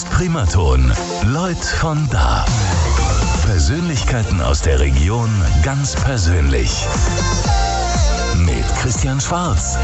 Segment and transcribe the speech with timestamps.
[0.00, 0.92] ist Primaton.
[1.26, 2.46] Leut von da.
[3.44, 5.28] Persönlichkeiten aus der Region
[5.62, 6.86] ganz persönlich.
[8.38, 9.76] Mit Christian Schwarz.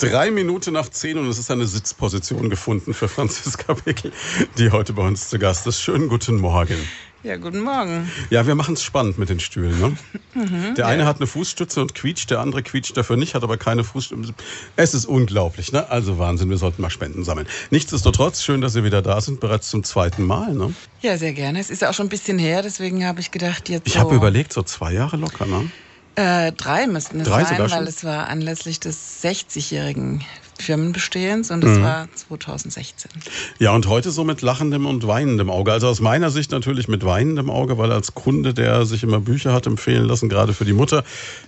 [0.00, 4.12] Drei Minuten nach zehn und es ist eine Sitzposition gefunden für Franziska Wickel,
[4.58, 5.80] die heute bei uns zu Gast ist.
[5.80, 6.76] Schönen guten Morgen.
[7.24, 8.10] Ja, guten Morgen.
[8.30, 9.78] Ja, wir machen es spannend mit den Stühlen.
[9.78, 9.96] Ne?
[10.34, 13.56] Mhm, der eine hat eine Fußstütze und quietscht, der andere quietscht dafür nicht, hat aber
[13.58, 14.34] keine Fußstütze.
[14.74, 15.88] Es ist unglaublich, ne?
[15.88, 17.46] Also Wahnsinn, wir sollten mal Spenden sammeln.
[17.70, 20.52] Nichtsdestotrotz, schön, dass Sie wieder da sind, bereits zum zweiten Mal.
[20.52, 20.74] Ne?
[21.00, 21.60] Ja, sehr gerne.
[21.60, 23.86] Es ist ja auch schon ein bisschen her, deswegen habe ich gedacht, jetzt.
[23.86, 25.70] Ich so, habe überlegt, so zwei Jahre locker, ne?
[26.16, 30.22] Äh, drei müssten es Drei sein, weil es war anlässlich des 60-jährigen
[30.58, 31.82] Firmenbestehens und es Mhm.
[31.82, 33.10] war 2016.
[33.58, 35.72] Ja, und heute so mit lachendem und weinendem Auge.
[35.72, 39.52] Also aus meiner Sicht natürlich mit weinendem Auge, weil als Kunde, der sich immer Bücher
[39.52, 41.04] hat empfehlen lassen, gerade für die Mutter,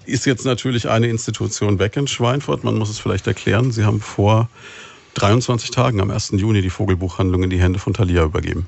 [0.06, 2.64] ist jetzt natürlich eine Institution weg in Schweinfurt.
[2.64, 3.70] Man muss es vielleicht erklären.
[3.72, 4.48] Sie haben vor
[5.14, 6.32] 23 Tagen, am 1.
[6.32, 8.66] Juni, die Vogelbuchhandlung in die Hände von Thalia übergeben.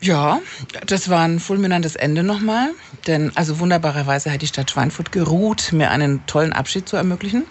[0.00, 0.40] Ja,
[0.86, 2.70] das war ein fulminantes Ende nochmal,
[3.06, 7.44] denn also wunderbarerweise hat die Stadt Schweinfurt geruht, mir einen tollen Abschied zu ermöglichen.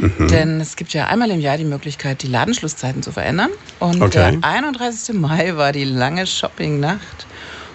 [0.00, 0.28] Mhm.
[0.28, 3.50] Denn es gibt ja einmal im Jahr die Möglichkeit, die Ladenschlusszeiten zu verändern.
[3.80, 4.38] Und Okay.
[4.40, 5.14] der 31.
[5.18, 7.26] Mai war die lange Shoppingnacht.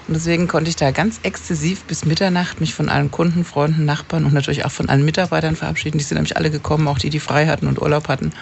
[0.08, 4.26] Und deswegen konnte ich da ganz exzessiv bis Mitternacht mich von allen Kunden, Freunden, Nachbarn
[4.26, 5.98] und natürlich auch von allen Mitarbeitern verabschieden.
[5.98, 8.34] Die sind nämlich alle gekommen, auch die, die frei hatten und Urlaub hatten.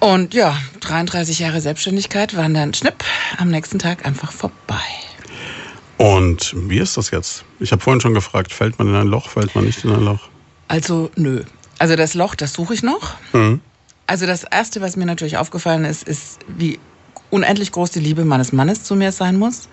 [0.00, 3.04] Und ja, 33 Jahre Selbstständigkeit waren dann schnipp
[3.38, 4.82] am nächsten Tag einfach vorbei.
[5.96, 7.44] Und wie ist das jetzt?
[7.60, 10.04] Ich habe vorhin schon gefragt, fällt man in ein Loch, fällt man nicht in ein
[10.04, 10.28] Loch?
[10.68, 11.42] Also nö.
[11.78, 13.14] Also das Loch, das suche ich noch.
[13.32, 13.60] Mhm.
[14.06, 16.78] Also das Erste, was mir natürlich aufgefallen ist, ist, wie
[17.30, 19.68] unendlich groß die Liebe meines Mannes zu mir sein muss.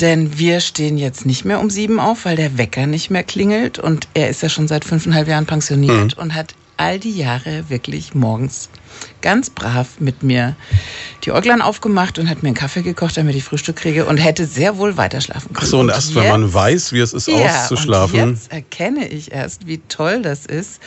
[0.00, 3.78] Denn wir stehen jetzt nicht mehr um sieben auf, weil der Wecker nicht mehr klingelt.
[3.78, 8.14] Und er ist ja schon seit fünfeinhalb Jahren pensioniert und hat all die Jahre wirklich
[8.14, 8.70] morgens
[9.20, 10.56] ganz brav mit mir
[11.24, 14.46] die Äuglein aufgemacht und hat mir einen Kaffee gekocht, damit ich Frühstück kriege und hätte
[14.46, 15.66] sehr wohl weiter schlafen können.
[15.66, 18.20] Ach so, und erst wenn man weiß, wie es ist, ja, auszuschlafen.
[18.20, 20.80] Und jetzt erkenne ich erst, wie toll das ist,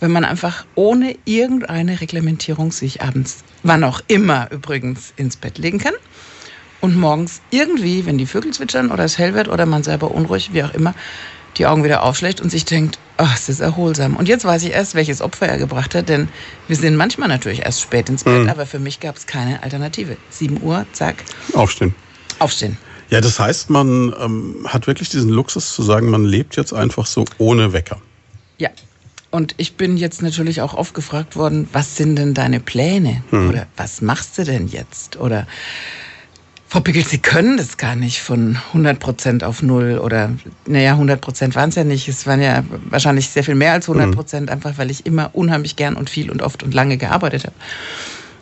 [0.00, 5.78] wenn man einfach ohne irgendeine Reglementierung sich abends, wann auch immer übrigens, ins Bett legen
[5.78, 5.94] kann.
[6.80, 10.50] Und morgens irgendwie, wenn die Vögel zwitschern oder es hell wird oder man selber unruhig,
[10.52, 10.94] wie auch immer,
[11.58, 14.16] die Augen wieder aufschlägt und sich denkt, ach, es ist erholsam.
[14.16, 16.28] Und jetzt weiß ich erst, welches Opfer er gebracht hat, denn
[16.68, 20.16] wir sind manchmal natürlich erst spät ins Bett, aber für mich gab es keine Alternative.
[20.30, 21.16] 7 Uhr, zack,
[21.54, 21.94] Aufstehen.
[22.38, 22.76] aufstehen.
[23.08, 27.06] Ja, das heißt, man ähm, hat wirklich diesen Luxus zu sagen, man lebt jetzt einfach
[27.06, 28.00] so ohne Wecker.
[28.58, 28.70] Ja.
[29.30, 33.22] Und ich bin jetzt natürlich auch oft gefragt worden, was sind denn deine Pläne?
[33.30, 35.18] Oder was machst du denn jetzt?
[35.18, 35.46] Oder
[36.68, 40.32] Frau Pickel, Sie können das gar nicht von 100 Prozent auf Null oder,
[40.66, 42.08] naja, 100 Prozent waren es ja nicht.
[42.08, 45.76] Es waren ja wahrscheinlich sehr viel mehr als 100 Prozent, einfach weil ich immer unheimlich
[45.76, 47.54] gern und viel und oft und lange gearbeitet habe.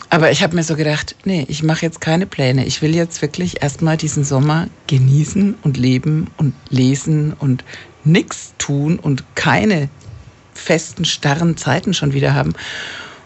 [0.08, 2.64] Aber ich habe mir so gedacht, nee, ich mache jetzt keine Pläne.
[2.64, 7.64] Ich will jetzt wirklich erstmal diesen Sommer genießen und leben und lesen und
[8.04, 9.88] nichts tun und keine
[10.54, 12.54] festen, starren Zeiten schon wieder haben,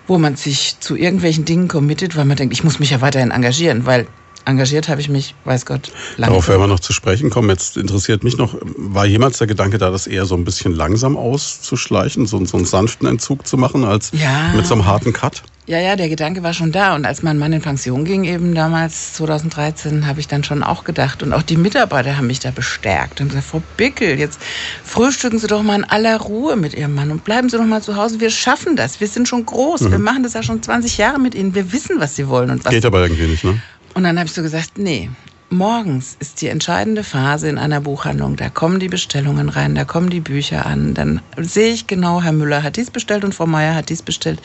[0.07, 3.31] wo man sich zu irgendwelchen Dingen committet, weil man denkt, ich muss mich ja weiterhin
[3.31, 4.07] engagieren, weil
[4.45, 6.33] engagiert habe ich mich, weiß Gott, lange.
[6.33, 7.51] Darauf werden wir noch zu sprechen kommen.
[7.51, 11.17] Jetzt interessiert mich noch, war jemals der Gedanke da, das eher so ein bisschen langsam
[11.17, 14.53] auszuschleichen, so, so einen sanften Entzug zu machen, als Ja.
[14.55, 15.43] mit so einem harten Cut?
[15.67, 16.95] Ja, ja, der Gedanke war schon da.
[16.95, 20.83] Und als mein Mann in Pension ging, eben damals 2013, habe ich dann schon auch
[20.83, 21.23] gedacht.
[21.23, 24.41] Und auch die Mitarbeiter haben mich da bestärkt und gesagt, Frau Bickel, jetzt
[24.83, 27.83] frühstücken Sie doch mal in aller Ruhe mit Ihrem Mann und bleiben Sie doch mal
[27.83, 28.19] zu Hause.
[28.19, 28.99] Wir schaffen das.
[29.01, 29.91] Wir sind schon groß.
[29.91, 31.55] Wir machen das ja schon 20 Jahre mit Ihnen.
[31.55, 33.61] Wir wissen, was Sie wollen und was Geht aber irgendwie nicht, ne?
[33.99, 35.11] Und dann habe ich so gesagt, nee,
[35.51, 38.37] morgens ist die entscheidende Phase in einer Buchhandlung.
[38.37, 40.95] Da kommen die Bestellungen rein, da kommen die Bücher an.
[40.95, 44.41] Dann sehe ich genau, Herr Müller hat dies bestellt und Frau Meier hat dies bestellt.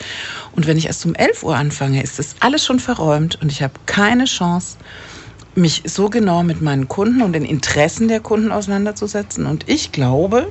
[0.56, 3.62] Und wenn ich erst um 11 Uhr anfange, ist das alles schon verräumt und ich
[3.62, 4.76] habe keine Chance,
[5.54, 9.46] mich so genau mit meinen Kunden und den Interessen der Kunden auseinanderzusetzen.
[9.46, 10.48] Und ich glaube,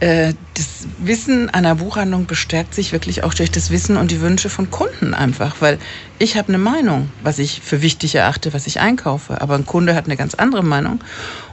[0.00, 4.70] das Wissen einer Buchhandlung bestärkt sich wirklich auch durch das Wissen und die Wünsche von
[4.70, 5.78] Kunden einfach, weil
[6.20, 9.96] ich habe eine Meinung, was ich für wichtig erachte, was ich einkaufe, aber ein Kunde
[9.96, 11.00] hat eine ganz andere Meinung.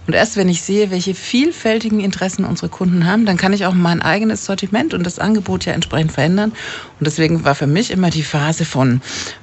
[0.08, 3.74] Und erst wenn ich sehe, welche vielfältigen Interessen unsere Kunden haben, dann kann ich auch
[3.74, 6.52] mein eigenes Sortiment und das Angebot ja entsprechend verändern.
[7.00, 9.02] Und deswegen war für mich immer die Phase von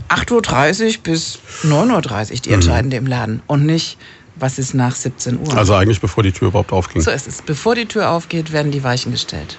[0.09, 3.99] 8.30 Uhr bis 9.30 Uhr die entscheidende im Laden und nicht,
[4.43, 5.57] was ist nach 17 Uhr.
[5.57, 7.01] Also eigentlich bevor die Tür überhaupt aufging.
[7.01, 7.41] So ist es.
[7.41, 9.57] Bevor die Tür aufgeht, werden die Weichen gestellt.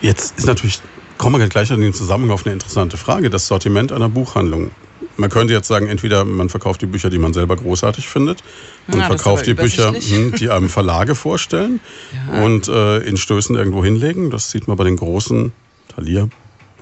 [0.00, 0.80] Jetzt ist natürlich,
[1.16, 4.72] kommen wir gleich in den Zusammenhang auf eine interessante Frage, das Sortiment einer Buchhandlung.
[5.16, 8.42] Man könnte jetzt sagen, entweder man verkauft die Bücher, die man selber großartig findet,
[8.88, 11.80] und Ja, verkauft die Bücher, hm, die einem Verlage vorstellen
[12.12, 12.44] Ja.
[12.44, 14.30] und äh, in Stößen irgendwo hinlegen.
[14.30, 15.52] Das sieht man bei den großen
[15.94, 16.28] Thalia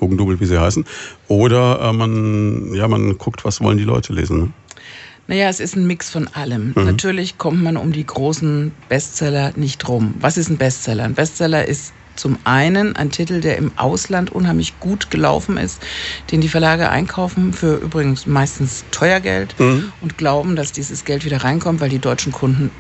[0.01, 0.85] Hugendubel, wie sie heißen.
[1.29, 4.39] Oder äh, man, ja, man guckt, was wollen die Leute lesen.
[4.39, 4.53] Ne?
[5.27, 6.73] Naja, es ist ein Mix von allem.
[6.75, 6.85] Mhm.
[6.85, 10.15] Natürlich kommt man um die großen Bestseller nicht rum.
[10.21, 11.05] Was ist ein Bestseller?
[11.05, 15.83] Ein Bestseller ist zum einen ein Titel, der im Ausland unheimlich gut gelaufen ist,
[16.31, 19.93] den die Verlage einkaufen für übrigens meistens teuer Geld mhm.
[20.01, 22.71] und glauben, dass dieses Geld wieder reinkommt, weil die deutschen Kunden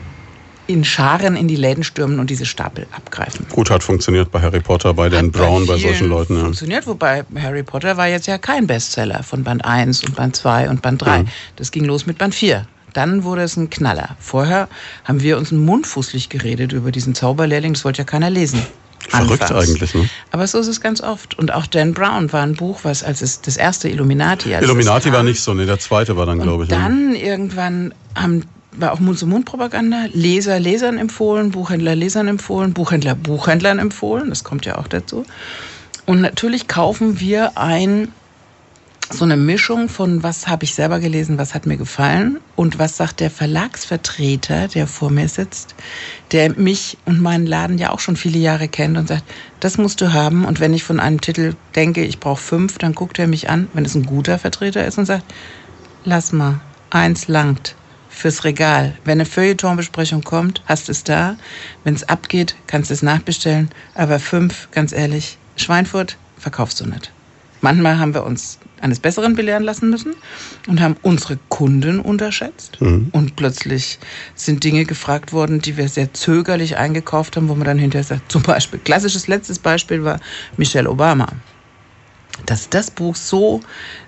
[0.67, 3.47] in Scharen in die Läden stürmen und diese Stapel abgreifen.
[3.51, 6.37] Gut hat funktioniert bei Harry Potter, bei Dan Brown, bei, bei solchen Leuten.
[6.37, 6.43] Ja.
[6.45, 10.71] Funktioniert, wobei Harry Potter war jetzt ja kein Bestseller von Band 1 und Band 2
[10.71, 11.23] und Band 3.
[11.23, 11.29] Mhm.
[11.57, 12.67] Das ging los mit Band 4.
[12.95, 14.17] Dann wurde es ein Knaller.
[14.21, 14.69] Vorher
[15.05, 18.63] haben wir uns mundfußlich geredet über diesen Zauberlehrling, das wollte ja keiner lesen.
[19.09, 19.69] Verrückt Anfangs.
[19.69, 20.09] eigentlich, ne?
[20.31, 21.39] Aber so ist es ganz oft.
[21.39, 24.53] Und auch Dan Brown war ein Buch, was als es das erste Illuminati.
[24.53, 25.67] Illuminati war nicht so, ne?
[25.67, 26.71] Der zweite war dann, glaube ich.
[26.71, 27.21] Dann ja.
[27.21, 28.45] irgendwann haben
[28.77, 34.79] war auch Mund-zu-Mund-Propaganda, Leser Lesern empfohlen, Buchhändler Lesern empfohlen, Buchhändler Buchhändlern empfohlen, das kommt ja
[34.79, 35.25] auch dazu.
[36.07, 38.09] Und natürlich kaufen wir ein
[39.11, 42.97] so eine Mischung von was habe ich selber gelesen, was hat mir gefallen und was
[42.97, 45.75] sagt der Verlagsvertreter, der vor mir sitzt,
[46.33, 49.25] der mich und meinen Laden ja auch schon viele Jahre kennt und sagt,
[49.61, 50.47] das musst du haben.
[50.47, 53.69] Und wenn ich von einem Titel denke, ich brauche fünf, dann guckt er mich an,
[53.75, 55.25] wenn es ein guter Vertreter ist und sagt,
[56.05, 56.61] lass mal,
[56.91, 57.77] eins langt
[58.15, 58.97] fürs Regal.
[59.05, 61.37] Wenn eine Feuilletonbesprechung kommt, hast es da.
[61.83, 63.71] Wenn es abgeht, kannst du es nachbestellen.
[63.95, 67.13] Aber fünf, ganz ehrlich, Schweinfurt verkaufst du nicht.
[67.61, 70.15] Manchmal haben wir uns eines Besseren belehren lassen müssen
[70.69, 72.79] und haben unsere Kunden unterschätzt.
[72.81, 73.09] Mhm.
[73.13, 73.99] Und plötzlich
[74.35, 78.31] sind Dinge gefragt worden, die wir sehr zögerlich eingekauft haben, wo man dann hinterher sagt,
[78.31, 80.21] zum Beispiel, klassisches letztes Beispiel war
[80.59, 81.29] Michelle Obama.
[82.45, 83.63] Dass das Buch so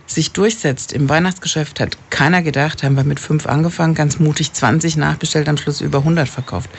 [0.07, 2.83] sich durchsetzt im Weihnachtsgeschäft, hat keiner gedacht.
[2.83, 6.71] Haben wir mit fünf angefangen, ganz mutig 20 nachbestellt, am Schluss über 100 verkauft.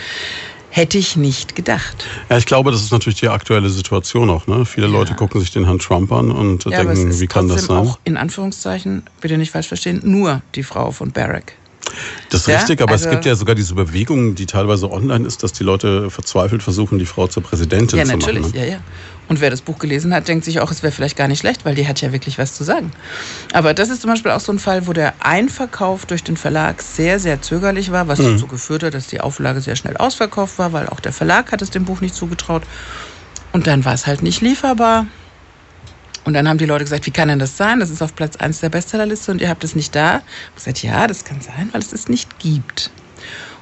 [0.70, 2.06] Hätte ich nicht gedacht.
[2.30, 4.48] Ja, ich glaube, das ist natürlich die aktuelle Situation auch.
[4.48, 4.66] Ne?
[4.66, 4.94] Viele ja.
[4.94, 7.78] Leute gucken sich den Herrn Trump an und ja, denken, wie kann das sein?
[7.78, 11.54] auch in Anführungszeichen, bitte nicht falsch verstehen, nur die Frau von Barack.
[12.30, 15.26] Das ist ja, richtig, aber also es gibt ja sogar diese Bewegung, die teilweise online
[15.26, 18.22] ist, dass die Leute verzweifelt versuchen, die Frau zur Präsidentin ja, zu machen.
[18.22, 18.80] Ja, natürlich, ja, ja.
[19.28, 21.66] Und wer das Buch gelesen hat, denkt sich auch, es wäre vielleicht gar nicht schlecht,
[21.66, 22.92] weil die hat ja wirklich was zu sagen.
[23.54, 26.82] Aber das ist zum Beispiel auch so ein Fall, wo der Einverkauf durch den Verlag
[26.82, 28.34] sehr, sehr zögerlich war, was mhm.
[28.34, 31.62] dazu geführt hat, dass die Auflage sehr schnell ausverkauft war, weil auch der Verlag hat
[31.62, 32.64] es dem Buch nicht zugetraut.
[33.52, 35.08] Und dann war es halt nicht lieferbar.
[36.24, 37.80] Und dann haben die Leute gesagt, wie kann denn das sein?
[37.80, 40.22] Das ist auf Platz 1 der Bestsellerliste und ihr habt es nicht da.
[40.50, 42.92] Ich gesagt, ja, das kann sein, weil es es nicht gibt.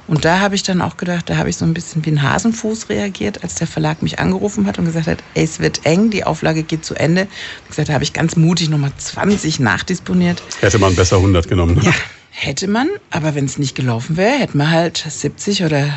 [0.08, 2.22] Und da habe ich dann auch gedacht, da habe ich so ein bisschen wie ein
[2.22, 6.10] Hasenfuß reagiert, als der Verlag mich angerufen hat und gesagt hat, ey, es wird eng,
[6.10, 7.26] die Auflage geht zu Ende.
[7.64, 10.42] Ich gesagt, da habe ich ganz mutig nochmal 20 nachdisponiert.
[10.60, 11.76] Hätte man besser 100 genommen.
[11.76, 11.82] Ne?
[11.84, 11.94] Ja,
[12.30, 15.88] hätte man, aber wenn es nicht gelaufen wäre, hätte man halt 70 oder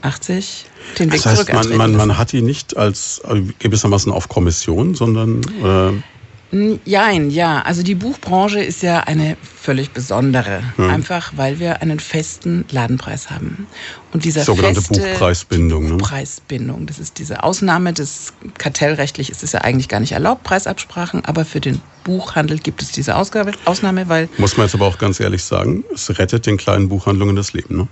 [0.00, 0.64] 80
[0.98, 3.20] den Weg das heißt, man, man, man hat die nicht als
[3.58, 5.42] gewissermaßen auf Kommission, sondern...
[5.62, 6.02] Äh
[6.50, 7.60] Jein, ja.
[7.62, 10.62] Also die Buchbranche ist ja eine völlig besondere.
[10.76, 10.88] Hm.
[10.88, 13.66] Einfach weil wir einen festen Ladenpreis haben.
[14.12, 15.88] Und dieser sogenannte feste Buchpreisbindung.
[15.90, 15.96] Ne?
[15.96, 16.86] Buchpreisbindung.
[16.86, 21.44] Das ist diese Ausnahme des kartellrechtlich ist es ja eigentlich gar nicht erlaubt, Preisabsprachen, aber
[21.44, 24.30] für den Buchhandel gibt es diese Ausgabe, Ausnahme, weil.
[24.38, 27.76] Muss man jetzt aber auch ganz ehrlich sagen, es rettet den kleinen Buchhandlungen das Leben,
[27.76, 27.88] ne?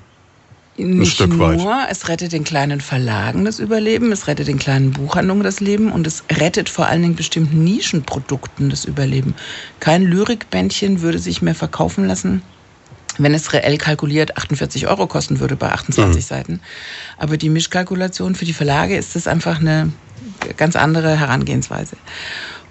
[0.79, 1.89] Nicht nur, weit.
[1.91, 6.07] es rettet den kleinen Verlagen das Überleben, es rettet den kleinen Buchhandlungen das Leben und
[6.07, 9.35] es rettet vor allen Dingen bestimmten Nischenprodukten das Überleben.
[9.81, 12.43] Kein Lyrikbändchen würde sich mehr verkaufen lassen,
[13.19, 16.21] wenn es reell kalkuliert 48 Euro kosten würde bei 28 mhm.
[16.21, 16.61] Seiten.
[17.17, 19.93] Aber die Mischkalkulation für die Verlage ist das einfach eine
[20.57, 21.97] ganz andere Herangehensweise.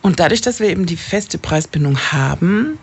[0.02, 2.78] Und dadurch, dass wir eben die feste Preisbindung haben,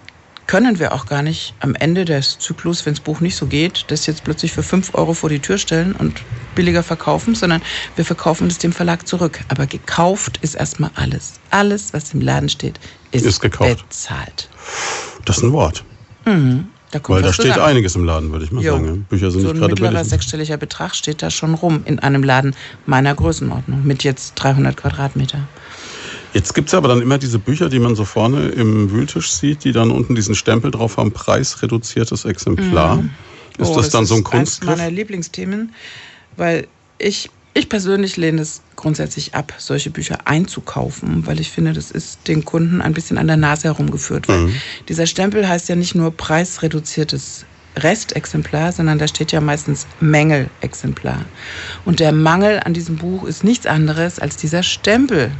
[0.47, 3.85] können wir auch gar nicht am Ende des Zyklus, wenn das Buch nicht so geht,
[3.89, 6.23] das jetzt plötzlich für 5 Euro vor die Tür stellen und
[6.55, 7.63] billiger verkaufen, sondern
[7.97, 9.41] wir verkaufen es dem Verlag zurück.
[9.49, 11.35] Aber gekauft ist erstmal alles.
[11.51, 12.79] Alles, was im Laden steht,
[13.13, 13.89] ist, ist gekauft.
[13.89, 14.49] bezahlt.
[15.25, 15.85] Das ist ein Wort.
[16.27, 16.69] Mhm.
[16.91, 17.67] Da Weil da steht zusammen.
[17.69, 18.75] einiges im Laden, würde ich mal jo.
[18.75, 19.07] sagen.
[19.09, 19.89] Bücher sind so nicht gerade billig.
[19.89, 24.35] Ein mittlerer sechsstelliger Betrag steht da schon rum in einem Laden meiner Größenordnung mit jetzt
[24.35, 25.49] 300 Quadratmeter.
[26.33, 29.65] Jetzt gibt es aber dann immer diese Bücher, die man so vorne im Wühltisch sieht,
[29.65, 32.97] die dann unten diesen Stempel drauf haben, preisreduziertes Exemplar.
[32.97, 33.11] Mhm.
[33.59, 34.69] Ist oh, das, das dann so ein Kunstgriff?
[34.69, 35.75] Das ist meiner Lieblingsthemen,
[36.37, 36.67] weil
[36.99, 42.27] ich, ich persönlich lehne es grundsätzlich ab, solche Bücher einzukaufen, weil ich finde, das ist
[42.29, 44.27] den Kunden ein bisschen an der Nase herumgeführt.
[44.29, 44.55] Weil mhm.
[44.89, 47.45] dieser Stempel heißt ja nicht nur preisreduziertes
[47.77, 51.25] Restexemplar, sondern da steht ja meistens Mängelexemplar.
[51.85, 55.31] Und der Mangel an diesem Buch ist nichts anderes als dieser Stempel,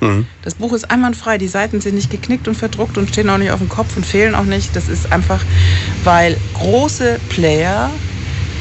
[0.00, 0.26] Mhm.
[0.42, 1.38] Das Buch ist einwandfrei.
[1.38, 4.06] Die Seiten sind nicht geknickt und verdruckt und stehen auch nicht auf dem Kopf und
[4.06, 4.74] fehlen auch nicht.
[4.74, 5.44] Das ist einfach,
[6.04, 7.90] weil große Player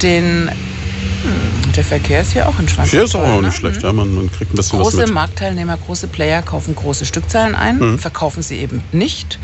[0.01, 2.91] den, hm, der Verkehr ist hier auch in Schweinfurt.
[2.91, 3.51] Hier ist auch nicht ne?
[3.51, 5.13] schlecht, ja, man, man kriegt ein bisschen Große was mit.
[5.13, 7.99] Marktteilnehmer, große Player kaufen große Stückzahlen ein, Mhm.
[7.99, 9.39] verkaufen sie eben nicht.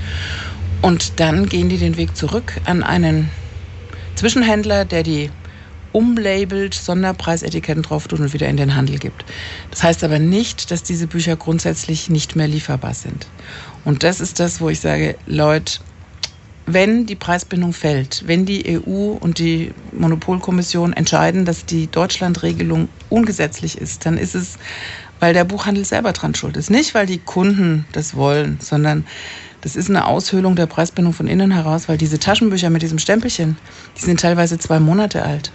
[0.81, 3.29] Und dann gehen die den Weg zurück an einen
[4.15, 5.29] Zwischenhändler, der die
[5.95, 9.23] umlabelt, Sonderpreisetiketten drauf tut und wieder in den Handel gibt.
[9.71, 13.27] Das heißt aber nicht, dass diese Bücher grundsätzlich nicht mehr lieferbar sind.
[13.85, 15.79] Und das ist das, wo ich sage, Leute,
[16.65, 23.77] wenn die Preisbindung fällt, wenn die EU und die Monopolkommission entscheiden, dass die Deutschlandregelung ungesetzlich
[23.77, 24.57] ist, dann ist es,
[25.21, 26.69] weil der Buchhandel selber dran schuld ist.
[26.69, 29.05] Nicht, weil die Kunden das wollen, sondern
[29.61, 33.57] das ist eine Aushöhlung der Preisbindung von innen heraus, weil diese Taschenbücher mit diesem Stempelchen,
[33.97, 35.53] die sind teilweise zwei Monate alt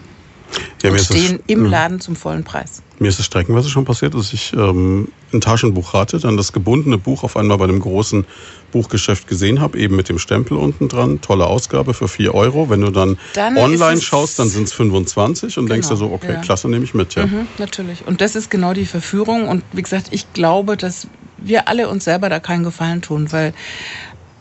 [0.83, 1.71] Ja, und stehen es, im ja.
[1.71, 2.83] Laden zum vollen Preis.
[2.99, 6.99] mir ist es streckenweise schon passiert, dass ich ähm, ein Taschenbuch hatte, dann das gebundene
[6.99, 8.25] Buch auf einmal bei einem großen
[8.73, 11.21] Buchgeschäft gesehen habe, eben mit dem Stempel unten dran.
[11.21, 12.71] Tolle Ausgabe für 4 Euro.
[12.71, 16.15] Wenn du dann, Dann online schaust, dann sind es 25 und denkst dir Genau, so,
[16.15, 16.41] okay, ja.
[16.41, 17.15] klasse, nehme ich mit.
[17.15, 17.27] Ja.
[17.27, 18.07] Mhm, natürlich.
[18.07, 19.49] Und das ist genau die Verführung.
[19.49, 23.49] Und wie gesagt, ich glaube, dass wir alle uns selber da keinen Gefallen tun, weil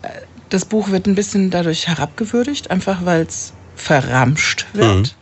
[0.02, 0.10] äh,
[0.50, 4.98] das Buch wird ein bisschen dadurch herabgewürdigt, einfach weil es verramscht wird.
[4.98, 5.19] Mhm.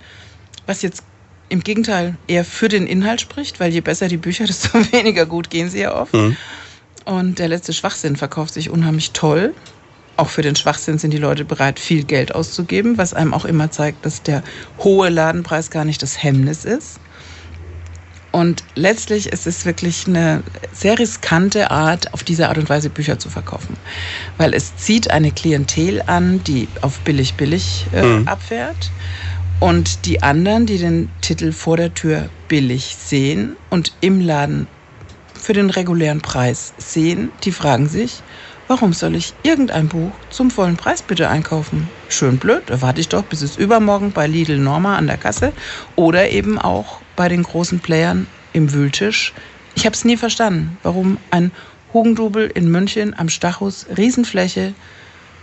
[0.68, 1.04] Was jetzt
[1.50, 5.50] im Gegenteil eher für den Inhalt spricht, weil je besser die Bücher, desto weniger gut
[5.50, 6.14] gehen sie ja oft.
[6.14, 6.38] Mhm.
[7.06, 9.54] Und der letzte Schwachsinn verkauft sich unheimlich toll.
[10.18, 13.72] Auch für den Schwachsinn sind die Leute bereit, viel Geld auszugeben, was einem auch immer
[13.72, 14.44] zeigt, dass der
[14.80, 17.00] hohe Ladenpreis gar nicht das Hemmnis ist.
[18.32, 20.44] Und letztlich ist es wirklich eine
[20.74, 23.78] sehr riskante Art, auf diese Art und Weise Bücher zu verkaufen.
[24.38, 28.28] Weil es zieht eine Klientel an, die auf billig, billig äh, Mhm.
[28.28, 28.92] abfährt.
[29.60, 34.68] Und die anderen, die den Titel vor der Tür billig sehen und im Laden
[35.40, 38.24] für den regulären Preis sehen, die fragen sich,
[38.68, 41.90] warum soll ich irgendein Buch zum vollen Preis bitte einkaufen?
[42.08, 45.54] Schön blöd, da warte ich doch, bis es übermorgen bei Lidl Norma an der Kasse
[45.96, 49.34] oder eben auch bei den großen Playern im Wühltisch.
[49.74, 51.52] Ich habe es nie verstanden, warum ein
[51.94, 54.76] Hugendubel in München am Stachus, Riesenfläche,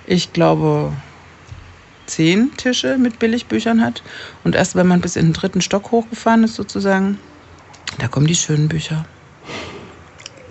[0.07, 0.93] ich glaube
[2.07, 4.03] zehn Tische mit Billigbüchern hat
[4.45, 7.19] und erst wenn man bis in den dritten Stock hochgefahren ist sozusagen,
[7.99, 9.05] da kommen die schönen Bücher.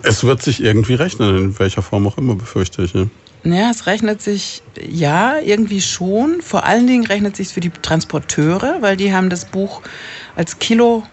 [0.02, 2.92] Es wird sich irgendwie rechnen, in welcher Form auch immer, befürchte ich.
[2.92, 3.06] Ja.
[3.44, 6.40] Ja, es rechnet sich, ja, irgendwie schon.
[6.40, 9.82] Vor allen Dingen rechnet sich für die Transporteure, weil die haben das Buch
[10.34, 11.04] als Kilo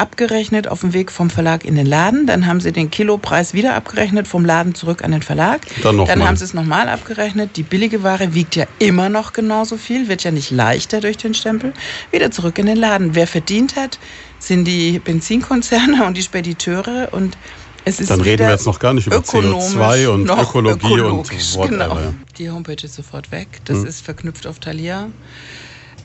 [0.00, 2.26] abgerechnet auf dem Weg vom Verlag in den Laden.
[2.26, 5.60] Dann haben sie den Kilopreis wieder abgerechnet vom Laden zurück an den Verlag.
[5.82, 6.26] Dann noch mal.
[6.26, 7.56] haben sie es nochmal abgerechnet.
[7.56, 11.34] Die billige Ware wiegt ja immer noch genauso viel, wird ja nicht leichter durch den
[11.34, 11.72] Stempel.
[12.10, 13.14] Wieder zurück in den Laden.
[13.14, 13.98] Wer verdient hat,
[14.38, 17.36] sind die Benzinkonzerne und die Spediteure und
[17.84, 21.30] es ist Dann reden wir jetzt noch gar nicht über ökonomisch CO2 und Ökologie und
[21.56, 21.68] whatever.
[21.68, 21.98] Genau.
[22.38, 23.48] Die Homepage ist sofort weg.
[23.64, 23.86] Das Mhm.
[23.86, 25.08] ist verknüpft auf Thalia.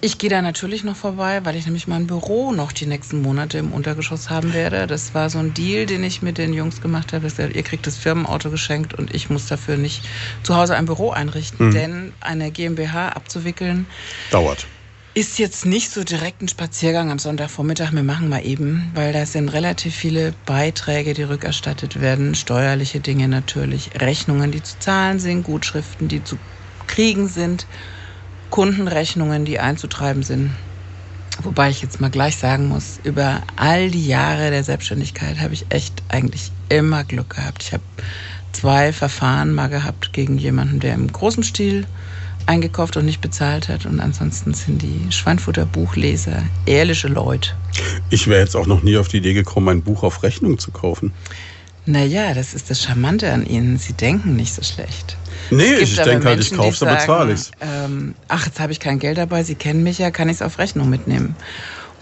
[0.01, 3.57] Ich gehe da natürlich noch vorbei, weil ich nämlich mein Büro noch die nächsten Monate
[3.57, 4.87] im Untergeschoss haben werde.
[4.87, 7.27] Das war so ein Deal, den ich mit den Jungs gemacht habe.
[7.27, 10.03] Ich gesagt, ihr kriegt das Firmenauto geschenkt und ich muss dafür nicht
[10.43, 11.67] zu Hause ein Büro einrichten.
[11.67, 11.73] Mhm.
[11.73, 13.87] Denn eine GmbH abzuwickeln
[14.31, 14.67] Dauert.
[15.13, 17.91] ist jetzt nicht so direkt ein Spaziergang am Sonntagvormittag.
[17.93, 22.35] Wir machen mal eben, weil da sind relativ viele Beiträge, die rückerstattet werden.
[22.35, 26.37] Steuerliche Dinge natürlich, Rechnungen, die zu zahlen sind, Gutschriften, die zu
[26.87, 27.65] kriegen sind,
[28.55, 30.51] Kundenrechnungen, die einzutreiben sind.
[31.43, 35.65] Wobei ich jetzt mal gleich sagen muss, über all die Jahre der Selbstständigkeit habe ich
[35.67, 37.63] echt eigentlich immer Glück gehabt.
[37.63, 37.83] Ich habe
[38.53, 41.85] zwei Verfahren mal gehabt gegen jemanden, der im großen Stil
[42.45, 43.85] eingekauft und nicht bezahlt hat.
[43.85, 47.51] Und ansonsten sind die Schweinfutter Buchleser ehrliche Leute.
[48.09, 50.71] Ich wäre jetzt auch noch nie auf die Idee gekommen, ein Buch auf Rechnung zu
[50.71, 51.11] kaufen.
[51.85, 53.77] Naja, das ist das Charmante an ihnen.
[53.77, 55.17] Sie denken nicht so schlecht.
[55.51, 57.51] Nee, ich aber denke halt, ich die dann bezahle ich's.
[57.61, 60.41] Ähm, ach, jetzt habe ich kein Geld dabei, Sie kennen mich ja, kann ich es
[60.41, 61.35] auf Rechnung mitnehmen.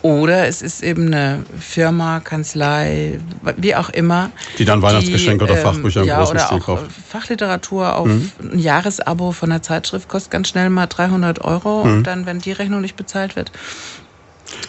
[0.01, 3.21] Oder es ist eben eine Firma, Kanzlei,
[3.55, 4.31] wie auch immer.
[4.57, 6.91] Die dann Weihnachtsgeschenke oder ähm, Fachbücher im ja, großen Stil kauft.
[7.09, 8.31] Fachliteratur auf Mhm.
[8.51, 11.91] ein Jahresabo von einer Zeitschrift kostet ganz schnell mal 300 Euro Mhm.
[11.93, 13.53] und dann, wenn die Rechnung nicht bezahlt wird.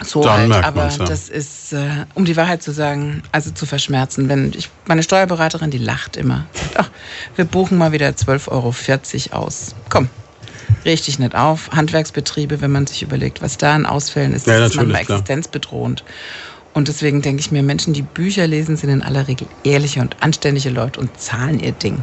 [0.03, 1.05] So Dann halt, merkt aber ja.
[1.05, 4.29] das ist, äh, um die Wahrheit zu sagen, also zu verschmerzen.
[4.29, 6.47] Wenn ich, meine Steuerberaterin, die lacht immer.
[6.53, 6.91] Sagt, ach,
[7.37, 8.51] wir buchen mal wieder 12,40
[9.33, 9.75] Euro aus.
[9.89, 10.09] Komm,
[10.85, 11.71] richtig nicht auf.
[11.71, 16.05] Handwerksbetriebe, wenn man sich überlegt, was da an Ausfällen ist, Ja, ist manchmal existenzbedrohend.
[16.75, 20.17] Und deswegen denke ich mir, Menschen, die Bücher lesen, sind in aller Regel ehrliche und
[20.21, 22.03] anständige Leute und zahlen ihr Ding.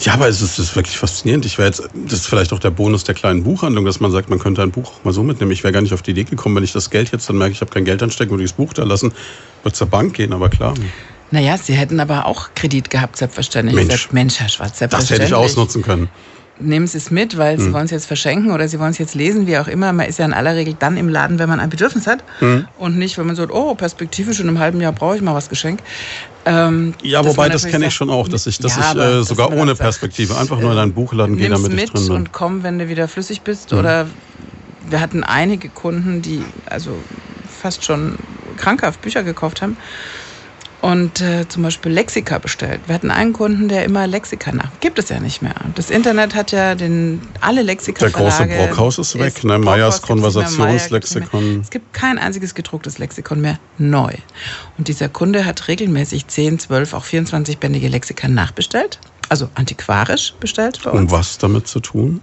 [0.00, 1.44] Ja, aber es ist, es ist wirklich faszinierend.
[1.44, 4.30] Ich wäre jetzt, das ist vielleicht auch der Bonus der kleinen Buchhandlung, dass man sagt,
[4.30, 5.50] man könnte ein Buch auch mal so mitnehmen.
[5.50, 7.52] Ich wäre gar nicht auf die Idee gekommen, wenn ich das Geld jetzt dann merke,
[7.52, 9.12] ich habe kein Geld anstecken, würde ich das Buch da lassen,
[9.64, 10.74] würde zur Bank gehen, aber klar.
[11.30, 13.86] Naja, sie hätten aber auch Kredit gehabt, selbstverständlich.
[13.86, 14.12] Mensch.
[14.12, 15.30] Mensch Herr Schwarz, Das selbstverständlich.
[15.30, 16.08] hätte ich ausnutzen können.
[16.60, 19.14] Nehmen Sie es mit, weil Sie wollen es jetzt verschenken oder Sie wollen es jetzt
[19.14, 19.92] lesen, wie auch immer.
[19.92, 22.24] Man ist ja in aller Regel dann im Laden, wenn man ein Bedürfnis hat
[22.74, 25.48] und nicht, wenn man sagt, oh, perspektivisch in einem halben Jahr brauche ich mal was
[25.48, 25.84] geschenkt.
[26.44, 29.52] Ähm, Ja, wobei das kenne ich schon auch, dass ich, dass ja, ich äh, sogar
[29.52, 32.16] ohne sagt, Perspektive einfach nur in einen Buchladen gehe, damit ich mit drin bin.
[32.16, 33.72] und komm, wenn du wieder flüssig bist.
[33.72, 34.10] Oder
[34.80, 37.04] wir hatten einige Kunden, die also
[37.44, 38.18] fast schon
[38.56, 39.78] krankhaft Bücher gekauft haben
[40.80, 42.80] und äh, zum Beispiel Lexika bestellt.
[42.86, 44.70] Wir hatten einen Kunden, der immer Lexika nach.
[44.80, 45.54] Gibt es ja nicht mehr.
[45.74, 49.58] Das Internet hat ja den alle Lexika Der große Brockhaus ist weg, ne?
[49.58, 50.02] Brockhaus Meyers.
[50.02, 51.60] Konversationslexikon.
[51.60, 54.12] Es gibt kein einziges gedrucktes Lexikon mehr neu.
[54.76, 59.00] Und dieser Kunde hat regelmäßig 10, 12, auch 24-bändige Lexika nachbestellt.
[59.28, 61.00] Also antiquarisch bestellt bei uns.
[61.00, 62.22] Um was damit zu tun?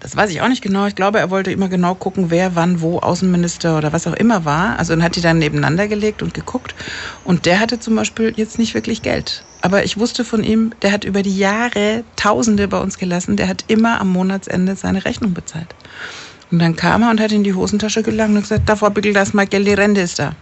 [0.00, 0.86] Das weiß ich auch nicht genau.
[0.86, 4.44] Ich glaube, er wollte immer genau gucken, wer wann wo Außenminister oder was auch immer
[4.44, 4.78] war.
[4.78, 6.74] Also dann hat die dann nebeneinander gelegt und geguckt.
[7.24, 9.44] Und der hatte zum Beispiel jetzt nicht wirklich Geld.
[9.62, 13.36] Aber ich wusste von ihm, der hat über die Jahre Tausende bei uns gelassen.
[13.36, 15.74] Der hat immer am Monatsende seine Rechnung bezahlt.
[16.50, 19.34] Und dann kam er und hat in die Hosentasche gelangt und gesagt, davor bickel das
[19.34, 20.32] mal Geld, die Rente ist da.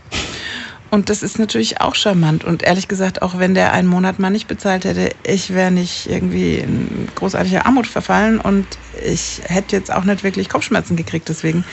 [0.91, 2.45] Und das ist natürlich auch charmant.
[2.45, 6.09] Und ehrlich gesagt, auch wenn der einen Monat mal nicht bezahlt hätte, ich wäre nicht
[6.09, 11.29] irgendwie in großartige Armut verfallen und ich hätte jetzt auch nicht wirklich Kopfschmerzen gekriegt.
[11.29, 11.64] Deswegen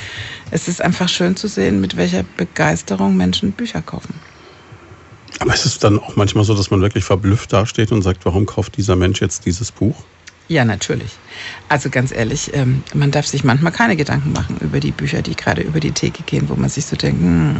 [0.50, 4.16] es ist einfach schön zu sehen, mit welcher Begeisterung Menschen Bücher kaufen.
[5.40, 8.46] Aber ist es dann auch manchmal so, dass man wirklich verblüfft dasteht und sagt, warum
[8.46, 10.04] kauft dieser Mensch jetzt dieses Buch?
[10.48, 11.12] Ja, natürlich.
[11.70, 15.36] Also ganz ehrlich, ähm, man darf sich manchmal keine Gedanken machen über die Bücher, die
[15.36, 17.56] gerade über die Theke gehen, wo man sich so denkt, hm,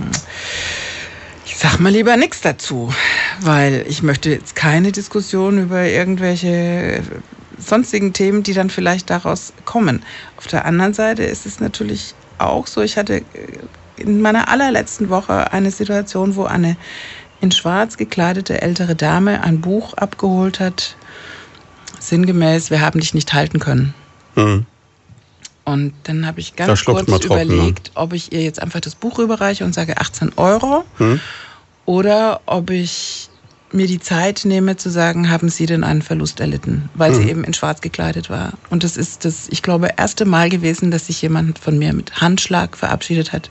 [1.52, 2.94] ich sag mal lieber nichts dazu,
[3.42, 7.04] weil ich möchte jetzt keine Diskussion über irgendwelche
[7.58, 10.04] sonstigen Themen, die dann vielleicht daraus kommen.
[10.38, 13.24] Auf der anderen Seite ist es natürlich auch so, ich hatte äh,
[13.98, 16.78] in meiner allerletzten Woche eine Situation, wo eine
[17.42, 20.96] in schwarz gekleidete ältere Dame ein Buch abgeholt hat,
[22.00, 23.94] sinngemäß, wir haben dich nicht halten können.
[24.36, 24.66] Hm.
[25.72, 27.44] Und dann habe ich ganz kurz trocken, ne?
[27.54, 31.20] überlegt, ob ich ihr jetzt einfach das Buch rüberreiche und sage 18 Euro Hm?
[31.86, 33.30] oder ob ich
[33.74, 37.22] mir die Zeit nehme zu sagen, haben Sie denn einen Verlust erlitten, weil Hm.
[37.22, 38.52] sie eben in Schwarz gekleidet war.
[38.70, 42.20] Und das ist das, ich glaube, erste Mal gewesen, dass sich jemand von mir mit
[42.20, 43.50] Handschlag verabschiedet hat,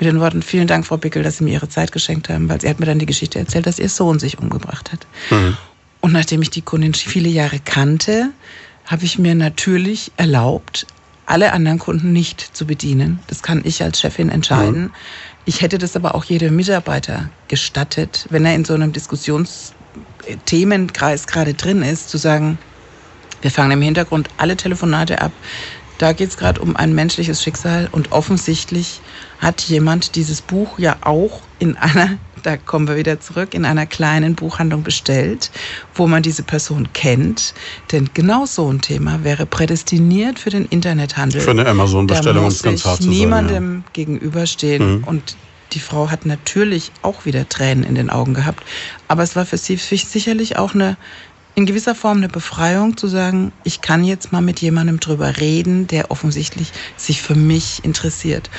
[0.00, 2.60] mit den Worten, vielen Dank, Frau Bickel, dass Sie mir Ihre Zeit geschenkt haben, weil
[2.60, 5.06] sie hat mir dann die Geschichte erzählt, dass ihr Sohn sich umgebracht hat.
[5.28, 5.56] Hm.
[6.00, 8.30] Und nachdem ich die Kundin viele Jahre kannte,
[8.86, 10.84] habe ich mir natürlich erlaubt,
[11.30, 13.20] alle anderen Kunden nicht zu bedienen.
[13.28, 14.92] Das kann ich als Chefin entscheiden.
[15.44, 21.54] Ich hätte das aber auch jedem Mitarbeiter gestattet, wenn er in so einem Diskussionsthemenkreis gerade
[21.54, 22.58] drin ist, zu sagen,
[23.42, 25.32] wir fangen im Hintergrund alle Telefonate ab.
[25.98, 29.00] Da geht es gerade um ein menschliches Schicksal und offensichtlich
[29.38, 33.86] hat jemand dieses Buch ja auch in einer, da kommen wir wieder zurück, in einer
[33.86, 35.50] kleinen Buchhandlung bestellt,
[35.94, 37.54] wo man diese Person kennt.
[37.92, 41.40] Denn genau so ein Thema wäre prädestiniert für den Internethandel.
[41.40, 43.16] Für eine Amazon-Bestellung, um es ganz hart zu sagen.
[43.16, 44.98] niemandem gegenüberstehen.
[44.98, 45.04] Mhm.
[45.04, 45.36] Und
[45.72, 48.64] die Frau hat natürlich auch wieder Tränen in den Augen gehabt.
[49.08, 50.96] Aber es war für sie sicherlich auch eine,
[51.54, 55.86] in gewisser Form eine Befreiung zu sagen, ich kann jetzt mal mit jemandem drüber reden,
[55.86, 58.50] der offensichtlich sich für mich interessiert.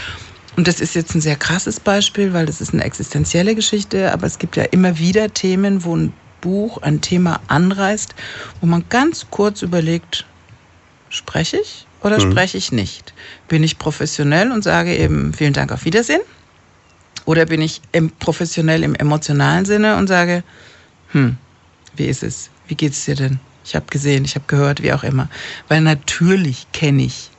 [0.57, 4.27] Und das ist jetzt ein sehr krasses Beispiel, weil das ist eine existenzielle Geschichte, aber
[4.27, 8.13] es gibt ja immer wieder Themen, wo ein Buch ein Thema anreißt,
[8.59, 10.25] wo man ganz kurz überlegt,
[11.09, 12.31] spreche ich oder Mhm.
[12.31, 13.13] spreche ich nicht?
[13.47, 16.21] Bin ich professionell und sage eben vielen Dank auf Wiedersehen?
[17.25, 17.81] Oder bin ich
[18.19, 20.43] professionell im emotionalen Sinne und sage,
[21.11, 21.37] hm,
[21.95, 22.49] wie ist es?
[22.67, 23.39] Wie geht es dir denn?
[23.63, 25.29] Ich habe gesehen, ich habe gehört, wie auch immer.
[25.67, 27.29] Weil natürlich kenne ich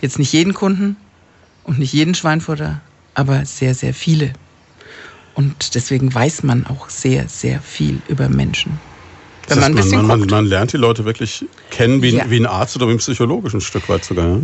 [0.00, 0.96] jetzt nicht jeden Kunden
[1.70, 2.80] und nicht jeden Schweinfurter,
[3.14, 4.32] aber sehr, sehr viele.
[5.34, 8.80] Und deswegen weiß man auch sehr, sehr viel über Menschen.
[9.46, 10.30] Wenn man ein bisschen man, man, guckt.
[10.32, 12.28] man lernt die Leute wirklich kennen, wie, Ja.
[12.28, 14.28] wie ein Arzt oder wie ein Psychologisch ein Stück weit sogar.
[14.28, 14.40] Ja?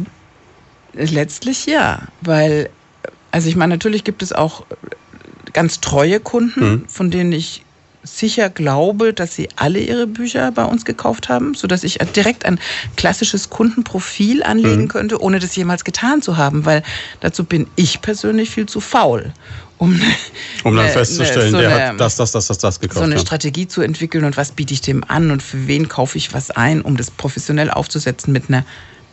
[0.94, 2.70] Letztlich ja, weil,
[3.32, 4.64] also ich meine, natürlich gibt es auch
[5.52, 6.88] ganz treue Kunden, Mhm.
[6.88, 7.65] von denen ich
[8.06, 12.58] sicher glaube, dass sie alle ihre Bücher bei uns gekauft haben, sodass ich direkt ein
[12.96, 14.88] klassisches Kundenprofil anlegen Mhm.
[14.88, 16.82] könnte, ohne das jemals getan zu haben, weil
[17.20, 19.32] dazu bin ich persönlich viel zu faul,
[19.78, 20.00] um,
[20.64, 23.02] Um dann eine- festzustellen, so der eine- hat das, das, das, das, das so gekauft.
[23.04, 23.20] eine ja.
[23.20, 26.50] Strategie zu entwickeln und was biete ich dem an und für wen kaufe ich was
[26.50, 28.64] ein, um das professionell aufzusetzen mit einer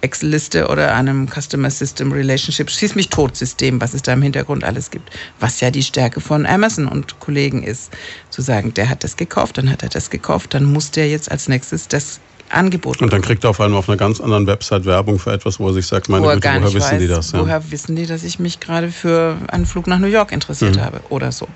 [0.04, 4.64] Excel-Liste oder einem Customer System Relationship, schieß mich tot System, was es da im Hintergrund
[4.64, 5.10] alles gibt.
[5.40, 7.92] Was ja die Stärke von Amazon und Kollegen ist,
[8.30, 11.32] zu sagen, der hat das gekauft, dann hat er das gekauft, dann muss der jetzt
[11.32, 14.86] als nächstes das Angebot Und dann kriegt er auf einmal auf einer ganz anderen Website
[14.86, 17.32] Werbung für etwas, wo er sich sagt, meine wo Güte, woher wissen weiß, die das?
[17.32, 17.40] Ja.
[17.40, 20.82] Woher wissen die, dass ich mich gerade für einen Flug nach New York interessiert Mhm.
[20.82, 21.48] habe oder so.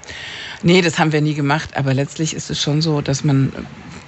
[0.63, 3.51] Nee, das haben wir nie gemacht, aber letztlich ist es schon so, dass man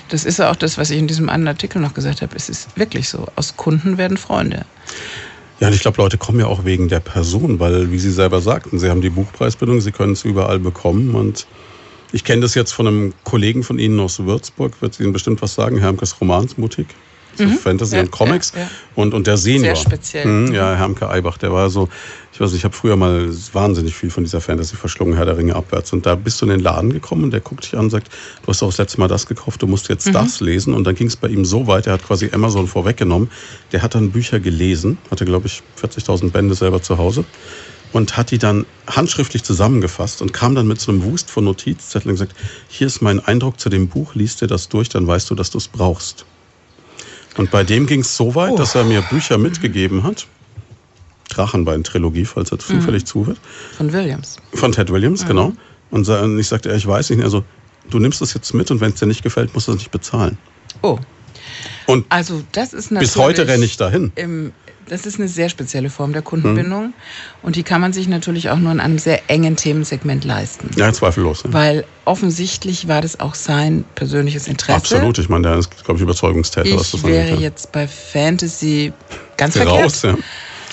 [0.10, 2.36] das ist ja auch das, was ich in diesem einen Artikel noch gesagt habe.
[2.36, 3.28] Es ist wirklich so.
[3.36, 4.66] Aus Kunden werden Freunde.
[5.60, 8.42] Ja, und ich glaube, Leute kommen ja auch wegen der Person, weil, wie Sie selber
[8.42, 11.16] sagten, Sie haben die Buchpreisbindung, Sie können es überall bekommen.
[11.16, 11.48] Und
[12.12, 15.56] ich kenne das jetzt von einem Kollegen von Ihnen aus Würzburg, wird Ihnen bestimmt was
[15.56, 16.88] sagen, Hermkes Romansmutig.
[17.36, 17.58] So mhm.
[17.58, 18.52] Fantasy ja, und Comics.
[18.54, 18.70] Ja, ja.
[18.96, 19.76] Und, und der Senior.
[19.76, 20.26] Sehr speziell.
[20.26, 21.90] Mhm, ja, Hermke Eibach, der war so,
[22.34, 25.38] ich weiß nicht, ich habe früher mal wahnsinnig viel von dieser Fantasy verschlungen, Herr der
[25.38, 25.94] Ringe abwärts.
[25.94, 28.10] Und da bist du in den Laden gekommen und der guckt dich an und sagt,
[28.44, 30.14] du hast doch das letzte Mal das gekauft, du musst jetzt mhm.
[30.14, 30.74] das lesen.
[30.74, 33.30] Und dann ging es bei ihm so weit, er hat quasi Amazon vorweggenommen.
[33.72, 37.26] Der hat dann Bücher gelesen, hatte, glaube ich, 40.000 Bände selber zu Hause
[37.92, 42.12] und hat die dann handschriftlich zusammengefasst und kam dann mit so einem Wust von Notizzetteln
[42.12, 42.36] und gesagt,
[42.68, 45.50] hier ist mein Eindruck zu dem Buch, liest dir das durch, dann weißt du, dass
[45.50, 46.26] du es brauchst.
[47.40, 48.58] Und bei dem ging es so weit, oh.
[48.58, 50.28] dass er mir Bücher mitgegeben hat.
[51.30, 52.60] Drachenbein-Trilogie, falls er mhm.
[52.60, 53.06] zufällig mhm.
[53.06, 53.38] zuhört.
[53.78, 54.36] Von Williams.
[54.54, 55.28] Von Ted Williams, mhm.
[55.30, 55.54] genau.
[55.90, 57.46] Und ich sagte, ich weiß nicht, also
[57.90, 59.90] du nimmst das jetzt mit und wenn es dir nicht gefällt, musst du es nicht
[59.90, 60.38] bezahlen.
[60.82, 61.00] Oh.
[61.88, 64.12] Und also das ist bis heute renne ich dahin.
[64.16, 64.52] Im,
[64.90, 66.88] das ist eine sehr spezielle Form der Kundenbindung.
[66.88, 66.94] Mhm.
[67.42, 70.70] Und die kann man sich natürlich auch nur in einem sehr engen Themensegment leisten.
[70.76, 71.44] Ja, zweifellos.
[71.44, 71.54] Ja.
[71.54, 74.78] Weil offensichtlich war das auch sein persönliches Interesse.
[74.78, 75.18] Absolut.
[75.20, 76.68] Ich meine, der ist, glaube ich, Überzeugungstäter.
[76.68, 78.92] Ich was das wäre jetzt bei Fantasy
[79.38, 80.20] ganz Raus, verkehrt.
[80.20, 80.24] Ja.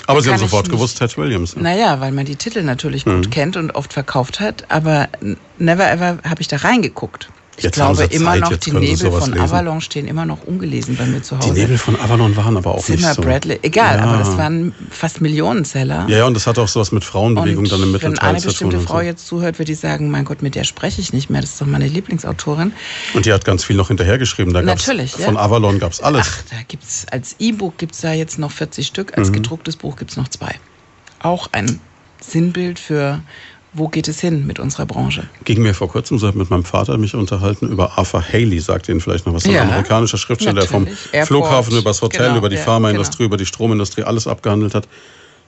[0.09, 1.57] Aber Sie haben sofort gewusst, Ted Williams.
[1.57, 1.63] Ne?
[1.63, 3.31] Naja, weil man die Titel natürlich gut mhm.
[3.31, 4.65] kennt und oft verkauft hat.
[4.71, 5.09] Aber
[5.59, 7.29] never ever habe ich da reingeguckt.
[7.59, 9.40] Ich Jetzt glaube immer Zeit, noch, die Nebel von lesen.
[9.40, 11.55] Avalon stehen immer noch ungelesen bei mir zu Hause.
[11.55, 13.23] Die Nebel von Avalon waren aber auch Zimmer, nicht so.
[13.23, 14.05] Bradley, egal, ja.
[14.05, 16.07] aber das waren fast Millionenseller.
[16.09, 18.40] Ja, ja, und das hat auch sowas mit Frauenbewegung und dann im Mittelteil Wenn eine
[18.42, 19.01] bestimmte Frau so.
[19.01, 21.61] jetzt zuhört, wird die sagen, mein Gott, mit der spreche ich nicht mehr, das ist
[21.61, 22.73] doch meine Lieblingsautorin.
[23.14, 24.53] Und die hat ganz viel noch hinterhergeschrieben.
[24.53, 25.25] Da Natürlich, ja.
[25.25, 26.27] Von Avalon gab es alles.
[26.29, 29.35] Ach, da gibt es als E-Book gibt es da jetzt noch 40 Stück, als mhm.
[29.35, 30.55] gedrucktes Buch gibt es noch zwei.
[31.21, 31.81] Auch ein
[32.21, 33.21] Sinnbild für
[33.77, 35.29] wo geht es hin mit unserer Branche?
[35.45, 39.01] Ging mir vor kurzem, so mit meinem Vater mich unterhalten über Arthur Haley, sagt Ihnen
[39.01, 42.39] vielleicht noch was, ja, ein amerikanischer Schriftsteller, der vom Airport, Flughafen über das Hotel, genau,
[42.39, 43.27] über die ja, Pharmaindustrie, genau.
[43.27, 44.89] über die Stromindustrie alles abgehandelt hat.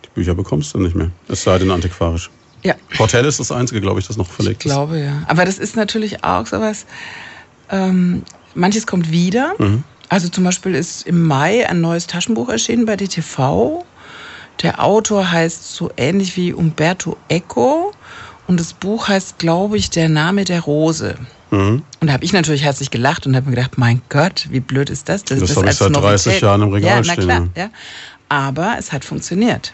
[0.05, 2.31] Die Bücher bekommst du nicht mehr, es sei denn antiquarisch.
[2.63, 2.75] Ja.
[2.99, 4.71] Hotel ist das einzige, glaube ich, das noch verlegt ist.
[4.71, 5.23] Ich glaube, ja.
[5.29, 6.87] Aber das ist natürlich auch sowas,
[7.71, 8.23] ähm,
[8.55, 9.55] manches kommt wieder.
[9.59, 9.85] Mhm.
[10.09, 13.85] Also zum Beispiel ist im Mai ein neues Taschenbuch erschienen bei DTV.
[14.63, 17.93] Der Autor heißt so ähnlich wie Umberto Eco
[18.47, 21.17] und das Buch heißt, glaube ich, Der Name der Rose.
[21.51, 21.83] Mhm.
[22.01, 24.91] Und da habe ich natürlich herzlich gelacht und habe mir gedacht, mein Gott, wie blöd
[24.91, 25.25] ist das?
[25.25, 27.25] Das, das habe ich seit 30 Jahren im Regal ja, na stehen.
[27.25, 27.71] Klar, ja.
[28.29, 29.73] Aber es hat funktioniert.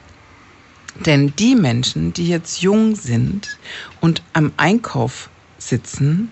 [1.06, 3.58] Denn die Menschen, die jetzt jung sind
[4.00, 6.30] und am Einkauf sitzen,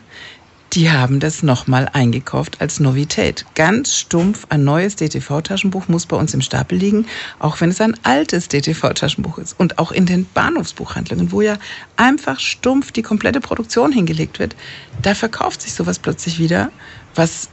[0.72, 3.44] die haben das nochmal eingekauft als Novität.
[3.54, 7.06] Ganz stumpf, ein neues DTV-Taschenbuch muss bei uns im Stapel liegen,
[7.38, 9.58] auch wenn es ein altes DTV-Taschenbuch ist.
[9.58, 11.58] Und auch in den Bahnhofsbuchhandlungen, wo ja
[11.96, 14.56] einfach stumpf die komplette Produktion hingelegt wird,
[15.02, 16.70] da verkauft sich sowas plötzlich wieder,
[17.14, 17.50] was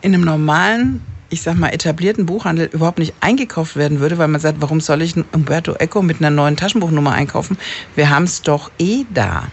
[0.00, 4.38] in einem normalen ich sag mal, etablierten Buchhandel überhaupt nicht eingekauft werden würde, weil man
[4.38, 7.56] sagt, warum soll ich Umberto Eco mit einer neuen Taschenbuchnummer einkaufen?
[7.96, 9.44] Wir haben es doch eh da.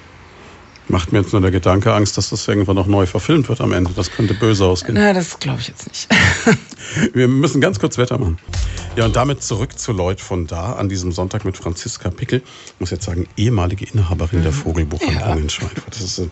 [0.89, 3.73] Macht mir jetzt nur der Gedanke Angst, dass das irgendwann noch neu verfilmt wird am
[3.73, 3.91] Ende.
[3.95, 4.95] Das könnte böse ausgehen.
[4.95, 6.09] Na, das glaube ich jetzt nicht.
[7.13, 8.39] Wir müssen ganz kurz Wetter machen.
[8.95, 12.41] Ja, und damit zurück zu Lloyd von da an diesem Sonntag mit Franziska Pickel.
[12.65, 14.55] Ich muss jetzt sagen, ehemalige Inhaberin der mhm.
[14.55, 15.35] Vogelbuchhandlung ja.
[15.35, 15.95] in Schweinfurt.
[15.95, 16.27] Das ist, äh,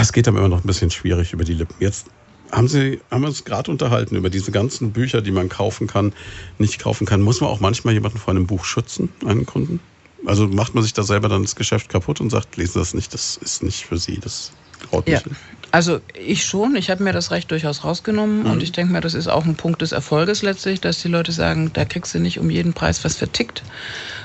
[0.00, 1.74] es geht aber immer noch ein bisschen schwierig über die Lippen.
[1.80, 2.06] Jetzt
[2.52, 6.12] haben Sie, haben wir uns gerade unterhalten über diese ganzen Bücher, die man kaufen kann,
[6.58, 7.20] nicht kaufen kann.
[7.20, 9.80] Muss man auch manchmal jemanden vor einem Buch schützen, einen Kunden?
[10.26, 13.12] Also macht man sich da selber dann das Geschäft kaputt und sagt, lesen das nicht,
[13.14, 14.52] das ist nicht für Sie, das
[14.88, 15.14] traut ja.
[15.14, 15.26] nicht.
[15.72, 18.50] Also ich schon, ich habe mir das Recht durchaus rausgenommen mhm.
[18.50, 21.32] und ich denke mir, das ist auch ein Punkt des Erfolges letztlich, dass die Leute
[21.32, 23.62] sagen, da kriegst du nicht um jeden Preis was vertickt,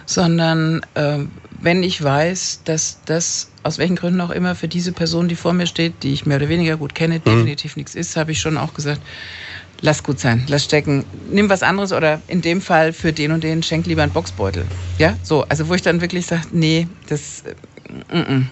[0.05, 1.19] sondern äh,
[1.61, 5.53] wenn ich weiß, dass das aus welchen Gründen auch immer für diese Person, die vor
[5.53, 7.23] mir steht, die ich mehr oder weniger gut kenne, mhm.
[7.23, 9.01] definitiv nichts ist, habe ich schon auch gesagt,
[9.81, 13.43] lass gut sein, lass stecken, nimm was anderes oder in dem Fall für den und
[13.43, 14.65] den schenk lieber einen Boxbeutel.
[14.97, 17.43] Ja, so, also wo ich dann wirklich sage, nee, das,
[18.09, 18.49] äh, mm, mm.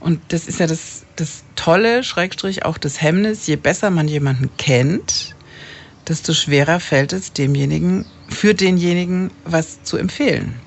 [0.00, 4.50] und das ist ja das, das Tolle, Schrägstrich, auch das Hemmnis, je besser man jemanden
[4.58, 5.34] kennt,
[6.06, 10.60] desto schwerer fällt es demjenigen, für denjenigen was zu empfehlen.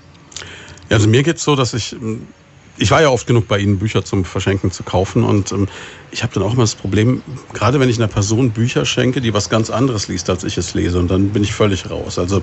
[0.90, 1.96] Ja, also mir geht es so, dass ich
[2.78, 5.24] ich war ja oft genug bei Ihnen, Bücher zum Verschenken zu kaufen.
[5.24, 5.68] Und ähm,
[6.12, 7.22] ich habe dann auch immer das Problem,
[7.54, 10.74] gerade wenn ich einer Person Bücher schenke, die was ganz anderes liest, als ich es
[10.74, 11.00] lese.
[11.00, 12.20] Und dann bin ich völlig raus.
[12.20, 12.42] Also,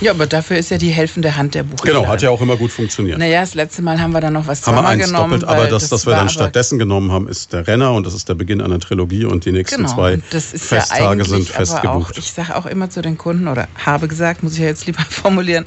[0.00, 2.00] ja, aber dafür ist ja die helfende Hand der Buchhändler.
[2.00, 3.18] Genau, hat ja auch immer gut funktioniert.
[3.18, 5.40] Naja, das letzte Mal haben wir dann noch was haben wir eins genommen.
[5.40, 8.14] Doppelt, aber das, das, was wir dann stattdessen genommen haben, ist der Renner und das
[8.14, 12.14] ist der Beginn einer Trilogie und die nächsten genau, zwei Festtage ja sind festgebucht.
[12.14, 14.86] Auch, ich sage auch immer zu den Kunden, oder habe gesagt, muss ich ja jetzt
[14.86, 15.66] lieber formulieren,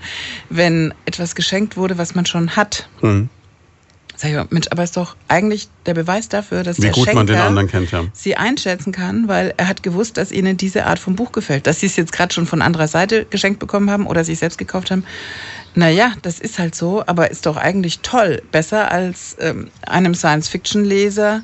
[0.50, 3.30] wenn etwas geschenkt wurde, was man schon hat, hm
[4.20, 7.06] Sag ich mal, Mensch, aber ist doch eigentlich der Beweis dafür, dass Wie der gut
[7.06, 8.04] Schenker man den anderen kennt, ja.
[8.14, 11.68] sie einschätzen kann, weil er hat gewusst, dass ihnen diese Art von Buch gefällt.
[11.68, 14.58] Dass sie es jetzt gerade schon von anderer Seite geschenkt bekommen haben oder sich selbst
[14.58, 15.06] gekauft haben.
[15.76, 18.42] Naja, das ist halt so, aber ist doch eigentlich toll.
[18.52, 21.44] Besser als ähm, einem Science-Fiction-Leser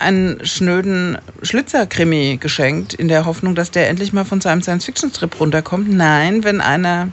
[0.00, 5.88] einen schnöden Schlitzerkrimi geschenkt, in der Hoffnung, dass der endlich mal von seinem Science-Fiction-Strip runterkommt.
[5.88, 7.12] Nein, wenn einer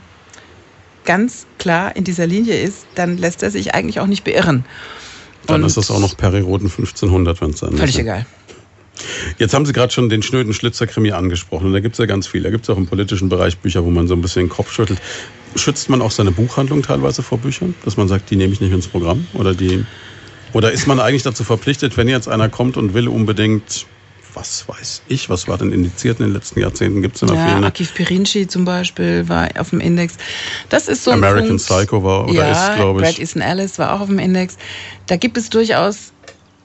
[1.06, 4.64] ganz klar in dieser Linie ist, dann lässt er sich eigentlich auch nicht beirren.
[5.46, 8.00] Dann Und ist das auch noch Periroden 1500, wenn es dann Völlig ist.
[8.00, 8.26] egal.
[9.38, 11.66] Jetzt haben Sie gerade schon den schnöden Schlitzerkrimi angesprochen.
[11.66, 12.42] Und da gibt es ja ganz viel.
[12.42, 14.72] Da gibt es auch im politischen Bereich Bücher, wo man so ein bisschen den Kopf
[14.72, 15.00] schüttelt.
[15.54, 17.74] Schützt man auch seine Buchhandlung teilweise vor Büchern?
[17.84, 19.26] Dass man sagt, die nehme ich nicht ins Programm?
[19.34, 19.84] Oder, die,
[20.52, 23.86] oder ist man eigentlich dazu verpflichtet, wenn jetzt einer kommt und will unbedingt,
[24.36, 27.00] was weiß ich, was war denn indiziert in den letzten Jahrzehnten?
[27.00, 27.66] Gibt es immer Ja, viele?
[27.66, 30.16] Akif Pirinci zum Beispiel war auf dem Index.
[30.68, 31.64] Das ist so ein American Punkt.
[31.64, 33.20] Psycho war oder ja, ist, glaube Brad ich.
[33.20, 34.58] Easton Ellis war auch auf dem Index.
[35.06, 36.12] Da gibt es durchaus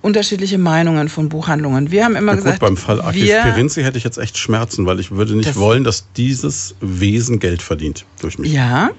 [0.02, 1.92] unterschiedliche Meinungen von Buchhandlungen.
[1.92, 4.86] Wir haben immer gut, gesagt, beim Fall Akif wir, Pirinzi hätte ich jetzt echt Schmerzen,
[4.86, 8.52] weil ich würde nicht Das- wollen, dass dieses Wesen Geld verdient durch mich.
[8.52, 8.90] Ja,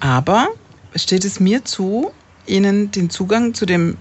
[0.00, 0.48] aber
[0.94, 2.12] steht es mir zu,
[2.46, 3.96] Ihnen den Zugang zu dem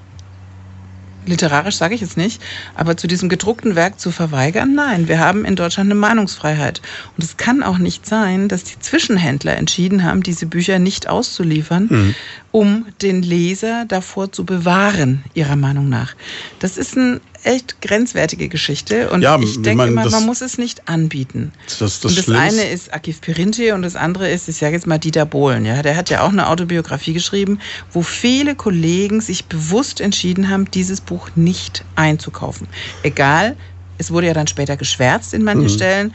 [1.25, 2.41] literarisch sage ich jetzt nicht,
[2.75, 4.75] aber zu diesem gedruckten Werk zu verweigern?
[4.75, 6.81] Nein, wir haben in Deutschland eine Meinungsfreiheit.
[7.17, 11.88] Und es kann auch nicht sein, dass die Zwischenhändler entschieden haben, diese Bücher nicht auszuliefern,
[11.89, 12.15] Mhm.
[12.51, 16.15] um den Leser davor zu bewahren, ihrer Meinung nach.
[16.59, 20.88] Das ist eine echt grenzwertige Geschichte und Ja, ich denke immer, man muss es nicht
[20.89, 21.53] anbieten.
[21.67, 24.73] Das, das, und das Schlimmste- eine ist Akif Pirinci und das andere ist, ich sage
[24.75, 25.63] jetzt mal Dieter Bohlen.
[25.65, 25.81] Ja?
[25.84, 27.60] Der hat ja auch eine Autobiografie geschrieben,
[27.91, 32.67] wo viele Kollegen sich bewusst entschieden haben, dieses Buch nicht einzukaufen.
[33.03, 33.55] Egal,
[33.97, 35.69] es wurde ja dann später geschwärzt in manchen Mhm.
[35.69, 36.13] Stellen.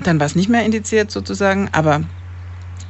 [0.00, 2.02] Dann war es nicht mehr indiziert sozusagen, aber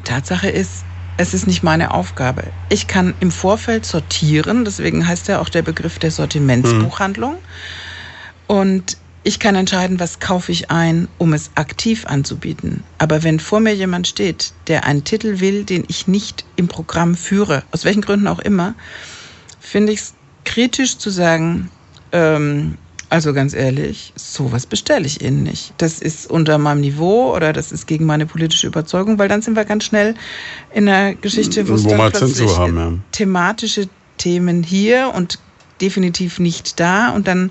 [0.04, 0.85] Tatsache ist,
[1.20, 2.44] es ist nicht meine Aufgabe.
[2.70, 7.37] Ich kann im Vorfeld sortieren, deswegen heißt ja auch der Begriff der Sortimentsbuchhandlung.
[8.46, 12.85] Und ich kann entscheiden, was kaufe ich ein, um es aktiv anzubieten.
[12.96, 17.14] Aber wenn vor mir jemand steht, der einen Titel will, den ich nicht im Programm
[17.14, 18.74] führe, aus welchen Gründen auch immer,
[19.61, 20.14] finde ich es
[20.46, 21.70] kritisch zu sagen,
[22.12, 22.78] ähm,
[23.11, 25.75] also ganz ehrlich, sowas bestelle ich Ihnen nicht.
[25.79, 29.57] Das ist unter meinem Niveau oder das ist gegen meine politische Überzeugung, weil dann sind
[29.57, 30.14] wir ganz schnell
[30.73, 32.92] in einer Geschichte, wo Wo dann plötzlich haben, ja.
[33.11, 35.40] thematische Themen hier und
[35.81, 37.51] definitiv nicht da und dann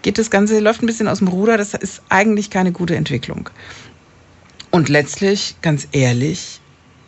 [0.00, 1.58] geht das Ganze, läuft ein bisschen aus dem Ruder.
[1.58, 3.50] Das ist eigentlich keine gute Entwicklung.
[4.70, 6.60] Und letztlich, ganz ehrlich,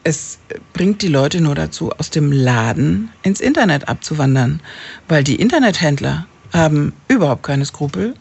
[0.05, 0.39] es
[0.73, 4.61] bringt die Leute nur dazu, aus dem Laden ins Internet abzuwandern,
[5.07, 8.15] weil die Internethändler haben überhaupt keine Skrupel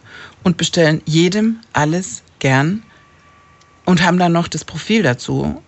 [0.44, 2.84] und bestellen jedem alles gern
[3.86, 5.62] und haben dann noch das Profil dazu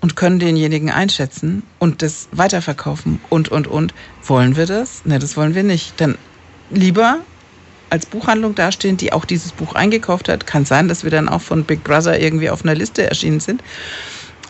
[0.00, 3.94] und können denjenigen einschätzen und das weiterverkaufen und, und, und.
[4.22, 5.04] Wollen wir das?
[5.04, 6.00] Ne, das wollen wir nicht.
[6.00, 6.16] Dann
[6.70, 7.18] lieber
[7.90, 10.46] als Buchhandlung dastehen, die auch dieses Buch eingekauft hat.
[10.46, 13.62] Kann sein, dass wir dann auch von Big Brother irgendwie auf einer Liste erschienen sind.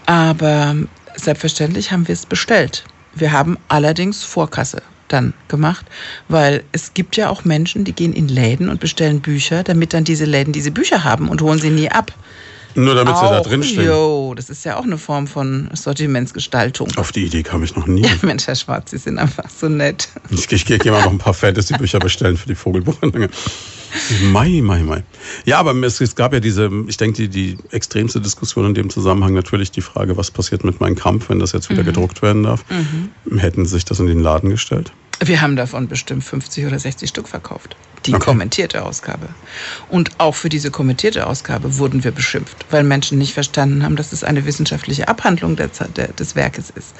[0.06, 0.74] Aber
[1.16, 2.84] selbstverständlich haben wir es bestellt.
[3.14, 5.86] Wir haben allerdings Vorkasse dann gemacht,
[6.28, 10.04] weil es gibt ja auch Menschen, die gehen in Läden und bestellen Bücher, damit dann
[10.04, 12.12] diese Läden diese Bücher haben und holen sie nie ab.
[12.76, 13.86] Nur damit sie da Auch, drin stehen.
[13.86, 16.90] Jo, das ist ja auch eine Form von Sortimentsgestaltung.
[16.96, 18.04] Auf die Idee kam ich noch nie.
[18.22, 20.08] Mensch, Herr Schwarz, Sie sind einfach so nett.
[20.30, 23.28] Ich, ich, gehe mal noch ein paar Fantasy-Bücher bestellen für die Vogelbuchhandlung.
[24.22, 25.02] Mai, mai, mai.
[25.44, 28.90] Ja, aber es, es gab ja diese, ich denke, die, die extremste Diskussion in dem
[28.90, 32.42] Zusammenhang natürlich die Frage, was passiert mit meinem Kampf, wenn das jetzt wieder gedruckt werden
[32.42, 32.64] darf.
[33.36, 34.92] Hätten Sie sich das in den Laden gestellt?
[35.20, 37.76] Wir haben davon bestimmt 50 oder 60 Stück verkauft.
[38.06, 38.24] Die Okay.
[38.26, 39.28] kommentierte Ausgabe.
[39.88, 44.12] Und auch für diese kommentierte Ausgabe wurden wir beschimpft, weil Menschen nicht verstanden haben, dass
[44.12, 46.94] es eine wissenschaftliche Abhandlung der, der, des Werkes ist.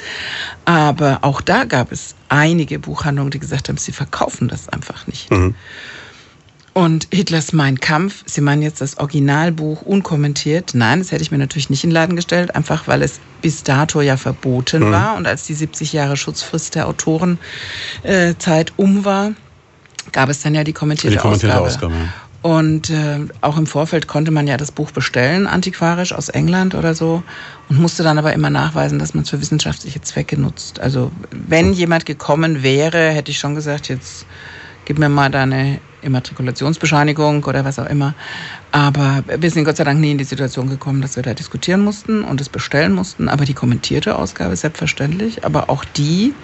[0.64, 5.28] Aber auch da gab es einige Buchhandlungen, die gesagt haben, sie verkaufen das einfach nicht.
[6.74, 10.72] Und Hitlers Mein Kampf, Sie meinen jetzt das Originalbuch unkommentiert?
[10.74, 13.62] Nein, das hätte ich mir natürlich nicht in den Laden gestellt, einfach weil es bis
[13.62, 15.16] dato ja verboten war.
[15.16, 17.38] Und als die 70 Jahre Schutzfrist der Autorenzeit
[18.02, 19.32] äh, um war,
[20.10, 21.94] gab es dann ja die kommentierte, Die kommentierte Ausgabe.
[21.94, 22.12] Ausgabe, ja.
[22.42, 26.94] Und äh, auch im Vorfeld konnte man ja das Buch bestellen, antiquarisch aus England oder
[26.94, 27.22] so,
[27.70, 30.80] und musste dann aber immer nachweisen, dass man es für wissenschaftliche Zwecke nutzt.
[30.80, 34.26] Also wenn jemand gekommen wäre, hätte ich schon gesagt, jetzt
[34.84, 38.14] gib mir mal deine Immatrikulationsbescheinigung oder was auch immer.
[38.72, 41.82] Aber wir sind Gott sei Dank nie in die Situation gekommen, dass wir da diskutieren
[41.82, 43.28] mussten und es bestellen mussten.
[43.28, 45.44] Aber die kommentierte Ausgabe selbstverständlich.
[45.44, 46.34] Aber auch die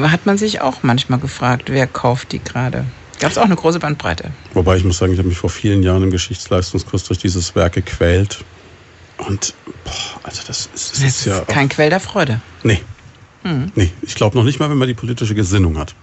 [0.00, 2.84] hat man sich auch manchmal gefragt, wer kauft die gerade.
[3.20, 4.30] Gab es auch eine große Bandbreite.
[4.52, 7.74] Wobei ich muss sagen, ich habe mich vor vielen Jahren im Geschichtsleistungskurs durch dieses Werk
[7.74, 8.44] gequält.
[9.18, 9.92] Und, boah,
[10.24, 11.40] also das ist, das Das ist ja.
[11.42, 12.40] kein Quell der Freude.
[12.62, 12.82] nee.
[13.42, 13.70] Hm.
[13.74, 15.94] Nee, ich glaube noch nicht mal, wenn man die politische Gesinnung hat.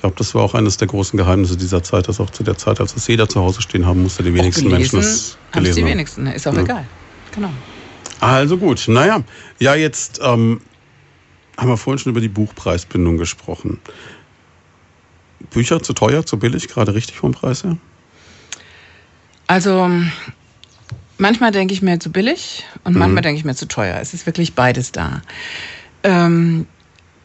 [0.00, 2.56] Ich glaube, das war auch eines der großen Geheimnisse dieser Zeit, dass auch zu der
[2.56, 5.76] Zeit, als es jeder zu Hause stehen haben musste, die wenigsten gelesen, Menschen es gelesen
[5.76, 5.86] haben.
[5.86, 6.62] die wenigsten, ist auch ja.
[6.62, 6.86] egal.
[7.34, 7.50] Genau.
[8.18, 9.22] Also gut, naja,
[9.58, 10.62] ja, jetzt ähm,
[11.58, 13.78] haben wir vorhin schon über die Buchpreisbindung gesprochen.
[15.50, 17.76] Bücher zu teuer, zu billig, gerade richtig vom Preis her?
[19.48, 19.90] Also
[21.18, 23.00] manchmal denke ich mir zu billig und mhm.
[23.00, 23.98] manchmal denke ich mir zu teuer.
[24.00, 25.20] Es ist wirklich beides da.
[26.04, 26.66] Ähm,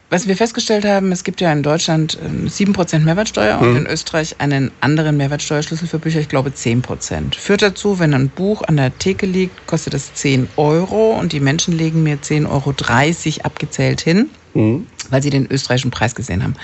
[0.10, 3.78] was wir festgestellt haben, es gibt ja in Deutschland 7% ähm, Mehrwertsteuer und mhm.
[3.78, 7.36] in Österreich einen anderen Mehrwertsteuerschlüssel für Bücher, ich glaube 10%.
[7.36, 11.40] Führt dazu, wenn ein Buch an der Theke liegt, kostet das 10 Euro und die
[11.40, 14.88] Menschen legen mir 10,30 Euro abgezählt hin mhm.
[15.10, 16.56] weil sie den österreichischen Preis gesehen haben.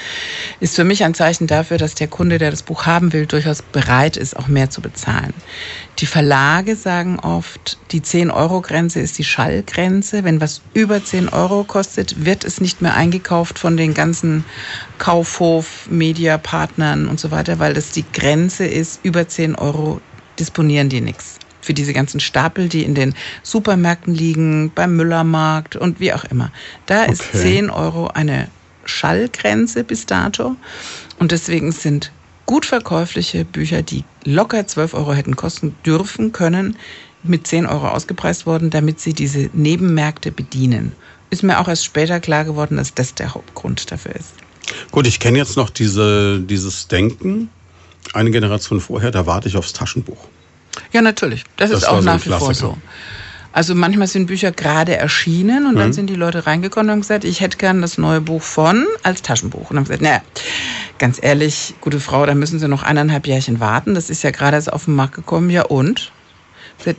[0.59, 3.61] Ist für mich ein Zeichen dafür, dass der Kunde, der das Buch haben will, durchaus
[3.61, 5.33] bereit ist, auch mehr zu bezahlen.
[5.99, 10.23] Die Verlage sagen oft, die 10-Euro-Grenze ist die Schallgrenze.
[10.23, 14.43] Wenn was über 10 Euro kostet, wird es nicht mehr eingekauft von den ganzen
[14.97, 20.01] Kaufhof, Mediapartnern und so weiter, weil das die Grenze ist, über 10 Euro
[20.39, 25.99] disponieren die nichts für diese ganzen Stapel, die in den Supermärkten liegen, beim Müllermarkt und
[25.99, 26.51] wie auch immer.
[26.85, 27.11] Da okay.
[27.13, 28.47] ist 10 Euro eine
[28.85, 30.55] Schallgrenze bis dato.
[31.19, 32.11] Und deswegen sind
[32.45, 36.75] gut verkäufliche Bücher, die locker 12 Euro hätten kosten dürfen können,
[37.23, 40.93] mit 10 Euro ausgepreist worden, damit sie diese Nebenmärkte bedienen.
[41.29, 44.33] Ist mir auch erst später klar geworden, dass das der Hauptgrund dafür ist.
[44.91, 47.49] Gut, ich kenne jetzt noch diese, dieses Denken.
[48.13, 50.27] Eine Generation vorher, da warte ich aufs Taschenbuch.
[50.91, 51.43] Ja, natürlich.
[51.57, 52.77] Das, das ist auch nach wie vor so.
[53.53, 55.79] Also manchmal sind Bücher gerade erschienen und mhm.
[55.79, 58.85] dann sind die Leute reingekommen und haben gesagt, ich hätte gern das neue Buch von
[59.03, 59.69] als Taschenbuch.
[59.69, 60.21] Und haben gesagt, naja,
[60.99, 63.93] ganz ehrlich, gute Frau, da müssen Sie noch eineinhalb Jährchen warten.
[63.93, 65.49] Das ist ja gerade erst auf den Markt gekommen.
[65.49, 66.11] Ja und?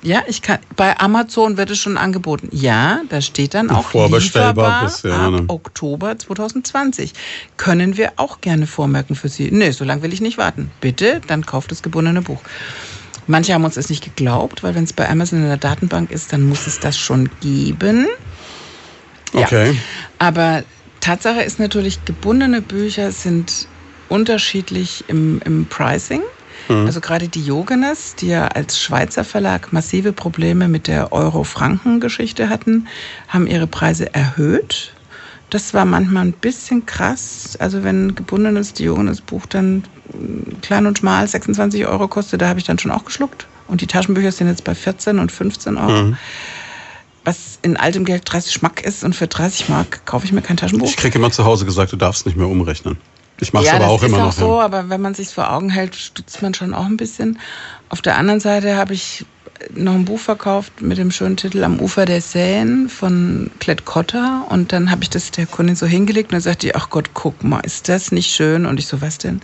[0.02, 0.58] Ja, ich kann.
[0.76, 2.48] Bei Amazon wird es schon angeboten.
[2.52, 5.44] Ja, da steht dann auch vorbestellbar bis ja, ab ne?
[5.48, 7.12] Oktober 2020.
[7.56, 9.50] Können wir auch gerne vormerken für Sie.
[9.50, 10.70] Nee, so lange will ich nicht warten.
[10.80, 12.40] Bitte, dann kauft das gebundene Buch.
[13.26, 16.32] Manche haben uns das nicht geglaubt, weil wenn es bei Amazon in der Datenbank ist,
[16.32, 18.06] dann muss es das schon geben.
[19.32, 19.72] Okay.
[19.72, 19.78] Ja.
[20.18, 20.64] Aber
[21.00, 23.68] Tatsache ist natürlich, gebundene Bücher sind
[24.08, 26.22] unterschiedlich im, im Pricing.
[26.68, 26.86] Mhm.
[26.86, 32.86] Also gerade Diogenes, die ja als Schweizer Verlag massive Probleme mit der Euro-Franken-Geschichte hatten,
[33.28, 34.92] haben ihre Preise erhöht.
[35.50, 37.56] Das war manchmal ein bisschen krass.
[37.58, 39.84] Also wenn ein gebundenes Diogenes-Buch dann
[40.60, 43.46] klein und schmal 26 Euro kostet, da habe ich dann schon auch geschluckt.
[43.68, 46.04] Und die Taschenbücher sind jetzt bei 14 und 15 Euro.
[46.04, 46.16] Mhm.
[47.24, 50.56] Was in altem Geld 30 Mark ist und für 30 Mark kaufe ich mir kein
[50.56, 50.88] Taschenbuch.
[50.88, 52.98] Ich kriege immer zu Hause gesagt, du darfst nicht mehr umrechnen.
[53.40, 54.24] Ich mache es ja, aber auch immer noch.
[54.24, 56.74] Ja, das ist auch so, aber wenn man sich vor Augen hält, stutzt man schon
[56.74, 57.38] auch ein bisschen.
[57.88, 59.24] Auf der anderen Seite habe ich
[59.74, 64.46] noch ein Buch verkauft mit dem schönen Titel Am Ufer der Seine von Klett Cotta.
[64.48, 67.10] Und dann habe ich das der Kundin so hingelegt und dann sagte die, ach Gott,
[67.14, 68.66] guck mal, ist das nicht schön?
[68.66, 69.40] Und ich so, was denn?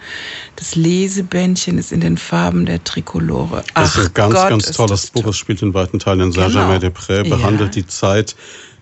[0.57, 3.65] Das Lesebändchen ist in den Farben der Trikolore.
[3.75, 5.27] Ach das ist ein ganz, Gott, ganz tolles Buch.
[5.27, 7.37] Es spielt in weiten Teilen in Saint-Germain-des-Prés, genau.
[7.37, 7.83] behandelt ja.
[7.83, 8.37] die Zeit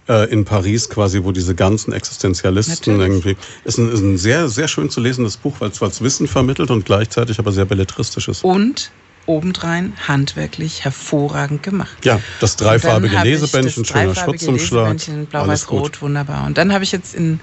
[0.08, 3.24] äh, in Paris quasi, wo diese ganzen Existenzialisten Natürlich.
[3.24, 3.36] irgendwie.
[3.64, 6.84] Ist ein, ist ein sehr, sehr schön zu lesendes Buch, weil es Wissen vermittelt und
[6.84, 8.44] gleichzeitig aber sehr belletristisch ist.
[8.44, 8.90] Und
[9.26, 12.04] obendrein handwerklich hervorragend gemacht.
[12.04, 14.96] Ja, das dreifarbige Lesebändchen, schöner Schutzumschlag.
[15.30, 16.46] Blau-Weiß-Rot, wunderbar.
[16.46, 17.40] Und dann habe ich jetzt in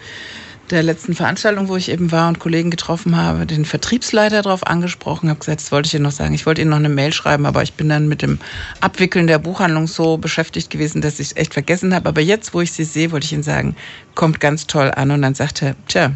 [0.72, 5.30] der letzten Veranstaltung, wo ich eben war und Kollegen getroffen habe, den Vertriebsleiter darauf angesprochen,
[5.30, 6.34] habe gesagt, das wollte ich Ihnen noch sagen.
[6.34, 8.40] Ich wollte Ihnen noch eine Mail schreiben, aber ich bin dann mit dem
[8.80, 12.10] Abwickeln der Buchhandlung so beschäftigt gewesen, dass ich es echt vergessen habe.
[12.10, 13.76] Aber jetzt, wo ich Sie sehe, wollte ich Ihnen sagen,
[14.16, 15.12] kommt ganz toll an.
[15.12, 16.14] Und dann sagte er, tja,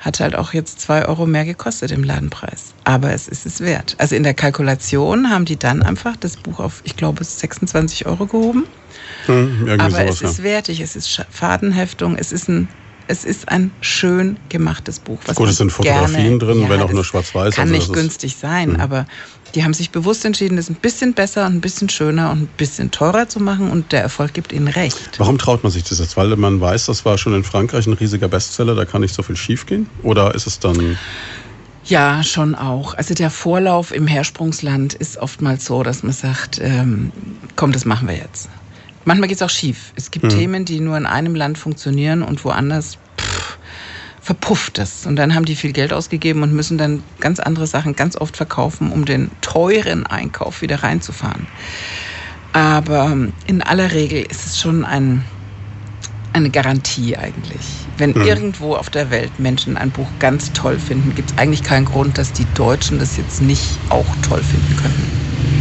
[0.00, 2.74] hat halt auch jetzt zwei Euro mehr gekostet im Ladenpreis.
[2.84, 3.94] Aber es ist es wert.
[3.98, 8.26] Also in der Kalkulation haben die dann einfach das Buch auf, ich glaube, 26 Euro
[8.26, 8.66] gehoben.
[9.26, 10.44] Hm, Aber sowas, es ist ja.
[10.44, 12.68] wertig, es ist Fadenheftung, es ist ein
[13.10, 15.18] es ist ein schön gemachtes Buch.
[15.34, 17.56] Gut, es sind Fotografien gerne, drin, ja, wenn auch nur schwarz-weiß.
[17.56, 18.82] Kann also nicht günstig sein, mh.
[18.82, 19.06] aber
[19.54, 22.48] die haben sich bewusst entschieden, das ein bisschen besser und ein bisschen schöner und ein
[22.56, 25.18] bisschen teurer zu machen und der Erfolg gibt ihnen recht.
[25.18, 26.16] Warum traut man sich das jetzt?
[26.16, 29.22] Weil man weiß, das war schon in Frankreich ein riesiger Bestseller, da kann nicht so
[29.22, 29.88] viel schiefgehen?
[30.02, 30.98] Oder ist es dann...
[31.84, 32.94] Ja, schon auch.
[32.94, 37.10] Also der Vorlauf im Hersprungsland ist oftmals so, dass man sagt, ähm,
[37.56, 38.48] komm, das machen wir jetzt.
[39.06, 39.92] Manchmal geht es auch schief.
[39.96, 40.28] Es gibt mhm.
[40.28, 42.98] Themen, die nur in einem Land funktionieren und woanders
[44.20, 45.06] verpufft es.
[45.06, 48.36] Und dann haben die viel Geld ausgegeben und müssen dann ganz andere Sachen ganz oft
[48.36, 51.46] verkaufen, um den teuren Einkauf wieder reinzufahren.
[52.52, 53.16] Aber
[53.46, 55.24] in aller Regel ist es schon ein,
[56.32, 57.60] eine Garantie eigentlich.
[57.96, 58.22] Wenn mhm.
[58.22, 62.18] irgendwo auf der Welt Menschen ein Buch ganz toll finden, gibt es eigentlich keinen Grund,
[62.18, 64.76] dass die Deutschen das jetzt nicht auch toll finden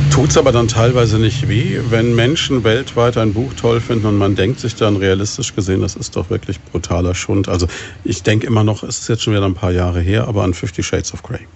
[0.10, 0.22] könnten.
[0.22, 4.36] Tut's aber dann teilweise nicht weh, wenn Menschen weltweit ein Buch toll finden und man
[4.36, 7.48] denkt sich dann realistisch gesehen, das ist doch wirklich brutaler Schund.
[7.48, 7.68] Also
[8.04, 10.54] ich denke immer noch, es ist jetzt schon wieder ein paar Jahre her, aber an
[10.54, 11.48] Fifty Shades of Grey.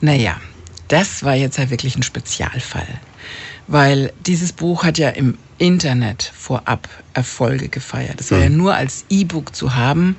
[0.00, 0.36] Naja,
[0.88, 2.88] das war jetzt ja wirklich ein Spezialfall.
[3.66, 8.18] Weil dieses Buch hat ja im Internet vorab Erfolge gefeiert.
[8.20, 10.16] Es war ja nur als E-Book zu haben.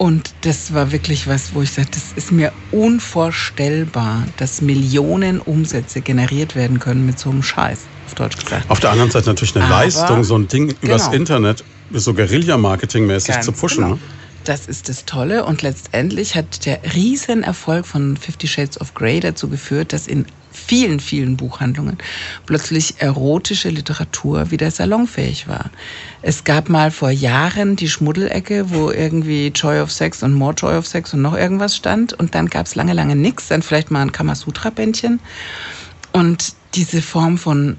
[0.00, 6.00] Und das war wirklich was, wo ich sagte, das ist mir unvorstellbar, dass Millionen Umsätze
[6.00, 8.70] generiert werden können mit so einem Scheiß, auf Deutsch gesagt.
[8.70, 11.16] Auf der anderen Seite natürlich eine Aber- Leistung, so ein Ding übers Genau.
[11.16, 13.82] Internet so Guerilla-Marketing-mäßig zu pushen.
[13.84, 13.96] genau.
[13.96, 14.00] Ne?
[14.50, 15.44] Das ist das Tolle.
[15.44, 20.98] Und letztendlich hat der Riesenerfolg von Fifty Shades of Grey dazu geführt, dass in vielen,
[20.98, 21.98] vielen Buchhandlungen
[22.46, 25.70] plötzlich erotische Literatur wieder salonfähig war.
[26.20, 30.76] Es gab mal vor Jahren die Schmuddelecke, wo irgendwie Joy of Sex und More Joy
[30.76, 32.12] of Sex und noch irgendwas stand.
[32.14, 35.20] Und dann gab es lange, lange nichts, dann vielleicht mal ein Kamasutra-Bändchen.
[36.10, 37.76] Und diese Form von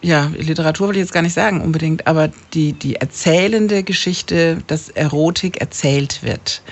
[0.00, 4.88] ja, Literatur will ich jetzt gar nicht sagen unbedingt, aber die, die erzählende Geschichte, dass
[4.88, 6.62] Erotik erzählt wird.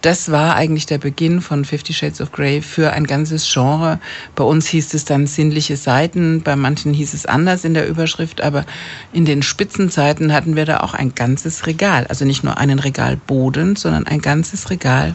[0.00, 4.00] Das war eigentlich der Beginn von Fifty Shades of Grey für ein ganzes Genre.
[4.34, 8.40] Bei uns hieß es dann sinnliche Seiten, bei manchen hieß es anders in der Überschrift,
[8.40, 8.66] aber
[9.12, 12.06] in den Spitzenzeiten hatten wir da auch ein ganzes Regal.
[12.08, 15.14] Also nicht nur einen Regalboden, sondern ein ganzes Regal.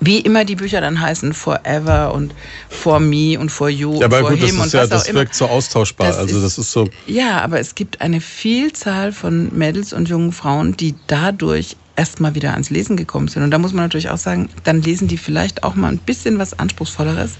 [0.00, 2.34] Wie immer die Bücher dann heißen, Forever und
[2.68, 4.80] For Me und For You Ja, aber und For gut, das Him ist und ja,
[4.80, 5.18] was auch das immer.
[5.20, 6.06] wirkt so austauschbar.
[6.08, 6.88] Das also ist- das ist so.
[7.06, 12.52] Ja, aber es gibt eine Vielzahl von Mädels und jungen Frauen, die dadurch erstmal wieder
[12.52, 13.42] ans Lesen gekommen sind.
[13.42, 16.38] Und da muss man natürlich auch sagen, dann lesen die vielleicht auch mal ein bisschen
[16.38, 17.38] was Anspruchsvolleres.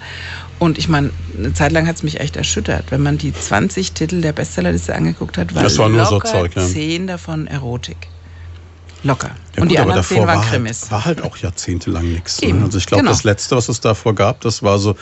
[0.58, 3.94] Und ich meine, eine Zeit lang hat es mich echt erschüttert, wenn man die 20
[3.94, 6.66] Titel der Bestsellerliste angeguckt hat, war, Das war nur so locker Zeug, ja.
[6.66, 8.08] 10 davon Erotik.
[9.02, 9.28] Locker.
[9.56, 10.82] Ja, und gut, die aber anderen 10 davor waren war Krimis.
[10.82, 12.40] halt, war halt auch jahrzehntelang nichts.
[12.42, 12.62] Ne?
[12.64, 13.12] Also ich glaube, genau.
[13.12, 14.96] das Letzte, was es davor gab, das war so,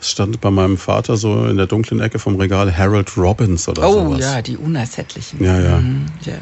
[0.00, 3.86] es stand bei meinem Vater so in der dunklen Ecke vom Regal Harold Robbins oder
[3.86, 4.20] Oh sowas.
[4.20, 5.44] ja, die unersättlichen.
[5.44, 5.78] Ja, ja.
[5.78, 6.34] Mhm, ja.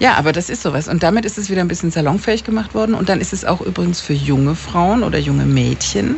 [0.00, 0.86] Ja, aber das ist sowas.
[0.86, 2.94] Und damit ist es wieder ein bisschen salonfähig gemacht worden.
[2.94, 6.16] Und dann ist es auch übrigens für junge Frauen oder junge Mädchen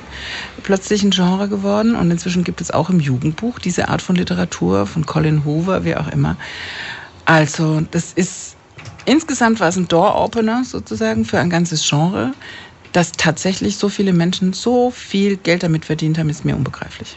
[0.65, 1.95] plötzlich ein Genre geworden.
[1.95, 5.95] Und inzwischen gibt es auch im Jugendbuch diese Art von Literatur von Colin Hoover, wie
[5.97, 6.37] auch immer.
[7.27, 8.50] Also, das ist
[9.05, 12.33] insgesamt war es ein Door-Opener sozusagen für ein ganzes Genre.
[12.93, 17.17] Dass tatsächlich so viele Menschen so viel Geld damit verdient haben, ist mir unbegreiflich.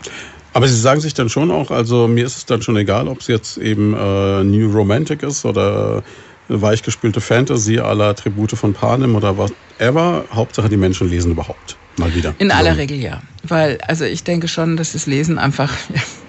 [0.54, 3.22] Aber Sie sagen sich dann schon auch, also mir ist es dann schon egal, ob
[3.22, 6.04] es jetzt eben äh, New Romantic ist oder
[6.48, 10.26] weichgespülte Fantasy aller Tribute von Panem oder whatever.
[10.32, 11.80] Hauptsache, die Menschen lesen überhaupt.
[11.98, 12.36] Mal wieder.
[12.38, 12.56] In So.
[12.56, 13.22] aller Regel ja.
[13.42, 15.74] Weil, also ich denke schon, dass das Lesen einfach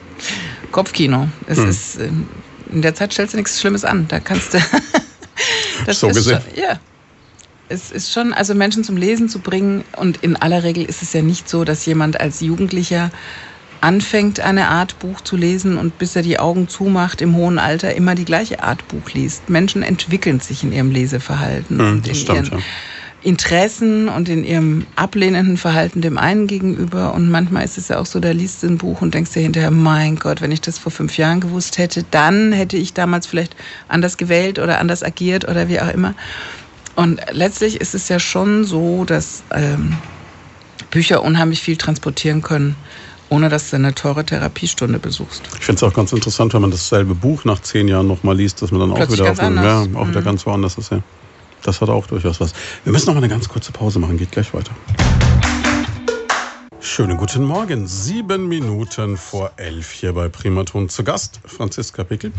[0.71, 1.29] Kopfkino.
[1.47, 1.69] Es Hm.
[1.69, 2.29] ist, ähm,
[2.71, 4.09] in der Zeit stellst du nichts Schlimmes an.
[4.09, 4.59] Da kannst du.
[5.87, 6.41] das So ist gesehen.
[6.43, 6.81] Schon, ja.
[7.69, 9.85] Es ist schon, also Menschen zum Lesen zu bringen.
[9.97, 13.11] Und in aller Regel ist es ja nicht so, dass jemand als Jugendlicher
[13.81, 17.95] anfängt, eine Art Buch zu lesen und bis er die Augen zumacht im hohen Alter
[17.95, 19.51] immer die gleiche Art Buch liest.
[19.51, 22.65] Menschen entwickeln sich in ihrem Leseverhalten Hm, und das in stimmt, ihren ja.
[23.25, 27.15] Interessen und in ihrem ablehnenden Verhalten dem einen gegenüber.
[27.15, 29.41] Und manchmal ist es ja auch so, da liest du ein Buch und denkst dir
[29.41, 33.27] hinterher, mein Gott, wenn ich das vor fünf Jahren gewusst hätte, dann hätte ich damals
[33.27, 33.57] vielleicht
[33.89, 36.15] anders gewählt oder anders agiert oder wie auch immer.
[36.97, 40.03] Und letztlich ist es ja schon so, dass ähm,
[40.91, 42.77] Bücher unheimlich viel transportieren können,
[43.31, 45.49] ohne dass du eine teure Therapiestunde besuchst.
[45.59, 48.61] Ich finde es auch ganz interessant, wenn man dasselbe Buch nach zehn Jahren nochmal liest,
[48.63, 50.25] dass man dann auch Plötzlich wieder ganz auf einem, ja, auch wieder Mhm.
[50.25, 50.91] ganz woanders ist.
[50.93, 51.01] Ja.
[51.65, 52.53] Das hat auch durchaus was.
[52.85, 54.71] Wir müssen noch mal eine ganz kurze Pause machen, geht gleich weiter.
[56.79, 57.87] Schönen guten Morgen.
[57.87, 61.41] Sieben Minuten vor elf hier bei Primaton zu Gast.
[61.47, 62.33] Franziska Pickel,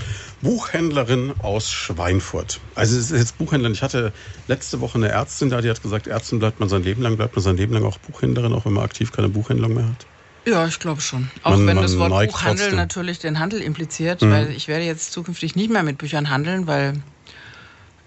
[0.43, 2.59] Buchhändlerin aus Schweinfurt.
[2.75, 3.73] Also es ist jetzt Buchhändlerin.
[3.73, 4.13] Ich hatte
[4.47, 7.35] letzte Woche eine Ärztin da, die hat gesagt, Ärztin bleibt man sein Leben lang, bleibt
[7.35, 10.05] man sein Leben lang auch Buchhändlerin, auch wenn man aktiv keine Buchhändlung mehr hat.
[10.47, 11.31] Ja, ich glaube schon.
[11.41, 12.75] Auch Man- wenn man das Wort Buchhandel trotzdem.
[12.75, 14.29] natürlich den Handel impliziert, Mhm.
[14.31, 17.01] weil ich werde jetzt zukünftig nicht mehr mit Büchern handeln, weil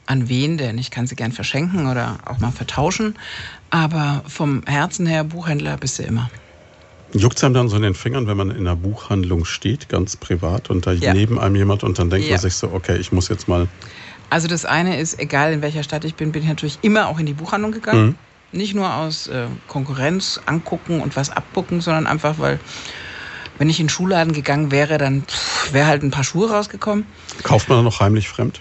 [0.08, 0.78] an wen denn?
[0.78, 3.18] Ich kann sie gern verschenken oder auch mal vertauschen.
[3.70, 6.30] Aber vom Herzen her, Buchhändler bist du immer.
[7.12, 10.70] Juckt einem dann so in den Fingern, wenn man in einer Buchhandlung steht, ganz privat,
[10.70, 11.12] und da Ja.
[11.14, 12.32] neben einem jemand und dann denkt Ja.
[12.34, 13.68] man sich so, okay, ich muss jetzt mal.
[14.30, 17.18] Also das eine ist, egal in welcher Stadt ich bin, bin ich natürlich immer auch
[17.18, 18.06] in die Buchhandlung gegangen.
[18.52, 18.58] Mhm.
[18.58, 22.58] Nicht nur aus äh, Konkurrenz angucken und was abgucken, sondern einfach, weil
[23.58, 25.24] wenn ich in den Schuhladen gegangen wäre, dann
[25.72, 27.06] wäre halt ein paar Schuhe rausgekommen.
[27.42, 28.60] Kauft man dann noch heimlich fremd?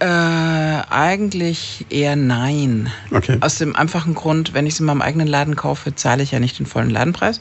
[0.00, 2.90] Äh, eigentlich eher nein.
[3.10, 3.38] Okay.
[3.40, 6.38] Aus dem einfachen Grund, wenn ich es in meinem eigenen Laden kaufe, zahle ich ja
[6.38, 7.40] nicht den vollen Ladenpreis.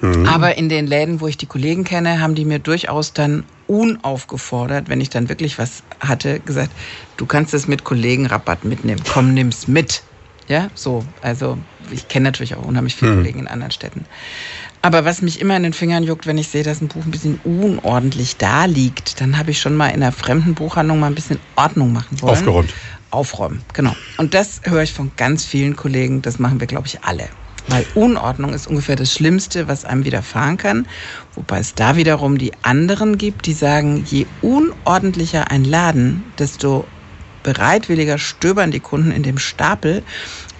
[0.00, 0.26] Mhm.
[0.26, 4.88] Aber in den Läden, wo ich die Kollegen kenne, haben die mir durchaus dann unaufgefordert,
[4.88, 6.72] wenn ich dann wirklich was hatte, gesagt,
[7.16, 9.02] du kannst es mit Kollegenrabatt mitnehmen.
[9.12, 10.02] Komm, nimm's mit.
[10.48, 11.06] Ja, so.
[11.20, 11.58] Also
[11.90, 13.16] ich kenne natürlich auch unheimlich viele Mhm.
[13.18, 14.06] Kollegen in anderen Städten.
[14.84, 17.12] Aber was mich immer in den Fingern juckt, wenn ich sehe, dass ein Buch ein
[17.12, 21.14] bisschen unordentlich da liegt, dann habe ich schon mal in einer fremden Buchhandlung mal ein
[21.14, 22.32] bisschen Ordnung machen wollen.
[22.32, 22.74] Aufgeräumt.
[23.10, 23.94] Aufräumen, genau.
[24.16, 27.28] Und das höre ich von ganz vielen Kollegen, das machen wir, glaube ich, alle.
[27.68, 30.88] Weil Unordnung ist ungefähr das Schlimmste, was einem widerfahren kann.
[31.34, 36.88] Wobei es da wiederum die anderen gibt, die sagen, je unordentlicher ein Laden, desto
[37.42, 40.02] bereitwilliger stöbern die Kunden in dem Stapel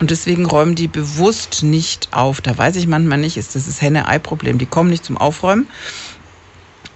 [0.03, 2.41] und deswegen räumen die bewusst nicht auf.
[2.41, 4.59] Da weiß ich manchmal nicht, ist das das Henne-Ei-Problem.
[4.59, 5.69] Die kommen nicht zum Aufräumen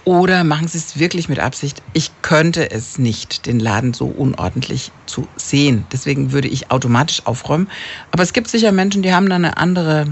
[0.03, 1.81] oder machen sie es wirklich mit Absicht.
[1.93, 5.85] Ich könnte es nicht, den Laden so unordentlich zu sehen.
[5.93, 7.69] Deswegen würde ich automatisch aufräumen.
[8.11, 10.07] Aber es gibt sicher Menschen, die haben da eine andere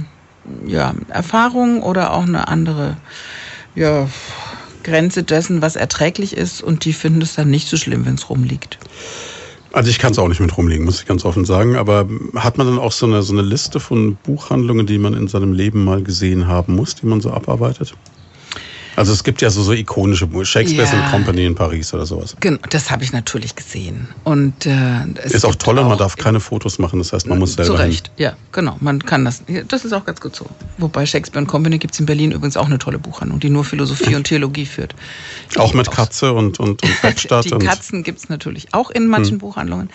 [0.66, 2.96] ja, Erfahrung oder auch eine andere
[3.76, 4.08] ja,
[4.84, 6.64] Grenze dessen, was erträglich ist.
[6.64, 8.78] Und die finden es dann nicht so schlimm, wenn es rumliegt.
[9.76, 11.76] Also ich kann es auch nicht mit rumlegen, muss ich ganz offen sagen.
[11.76, 15.28] Aber hat man dann auch so eine, so eine Liste von Buchhandlungen, die man in
[15.28, 17.94] seinem Leben mal gesehen haben muss, die man so abarbeitet?
[18.96, 21.00] Also es gibt ja so, so ikonische Shakespeare's ja.
[21.00, 22.36] and Company in Paris oder sowas.
[22.40, 24.08] Genau, das habe ich natürlich gesehen.
[24.24, 24.72] Und äh,
[25.24, 27.00] es ist auch toll und man darf keine Fotos machen.
[27.00, 27.76] Das heißt, man muss selber.
[27.76, 28.26] Zu Recht, hin.
[28.26, 28.78] ja, genau.
[28.80, 29.44] Man kann das.
[29.68, 30.46] Das ist auch ganz gut so.
[30.78, 33.66] Wobei Shakespeare and Company gibt es in Berlin übrigens auch eine tolle Buchhandlung, die nur
[33.66, 34.96] Philosophie und Theologie führt.
[35.58, 37.46] Auch mit Katze und und, und Werkstatt.
[37.46, 39.40] die Katzen gibt es natürlich auch in manchen hm.
[39.40, 39.90] Buchhandlungen.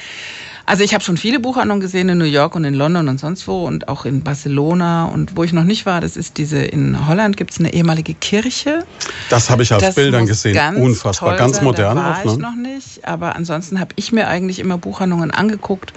[0.71, 3.49] Also ich habe schon viele Buchhandlungen gesehen in New York und in London und sonst
[3.49, 7.09] wo und auch in Barcelona und wo ich noch nicht war, das ist diese in
[7.09, 8.85] Holland gibt es eine ehemalige Kirche.
[9.31, 11.65] Das habe ich auf das Bildern gesehen, ganz unfassbar, ganz sein.
[11.65, 12.25] modern da war auch.
[12.25, 12.33] Ne?
[12.35, 15.93] Ich noch nicht, aber ansonsten habe ich mir eigentlich immer Buchhandlungen angeguckt,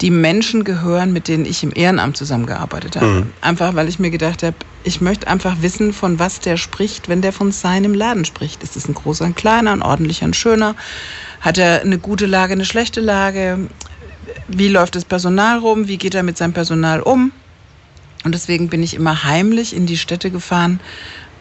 [0.00, 3.06] die Menschen gehören, mit denen ich im Ehrenamt zusammengearbeitet habe.
[3.06, 3.32] Mhm.
[3.40, 4.54] Einfach, weil ich mir gedacht habe,
[4.84, 8.62] ich möchte einfach wissen, von was der spricht, wenn der von seinem Laden spricht.
[8.62, 10.76] Ist es ein großer, ein kleiner, ein ordentlicher, ein schöner?
[11.40, 13.68] Hat er eine gute Lage, eine schlechte Lage?
[14.48, 17.32] Wie läuft das Personal rum, wie geht er mit seinem Personal um.
[18.24, 20.80] Und deswegen bin ich immer heimlich in die Städte gefahren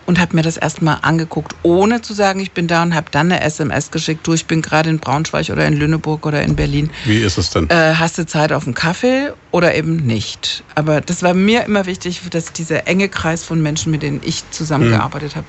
[0.05, 3.31] und habe mir das erstmal angeguckt, ohne zu sagen, ich bin da und habe dann
[3.31, 6.91] eine SMS geschickt, du, ich bin gerade in Braunschweig oder in Lüneburg oder in Berlin.
[7.05, 7.69] Wie ist es denn?
[7.69, 10.63] Äh, hast du Zeit auf einen Kaffee oder eben nicht?
[10.75, 14.43] Aber das war mir immer wichtig, dass dieser enge Kreis von Menschen, mit denen ich
[14.51, 15.37] zusammengearbeitet mhm.
[15.37, 15.47] habe,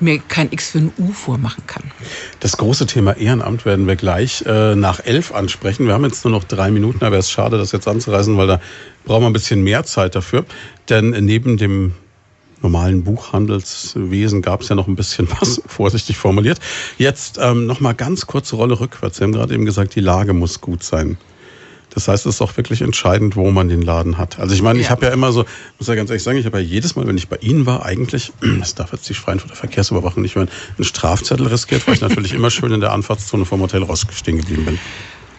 [0.00, 1.82] mir kein X für ein U vormachen kann.
[2.40, 5.86] Das große Thema Ehrenamt werden wir gleich äh, nach elf ansprechen.
[5.86, 8.46] Wir haben jetzt nur noch drei Minuten, aber es ist schade, das jetzt anzureißen, weil
[8.46, 8.60] da
[9.04, 10.44] brauchen wir ein bisschen mehr Zeit dafür.
[10.88, 11.94] Denn neben dem
[12.64, 16.58] normalen Buchhandelswesen gab es ja noch ein bisschen was, vorsichtig formuliert.
[16.98, 19.18] Jetzt ähm, noch mal ganz kurze Rolle rückwärts.
[19.18, 21.16] Sie haben gerade eben gesagt, die Lage muss gut sein.
[21.94, 24.40] Das heißt, es ist auch wirklich entscheidend, wo man den Laden hat.
[24.40, 24.84] Also ich meine, ja.
[24.84, 25.44] ich habe ja immer so,
[25.78, 27.84] muss ja ganz ehrlich sagen, ich habe ja jedes Mal, wenn ich bei Ihnen war,
[27.84, 32.34] eigentlich, das darf jetzt die Schweinfurter Verkehrsüberwachung nicht hören, einen Strafzettel riskiert, weil ich natürlich
[32.34, 34.78] immer schön in der Anfahrtszone vom Hotel rausgestehen geblieben bin.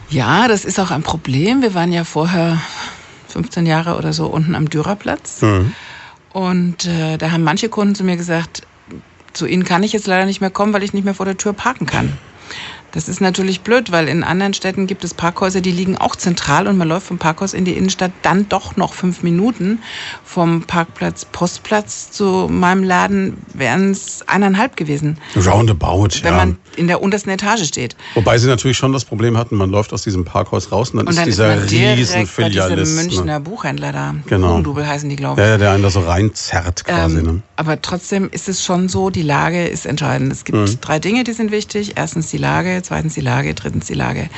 [0.09, 1.61] Ja, das ist auch ein Problem.
[1.61, 2.61] Wir waren ja vorher
[3.29, 5.41] 15 Jahre oder so unten am Dürerplatz.
[5.41, 5.73] Mhm.
[6.31, 8.61] Und äh, da haben manche Kunden zu mir gesagt,
[9.33, 11.37] zu Ihnen kann ich jetzt leider nicht mehr kommen, weil ich nicht mehr vor der
[11.37, 12.17] Tür parken kann.
[12.95, 16.65] Das ist natürlich blöd, weil in anderen Städten gibt es Parkhäuser, die liegen auch zentral
[16.67, 19.79] und man läuft vom Parkhaus in die Innenstadt dann doch noch fünf Minuten.
[20.23, 25.17] Vom Parkplatz Postplatz zu meinem Laden wären es eineinhalb gewesen.
[25.35, 26.37] Roundabout, Wenn ja.
[26.37, 27.97] man in der untersten Etage steht.
[28.13, 31.07] Wobei sie natürlich schon das Problem hatten, man läuft aus diesem Parkhaus raus und dann,
[31.07, 32.95] und dann ist dieser ist riesen Filialist.
[32.95, 33.03] Ne?
[33.03, 34.15] Münchner Buchhändler da.
[34.27, 34.51] Genau.
[34.51, 35.45] Hugendubel heißen die, glaube ich.
[35.45, 37.17] Ja, ja, der einen da so reinzerrt quasi.
[37.17, 37.41] Ähm, ne?
[37.57, 40.31] Aber trotzdem ist es schon so, die Lage ist entscheidend.
[40.31, 40.79] Es gibt mhm.
[40.81, 41.93] drei Dinge, die sind wichtig.
[41.95, 44.29] Erstens die Lage, zweitens die Lage, drittens die Lage.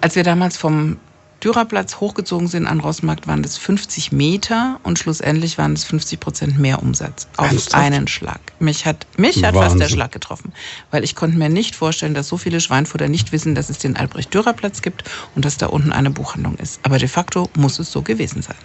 [0.00, 0.96] Als wir damals vom
[1.42, 6.58] Dürerplatz hochgezogen sind an Rossmarkt, waren das 50 Meter und schlussendlich waren es 50 Prozent
[6.58, 7.74] mehr Umsatz auf Ernsthaft?
[7.76, 8.40] einen Schlag.
[8.58, 10.52] Mich hat, mich hat fast der Schlag getroffen,
[10.90, 13.96] weil ich konnte mir nicht vorstellen, dass so viele Schweinfutter nicht wissen, dass es den
[13.96, 15.04] Albrecht-Dürer-Platz gibt
[15.36, 16.80] und dass da unten eine Buchhandlung ist.
[16.82, 18.56] Aber de facto muss es so gewesen sein.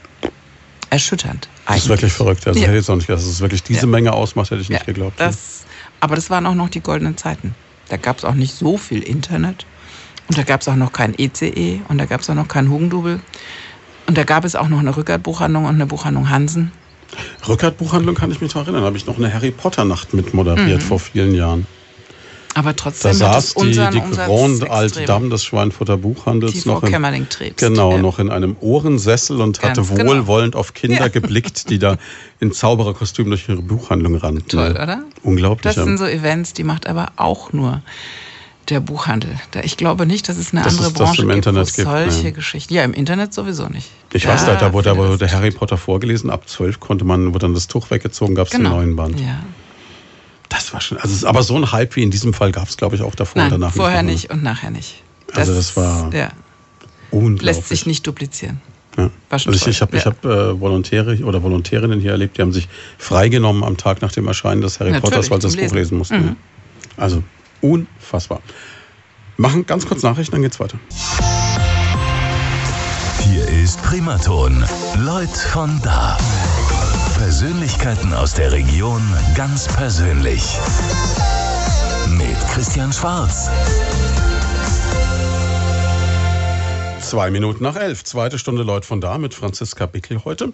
[0.89, 1.47] Erschütternd.
[1.65, 1.75] Eigentlich.
[1.75, 2.47] Das ist wirklich verrückt.
[2.47, 2.67] Also ja.
[2.67, 3.87] hätte ich auch nicht gedacht, dass es wirklich diese ja.
[3.87, 5.19] Menge ausmacht, hätte ich nicht ja, geglaubt.
[5.19, 5.63] Das,
[5.99, 7.55] aber das waren auch noch die goldenen Zeiten.
[7.89, 9.65] Da gab es auch nicht so viel Internet.
[10.27, 12.47] Und da gab es auch noch kein ECE e und da gab es auch noch
[12.47, 13.19] kein Hugendubel.
[14.07, 16.71] Und da gab es auch noch eine Rückert-Buchhandlung und eine Buchhandlung Hansen.
[17.47, 18.81] Rückert-Buchhandlung kann ich mich noch erinnern.
[18.81, 20.85] Da habe ich noch eine Harry Potter-Nacht mit moderiert mhm.
[20.85, 21.67] vor vielen Jahren.
[22.55, 27.27] Aber trotzdem da saß die, die Grande Alte Dame des Schweinfurter Buchhandels die noch in,
[27.55, 27.97] genau, ja.
[27.97, 30.11] noch in einem Ohrensessel und Ganz hatte genau.
[30.11, 30.59] wohlwollend genau.
[30.59, 31.07] auf Kinder ja.
[31.07, 31.97] geblickt, die da
[32.39, 34.47] in Zaubererkostüm durch ihre Buchhandlung rannten.
[34.47, 35.03] Toll, oder?
[35.23, 35.73] Unglaublich.
[35.73, 37.81] Das sind so Events, die macht aber auch nur
[38.69, 39.31] der Buchhandel.
[39.63, 42.23] Ich glaube nicht, dass es eine das andere ist, Branche im gibt, Internet gibt, solche
[42.23, 42.73] gibt, Geschichten.
[42.73, 43.89] Ja, im Internet sowieso nicht.
[44.13, 46.29] Ich da weiß, da, da wurde aber der Harry Potter vorgelesen.
[46.29, 48.69] Ab zwölf konnte man, wurde dann das Tuch weggezogen, gab es genau.
[48.69, 49.19] den neuen Band.
[49.19, 49.39] Ja.
[50.53, 52.95] Das war schon, also aber so ein Hype wie in diesem Fall gab es, glaube
[52.95, 53.73] ich, auch davor Nein, und danach.
[53.73, 55.01] Vorher nicht und nachher nicht.
[55.27, 56.29] Das, also das war ja,
[57.09, 57.41] unglaublich.
[57.57, 58.61] Lässt sich nicht duplizieren.
[58.97, 59.09] Ja.
[59.29, 60.05] War schon also ich, ich habe Ja.
[60.05, 64.27] hab, äh, Volontäre oder Volontärinnen hier erlebt, die haben sich freigenommen am Tag nach dem
[64.27, 65.75] Erscheinen des Harry Natürlich, Potters, weil sie das Buch Lesen.
[65.75, 66.21] lesen mussten.
[66.23, 66.35] Mhm.
[66.97, 67.23] Also
[67.61, 68.41] unfassbar.
[69.37, 70.77] Machen ganz kurz Nachrichten, dann geht's weiter.
[73.23, 74.63] Hier ist Primaton.
[75.03, 76.15] Leut von da.
[77.43, 79.01] Persönlichkeiten aus der Region
[79.35, 80.41] ganz persönlich.
[82.07, 83.49] Mit Christian Schwarz.
[87.01, 88.05] Zwei Minuten nach elf.
[88.05, 90.53] Zweite Stunde Leut von da mit Franziska Bickel heute.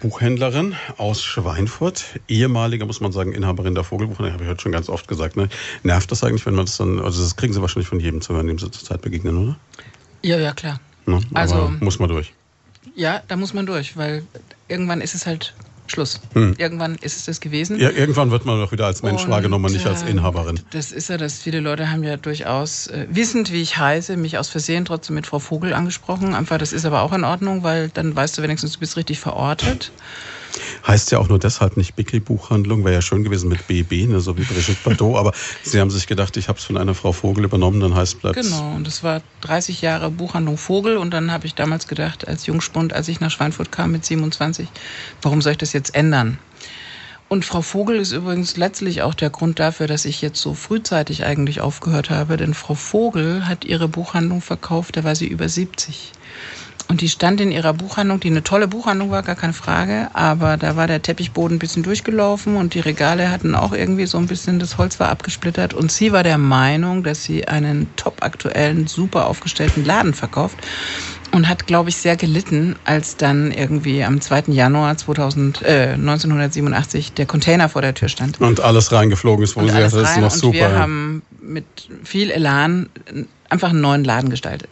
[0.00, 4.90] Buchhändlerin aus Schweinfurt, ehemalige, muss man sagen, Inhaberin der Vogelbuchhandlung, habe ich heute schon ganz
[4.90, 5.38] oft gesagt.
[5.38, 5.48] Ne?
[5.84, 8.34] Nervt das eigentlich, wenn man das dann, also das kriegen Sie wahrscheinlich von jedem zu
[8.34, 9.56] hören, dem Sie zurzeit begegnen, oder?
[10.20, 10.80] Ja, ja, klar.
[11.06, 11.20] Ne?
[11.32, 12.34] Also- muss man durch.
[12.94, 14.24] Ja, da muss man durch, weil
[14.68, 15.54] irgendwann ist es halt
[15.86, 16.20] Schluss.
[16.32, 16.54] Hm.
[16.58, 17.78] Irgendwann ist es das gewesen.
[17.78, 20.60] Ja, irgendwann wird man doch wieder als Mensch Und, wahrgenommen, nicht als äh, Inhaberin.
[20.70, 24.38] Das ist ja, dass viele Leute haben ja durchaus, äh, wissend wie ich heiße, mich
[24.38, 26.34] aus Versehen trotzdem mit Frau Vogel angesprochen.
[26.34, 29.20] Einfach, das ist aber auch in Ordnung, weil dann weißt du wenigstens, du bist richtig
[29.20, 29.92] verortet.
[30.86, 34.20] Heißt ja auch nur deshalb nicht Bickel Buchhandlung, wäre ja schön gewesen mit BB, ne,
[34.20, 35.32] so wie Brigitte Bardot, aber
[35.62, 38.36] sie haben sich gedacht, ich habe es von einer Frau Vogel übernommen, dann heißt bleibt
[38.36, 42.46] Genau, und das war 30 Jahre Buchhandlung Vogel und dann habe ich damals gedacht, als
[42.46, 44.68] Jungspund, als ich nach Schweinfurt kam mit 27,
[45.22, 46.38] warum soll ich das jetzt ändern?
[47.28, 51.24] Und Frau Vogel ist übrigens letztlich auch der Grund dafür, dass ich jetzt so frühzeitig
[51.24, 56.12] eigentlich aufgehört habe, denn Frau Vogel hat ihre Buchhandlung verkauft, da war sie über 70.
[56.88, 60.58] Und die stand in ihrer Buchhandlung, die eine tolle Buchhandlung war, gar keine Frage, aber
[60.58, 64.26] da war der Teppichboden ein bisschen durchgelaufen und die Regale hatten auch irgendwie so ein
[64.26, 68.86] bisschen, das Holz war abgesplittert und sie war der Meinung, dass sie einen top aktuellen,
[68.86, 70.58] super aufgestellten Laden verkauft
[71.32, 74.44] und hat, glaube ich, sehr gelitten, als dann irgendwie am 2.
[74.48, 78.40] Januar 2000, äh, 1987 der Container vor der Tür stand.
[78.40, 80.54] und alles reingeflogen ist, wo Und sie alles das ist noch und super.
[80.54, 80.78] wir ja.
[80.78, 81.64] haben mit
[82.04, 82.88] viel Elan
[83.48, 84.70] einfach einen neuen Laden gestaltet.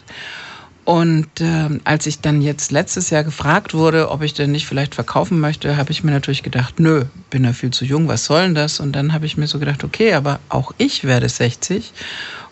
[0.85, 4.97] Und ähm, als ich dann jetzt letztes Jahr gefragt wurde, ob ich denn nicht vielleicht
[4.97, 8.43] verkaufen möchte, habe ich mir natürlich gedacht, nö, bin ja viel zu jung, was soll
[8.43, 8.81] denn das?
[8.81, 11.93] Und dann habe ich mir so gedacht, okay, aber auch ich werde 60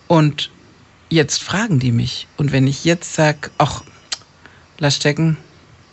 [0.07, 0.51] und
[1.09, 2.29] jetzt fragen die mich.
[2.37, 3.83] Und wenn ich jetzt sage, ach,
[4.79, 5.37] lass stecken,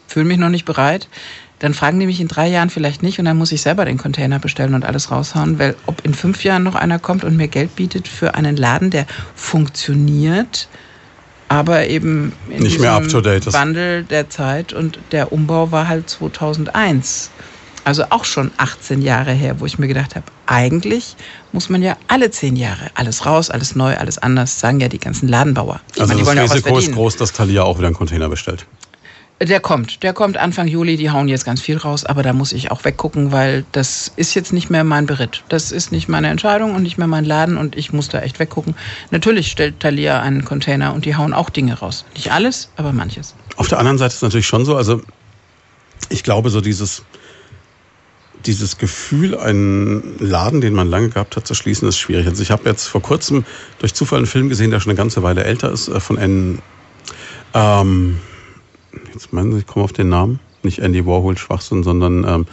[0.07, 1.09] fühle mich noch nicht bereit,
[1.57, 3.97] dann fragen die mich in drei Jahren vielleicht nicht und dann muss ich selber den
[3.97, 7.47] Container bestellen und alles raushauen, weil ob in fünf Jahren noch einer kommt und mir
[7.47, 10.67] Geld bietet für einen Laden, der funktioniert,
[11.49, 13.53] aber eben in Nicht mehr diesem up-to-date ist.
[13.53, 17.31] Wandel der Zeit und der Umbau war halt 2001.
[17.83, 21.15] Also auch schon 18 Jahre her, wo ich mir gedacht habe, eigentlich
[21.53, 24.99] muss man ja alle zehn Jahre alles raus, alles neu, alles anders, sagen ja die
[24.99, 25.79] ganzen Ladenbauer.
[25.95, 28.65] Ich Also meine, die das Risiko ist groß, dass Thalia auch wieder einen Container bestellt.
[29.39, 32.53] Der kommt, der kommt Anfang Juli, die hauen jetzt ganz viel raus, aber da muss
[32.53, 35.43] ich auch weggucken, weil das ist jetzt nicht mehr mein Beritt.
[35.47, 38.39] Das ist nicht meine Entscheidung und nicht mehr mein Laden und ich muss da echt
[38.39, 38.75] weggucken.
[39.11, 42.03] Natürlich stellt Thalia einen Container und die hauen auch Dinge raus.
[42.15, 43.35] Nicht alles, aber manches.
[43.57, 45.01] Auf der anderen Seite ist es natürlich schon so, also
[46.09, 47.03] ich glaube, so dieses,
[48.47, 52.25] dieses Gefühl, einen Laden, den man lange gehabt hat, zu schließen, ist schwierig.
[52.25, 53.45] Also ich habe jetzt vor kurzem
[53.77, 56.59] durch Zufall einen Film gesehen, der schon eine ganze Weile älter ist, äh, von N.
[57.53, 58.19] Ähm,
[59.13, 60.39] jetzt meinen Sie, ich komme auf den Namen.
[60.63, 62.45] Nicht Andy Warhol Schwachsinn, sondern ähm,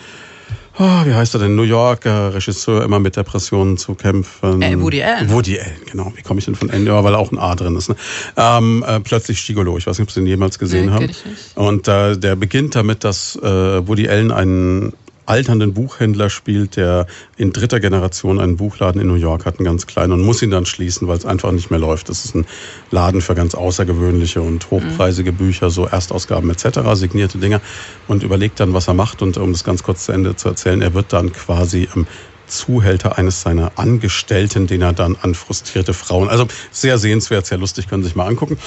[0.78, 1.56] oh, wie heißt er denn?
[1.56, 4.62] New Yorker Regisseur, immer mit Depressionen zu kämpfen.
[4.62, 5.30] Äh, Woody Allen.
[5.30, 6.12] Woody Allen, genau.
[6.14, 6.90] Wie komme ich denn von Andy?
[6.90, 7.88] Ja, weil auch ein A drin ist.
[7.88, 7.96] Ne?
[8.36, 9.78] Ähm, äh, plötzlich Stigolo.
[9.78, 11.10] Ich weiß nicht, ob Sie den jemals gesehen Nee, haben.
[11.54, 14.92] Und äh, der beginnt damit, dass äh, Woody Allen einen
[15.26, 17.06] alternden Buchhändler spielt, der
[17.36, 20.50] in dritter Generation einen Buchladen in New York hat, einen ganz kleinen, und muss ihn
[20.50, 22.08] dann schließen, weil es einfach nicht mehr läuft.
[22.08, 22.46] Das ist ein
[22.90, 27.60] Laden für ganz außergewöhnliche und hochpreisige Bücher, so Erstausgaben etc., signierte Dinger,
[28.08, 29.22] und überlegt dann, was er macht.
[29.22, 32.06] Und um das ganz kurz zu Ende zu erzählen, er wird dann quasi ähm,
[32.46, 37.88] Zuhälter eines seiner Angestellten, den er dann an frustrierte Frauen, also sehr sehenswert, sehr lustig,
[37.88, 38.58] können Sie sich mal angucken.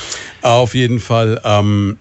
[0.42, 1.98] Auf jeden Fall, ähm,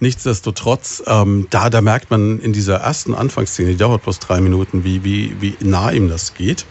[0.00, 4.84] Nichtsdestotrotz, ähm, da, da merkt man in dieser ersten Anfangsszene, die dauert bloß drei Minuten,
[4.84, 6.66] wie, wie, wie nah ihm das geht.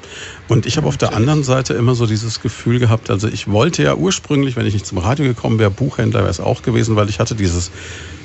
[0.48, 3.84] Und ich habe auf der anderen Seite immer so dieses Gefühl gehabt, also ich wollte
[3.84, 7.10] ja ursprünglich, wenn ich nicht zum Radio gekommen wäre, Buchhändler wäre es auch gewesen, weil
[7.10, 7.70] ich hatte dieses,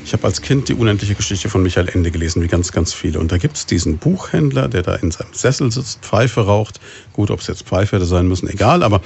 [0.05, 3.19] ich habe als Kind die unendliche Geschichte von Michael Ende gelesen, wie ganz, ganz viele.
[3.19, 6.81] Und da gibt es diesen Buchhändler, der da in seinem Sessel sitzt, Pfeife raucht.
[7.13, 9.01] Gut, ob es jetzt Pfeife hätte sein müssen, egal, aber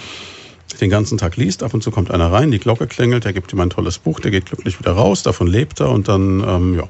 [0.81, 1.63] den ganzen Tag liest.
[1.63, 4.21] Ab und zu kommt einer rein, die Glocke klingelt, der gibt ihm ein tolles Buch,
[4.21, 6.89] der geht glücklich wieder raus, davon lebt er und dann, ähm, ja.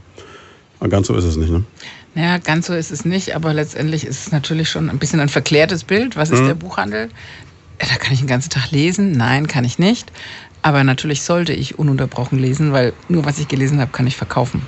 [0.88, 1.64] Ganz so ist es nicht, ne?
[2.14, 5.28] Naja, ganz so ist es nicht, aber letztendlich ist es natürlich schon ein bisschen ein
[5.28, 6.16] verklärtes Bild.
[6.16, 6.46] Was ist Mhm.
[6.48, 7.08] der Buchhandel?
[7.78, 9.12] Da kann ich den ganzen Tag lesen.
[9.12, 10.12] Nein, kann ich nicht.
[10.62, 14.62] Aber natürlich sollte ich ununterbrochen lesen, weil nur was ich gelesen habe, kann ich verkaufen.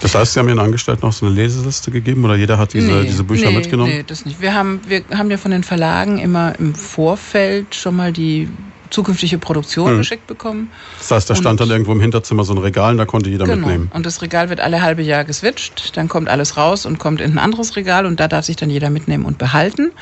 [0.00, 2.92] Das heißt, Sie haben Ihren Angestellten auch so eine Leseliste gegeben oder jeder hat diese,
[2.92, 3.90] Nee, diese Bücher nee, mitgenommen?
[3.90, 4.40] Nee, das nicht.
[4.40, 8.48] Wir haben, wir haben ja von den Verlagen immer im Vorfeld schon mal die
[8.90, 9.98] zukünftige Produktion mhm.
[9.98, 10.70] geschickt bekommen.
[10.98, 13.44] Das heißt, da stand dann irgendwo im Hinterzimmer so ein Regal und da konnte jeder
[13.44, 13.66] genau.
[13.66, 13.90] mitnehmen.
[13.92, 17.32] Und das Regal wird alle halbe Jahr geswitcht, dann kommt alles raus und kommt in
[17.32, 19.92] ein anderes Regal und da darf sich dann jeder mitnehmen und behalten.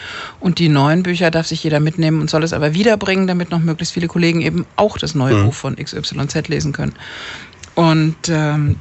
[0.41, 3.61] Und die neuen Bücher darf sich jeder mitnehmen und soll es aber wiederbringen, damit noch
[3.61, 5.47] möglichst viele Kollegen eben auch das neue mhm.
[5.47, 6.95] Buch von XYZ lesen können.
[7.75, 8.77] Und ähm,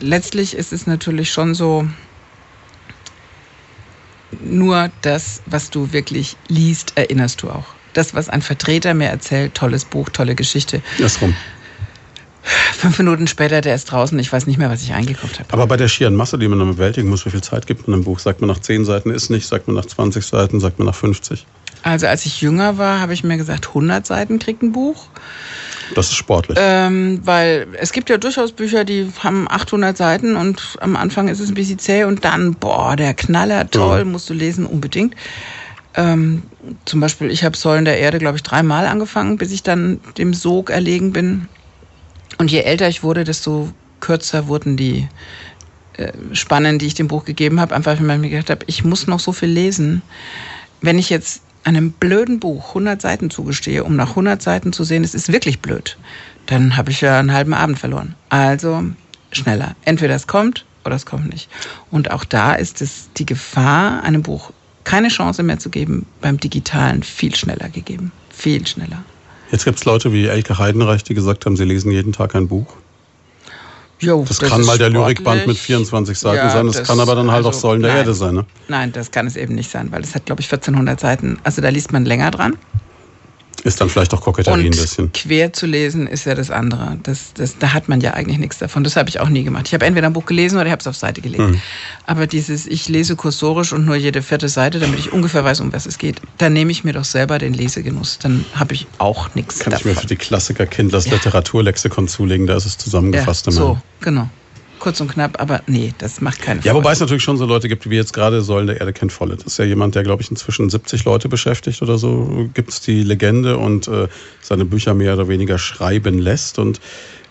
[0.00, 1.86] letztlich ist es natürlich schon so,
[4.40, 7.66] nur das, was du wirklich liest, erinnerst du auch.
[7.92, 10.82] Das, was ein Vertreter mir erzählt, tolles Buch, tolle Geschichte.
[10.98, 11.34] Das rum.
[12.42, 15.52] Fünf Minuten später, der ist draußen, ich weiß nicht mehr, was ich eingekauft habe.
[15.52, 17.94] Aber bei der schieren Masse, die man dann bewältigen muss, wie viel Zeit gibt man
[17.94, 18.20] einem Buch?
[18.20, 20.94] Sagt man nach zehn Seiten ist nicht, sagt man nach 20 Seiten, sagt man nach
[20.94, 21.46] 50?
[21.86, 25.06] Also als ich jünger war, habe ich mir gesagt, 100 Seiten kriegt ein Buch.
[25.94, 26.58] Das ist sportlich.
[26.60, 31.38] Ähm, weil es gibt ja durchaus Bücher, die haben 800 Seiten und am Anfang ist
[31.38, 34.04] es ein bisschen zäh und dann, boah, der Knaller, toll, ja.
[34.04, 35.14] musst du lesen, unbedingt.
[35.94, 36.42] Ähm,
[36.86, 40.34] zum Beispiel, ich habe Säulen der Erde, glaube ich, dreimal angefangen, bis ich dann dem
[40.34, 41.46] Sog erlegen bin.
[42.38, 45.06] Und je älter ich wurde, desto kürzer wurden die
[45.98, 47.76] äh, Spannen, die ich dem Buch gegeben habe.
[47.76, 50.02] Einfach, weil ich mir gedacht habe, ich muss noch so viel lesen.
[50.80, 55.02] Wenn ich jetzt einem blöden Buch 100 Seiten zugestehe, um nach 100 Seiten zu sehen,
[55.02, 55.98] es ist wirklich blöd,
[56.46, 58.14] dann habe ich ja einen halben Abend verloren.
[58.28, 58.84] Also
[59.32, 59.74] schneller.
[59.84, 61.48] Entweder es kommt oder es kommt nicht.
[61.90, 64.52] Und auch da ist es die Gefahr, einem Buch
[64.84, 68.12] keine Chance mehr zu geben, beim Digitalen viel schneller gegeben.
[68.30, 69.02] Viel schneller.
[69.50, 72.46] Jetzt gibt es Leute wie Elke Heidenreich, die gesagt haben, sie lesen jeden Tag ein
[72.46, 72.66] Buch.
[74.00, 75.18] Jo, das, das kann mal der sportlich.
[75.18, 77.82] Lyrikband mit 24 Seiten ja, sein, das, das, kann aber dann halt also, auch Säulen
[77.82, 78.34] der nein, Erde sein.
[78.34, 78.46] Ne?
[78.68, 81.38] Nein, das kann es eben nicht sein, weil es hat, glaube ich, 1400 Seiten.
[81.44, 82.56] Also da liest man länger dran.
[83.66, 85.10] Ist dann vielleicht auch Koketterie ein bisschen.
[85.12, 86.98] Quer zu lesen ist ja das andere.
[87.02, 88.84] Das, das, da hat man ja eigentlich nichts davon.
[88.84, 89.66] Das habe ich auch nie gemacht.
[89.66, 91.42] Ich habe entweder ein Buch gelesen oder ich habe es auf Seite gelegt.
[91.42, 91.60] Mhm.
[92.06, 95.72] Aber dieses, ich lese kursorisch und nur jede vierte Seite, damit ich ungefähr weiß, um
[95.72, 98.20] was es geht, dann nehme ich mir doch selber den Lesegenuss.
[98.20, 99.72] Dann habe ich auch nichts davon.
[99.72, 101.14] Kann ich mir für die Klassiker Kindlers ja.
[101.14, 103.46] Literaturlexikon zulegen, da ist es zusammengefasst.
[103.46, 104.30] Ja, so, genau
[104.86, 107.68] kurz und knapp, aber nee, das macht keine Ja, wobei es natürlich schon so Leute
[107.68, 109.40] gibt, wie jetzt gerade Säulen der Erde kennt Follett.
[109.40, 112.82] Das ist ja jemand, der, glaube ich, inzwischen 70 Leute beschäftigt oder so, gibt es
[112.82, 114.06] die Legende und äh,
[114.40, 116.60] seine Bücher mehr oder weniger schreiben lässt.
[116.60, 116.80] Und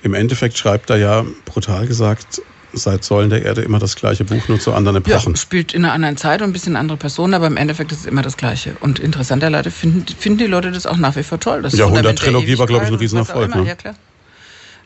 [0.04, 2.42] im Endeffekt schreibt er ja, brutal gesagt,
[2.74, 5.36] seit Säulen der Erde immer das gleiche Buch, nur zu anderen Epochen.
[5.36, 8.02] Ja, spielt in einer anderen Zeit und ein bisschen andere Personen, aber im Endeffekt ist
[8.02, 8.76] es immer das gleiche.
[8.82, 11.62] Und interessanterweise finden, finden die Leute das auch nach wie vor toll.
[11.62, 13.56] Das ja, 100 Trilogie war, glaube ich, ein Riesenerfolg.
[13.56, 13.66] Ne?
[13.66, 13.96] Ja, klar.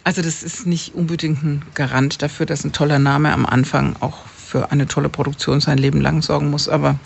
[0.04, 4.18] Also das ist nicht unbedingt ein Garant dafür, dass ein toller Name am Anfang auch
[4.28, 6.98] für eine tolle Produktion sein Leben lang sorgen muss, aber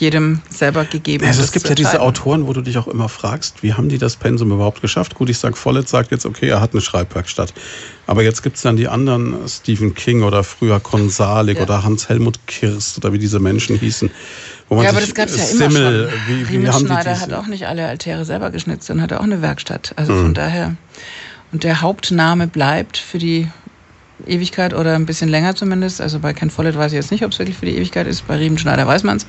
[0.00, 1.26] jedem selber gegeben.
[1.26, 3.98] Also es gibt ja diese Autoren, wo du dich auch immer fragst, wie haben die
[3.98, 5.14] das Pensum überhaupt geschafft?
[5.14, 7.52] Gut, ich sage, Follett sagt jetzt, okay, er hat eine Schreibwerkstatt.
[8.06, 11.64] Aber jetzt gibt es dann die anderen, Stephen King oder früher Konsalik ja.
[11.64, 14.10] oder Hans-Helmut Kirst oder wie diese Menschen hießen.
[14.70, 16.20] ja, aber das gab es ja Simmel, immer schon.
[16.28, 19.42] Wie, wie haben Schneider hat auch nicht alle Altäre selber geschnitzt und hat auch eine
[19.42, 19.92] Werkstatt.
[19.96, 20.22] Also mhm.
[20.22, 20.76] von daher
[21.52, 23.48] und der Hauptname bleibt für die
[24.26, 26.00] Ewigkeit oder ein bisschen länger zumindest.
[26.00, 28.26] Also bei Ken Follett weiß ich jetzt nicht, ob es wirklich für die Ewigkeit ist.
[28.26, 29.26] Bei Riemenschneider weiß man es.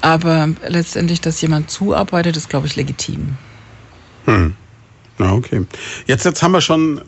[0.00, 3.36] Aber letztendlich, dass jemand zuarbeitet, ist, glaube ich, legitim.
[4.24, 4.56] Hm.
[5.18, 5.64] Na, okay.
[6.06, 7.00] Jetzt, jetzt haben wir schon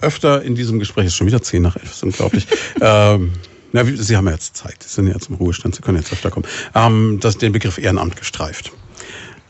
[0.00, 2.46] öfter in diesem Gespräch, ist schon wieder 10 nach 11, ist unglaublich.
[2.80, 3.32] ähm,
[3.72, 6.12] na, Sie haben ja jetzt Zeit, Sie sind ja jetzt im Ruhestand, Sie können jetzt
[6.12, 6.46] öfter kommen.
[6.74, 8.72] Ähm, das, den Begriff Ehrenamt gestreift.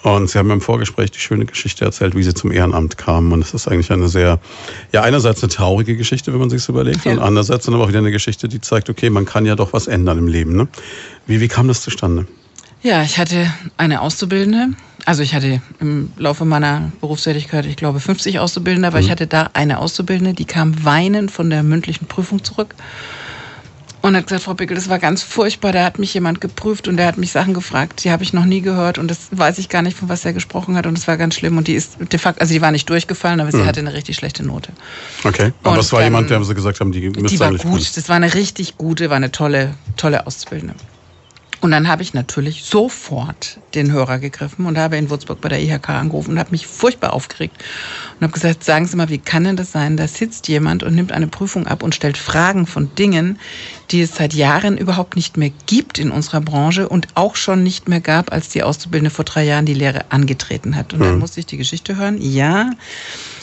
[0.05, 3.33] Und Sie haben im Vorgespräch die schöne Geschichte erzählt, wie Sie zum Ehrenamt kamen.
[3.33, 4.39] Und es ist eigentlich eine sehr,
[4.93, 7.13] ja, einerseits eine traurige Geschichte, wenn man sich überlegt, ja.
[7.13, 9.73] und andererseits dann aber auch wieder eine Geschichte, die zeigt, okay, man kann ja doch
[9.73, 10.57] was ändern im Leben.
[10.57, 10.69] Ne?
[11.27, 12.27] Wie, wie kam das zustande?
[12.83, 14.77] Ja, ich hatte eine Auszubildende.
[15.07, 19.05] Also ich hatte im Laufe meiner Berufstätigkeit, ich glaube, 50 Auszubildende, aber mhm.
[19.05, 22.75] ich hatte da eine Auszubildende, die kam weinend von der mündlichen Prüfung zurück
[24.05, 25.73] und hat gesagt, Frau Pickel, das war ganz furchtbar.
[25.73, 28.45] Da hat mich jemand geprüft und der hat mich Sachen gefragt, die habe ich noch
[28.45, 31.09] nie gehört und das weiß ich gar nicht, von was er gesprochen hat und das
[31.09, 31.57] war ganz schlimm.
[31.57, 33.67] Und die ist de facto, also die war nicht durchgefallen, aber sie mhm.
[33.67, 34.73] hatte eine richtig schlechte Note.
[35.25, 38.09] Okay, aber es war dann, jemand, der sie gesagt haben, die Die war gut, das
[38.11, 40.75] war eine richtig gute, war eine tolle, tolle Auszubildende.
[41.65, 45.63] Und dann habe ich natürlich sofort den Hörer gegriffen und habe in Würzburg bei der
[45.63, 47.65] IHK angerufen und habe mich furchtbar aufgeregt
[48.17, 49.97] und habe gesagt, sagen Sie mal, wie kann denn das sein?
[49.97, 53.39] Da sitzt jemand und nimmt eine Prüfung ab und stellt Fragen von Dingen,
[53.91, 57.89] die es seit Jahren überhaupt nicht mehr gibt in unserer Branche und auch schon nicht
[57.89, 60.93] mehr gab, als die Auszubildende vor drei Jahren die Lehre angetreten hat.
[60.93, 61.21] Und dann mhm.
[61.21, 62.19] musste ich die Geschichte hören.
[62.21, 62.73] Ja,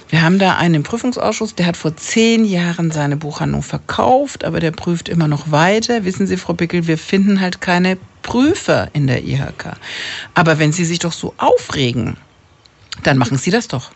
[0.09, 4.71] wir haben da einen Prüfungsausschuss, der hat vor zehn Jahren seine Buchhandlung verkauft, aber der
[4.71, 6.03] prüft immer noch weiter.
[6.03, 9.73] Wissen Sie, Frau Bickel, wir finden halt keine Prüfer in der IHK.
[10.33, 12.17] Aber wenn Sie sich doch so aufregen,
[13.03, 13.91] dann machen Sie das doch.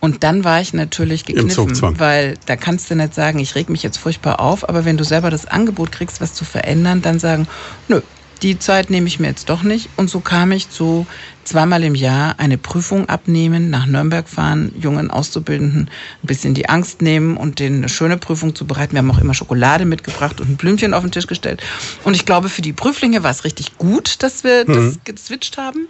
[0.00, 3.82] Und dann war ich natürlich gekniffen, weil da kannst du nicht sagen, ich reg mich
[3.82, 7.46] jetzt furchtbar auf, aber wenn du selber das Angebot kriegst, was zu verändern, dann sagen,
[7.86, 8.00] nö,
[8.42, 9.88] die Zeit nehme ich mir jetzt doch nicht.
[9.96, 11.06] Und so kam ich zu
[11.44, 15.90] zweimal im Jahr eine Prüfung abnehmen, nach Nürnberg fahren, jungen Auszubildenden
[16.22, 18.92] ein bisschen die Angst nehmen und denen eine schöne Prüfung zu bereiten.
[18.92, 21.62] Wir haben auch immer Schokolade mitgebracht und ein Blümchen auf den Tisch gestellt.
[22.04, 24.74] Und ich glaube, für die Prüflinge war es richtig gut, dass wir mhm.
[24.74, 25.88] das gezwitscht haben.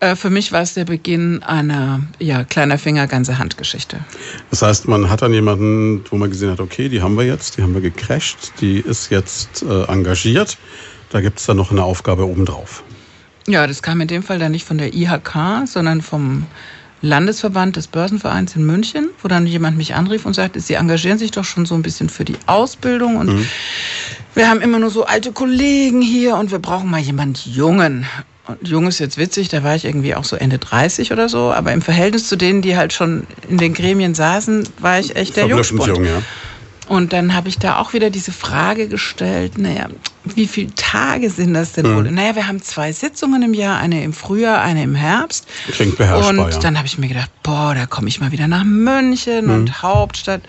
[0.00, 4.00] Äh, für mich war es der Beginn einer ja, kleiner Finger, ganze Handgeschichte.
[4.50, 7.56] Das heißt, man hat dann jemanden, wo man gesehen hat, okay, die haben wir jetzt,
[7.56, 10.58] die haben wir gecrasht, die ist jetzt äh, engagiert.
[11.10, 12.82] Da gibt es dann noch eine Aufgabe obendrauf.
[13.46, 16.46] Ja, das kam in dem Fall dann nicht von der IHK, sondern vom
[17.02, 21.30] Landesverband des Börsenvereins in München, wo dann jemand mich anrief und sagte, Sie engagieren sich
[21.30, 23.48] doch schon so ein bisschen für die Ausbildung und mhm.
[24.34, 28.06] wir haben immer nur so alte Kollegen hier und wir brauchen mal jemand Jungen.
[28.46, 31.52] Und jung ist jetzt witzig, da war ich irgendwie auch so Ende 30 oder so,
[31.52, 35.36] aber im Verhältnis zu denen, die halt schon in den Gremien saßen, war ich echt
[35.36, 35.86] der Jungspund.
[35.86, 36.22] Jung, ja.
[36.88, 39.88] Und dann habe ich da auch wieder diese Frage gestellt, naja,
[40.24, 42.04] wie viele Tage sind das denn wohl?
[42.04, 42.14] Mhm.
[42.14, 45.48] Naja, wir haben zwei Sitzungen im Jahr, eine im Frühjahr, eine im Herbst.
[45.72, 46.58] Klingt beherrschbar, Und ja.
[46.60, 49.52] dann habe ich mir gedacht, boah, da komme ich mal wieder nach München mhm.
[49.52, 50.42] und Hauptstadt.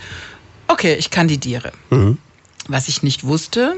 [0.68, 1.72] Okay, ich kandidiere.
[1.90, 2.20] Mhm.
[2.68, 3.76] Was ich nicht wusste,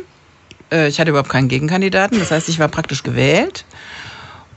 [0.71, 3.65] äh, ich hatte überhaupt keinen Gegenkandidaten, das heißt, ich war praktisch gewählt.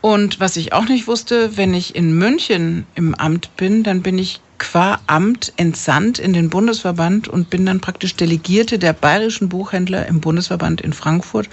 [0.00, 4.18] Und was ich auch nicht wusste, wenn ich in München im Amt bin, dann bin
[4.18, 10.06] ich qua Amt entsandt in den Bundesverband und bin dann praktisch Delegierte der bayerischen Buchhändler
[10.06, 11.48] im Bundesverband in Frankfurt.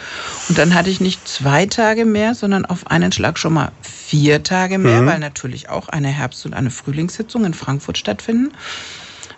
[0.48, 4.44] Und dann hatte ich nicht zwei Tage mehr, sondern auf einen Schlag schon mal vier
[4.44, 5.08] Tage mehr, mhm.
[5.08, 8.52] weil natürlich auch eine Herbst- und eine Frühlingssitzung in Frankfurt stattfinden.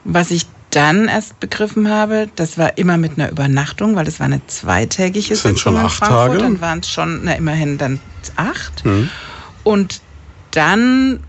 [0.03, 4.25] Was ich dann erst begriffen habe, das war immer mit einer Übernachtung, weil das war
[4.25, 6.27] eine zweitägige das sind Sitzung schon acht in Frankfurt.
[6.27, 6.37] Tage.
[6.39, 8.01] Dann waren es schon, na immerhin dann
[8.35, 8.83] acht.
[8.83, 9.09] Mhm.
[9.63, 10.01] Und
[10.51, 11.21] dann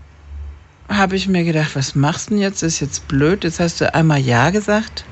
[0.89, 2.61] habe ich mir gedacht, was machst du denn jetzt?
[2.61, 3.43] Das ist jetzt blöd.
[3.43, 5.05] Jetzt hast du einmal Ja gesagt.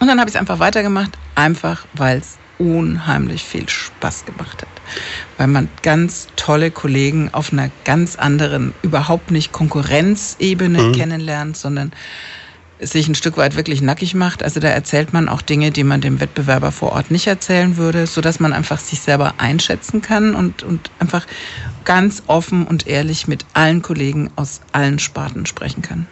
[0.00, 4.68] Und dann habe ich es einfach weitergemacht, einfach weil es unheimlich viel Spaß gemacht hat.
[5.38, 10.92] Weil man ganz tolle Kollegen auf einer ganz anderen, überhaupt nicht Konkurrenzebene mhm.
[10.92, 11.92] kennenlernt, sondern
[12.80, 14.42] sich ein Stück weit wirklich nackig macht.
[14.42, 18.06] Also da erzählt man auch Dinge, die man dem Wettbewerber vor Ort nicht erzählen würde,
[18.06, 21.26] so dass man einfach sich selber einschätzen kann und, und einfach
[21.84, 26.06] ganz offen und ehrlich mit allen Kollegen aus allen Sparten sprechen kann.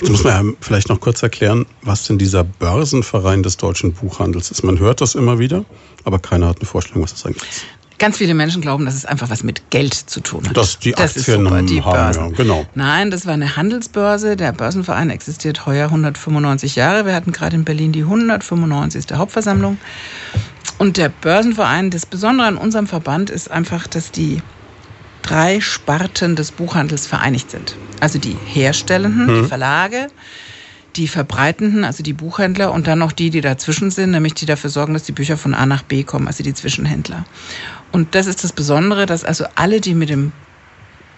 [0.00, 4.50] Jetzt muss man ja vielleicht noch kurz erklären, was denn dieser Börsenverein des deutschen Buchhandels
[4.50, 4.62] ist.
[4.62, 5.64] Man hört das immer wieder,
[6.04, 7.64] aber keiner hat eine Vorstellung, was das eigentlich ist.
[7.98, 10.54] Ganz viele Menschen glauben, dass es einfach was mit Geld zu tun hat.
[10.54, 12.14] Dass die das Aktien super, die haben.
[12.14, 12.66] Ja, genau.
[12.74, 14.36] Nein, das war eine Handelsbörse.
[14.36, 17.06] Der Börsenverein existiert heuer 195 Jahre.
[17.06, 19.06] Wir hatten gerade in Berlin die 195.
[19.14, 19.78] Hauptversammlung.
[20.76, 24.42] Und der Börsenverein, das Besondere an unserem Verband ist einfach, dass die
[25.26, 27.76] drei Sparten des Buchhandels vereinigt sind.
[28.00, 29.42] Also die Herstellenden, hm.
[29.42, 30.08] die Verlage,
[30.96, 34.70] die Verbreitenden, also die Buchhändler und dann noch die, die dazwischen sind, nämlich die dafür
[34.70, 37.24] sorgen, dass die Bücher von A nach B kommen, also die Zwischenhändler.
[37.92, 40.32] Und das ist das Besondere, dass also alle, die mit dem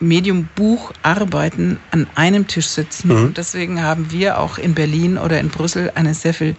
[0.01, 3.09] Medium Buch arbeiten, an einem Tisch sitzen.
[3.09, 3.25] Mhm.
[3.25, 6.57] Und deswegen haben wir auch in Berlin oder in Brüssel eine sehr viel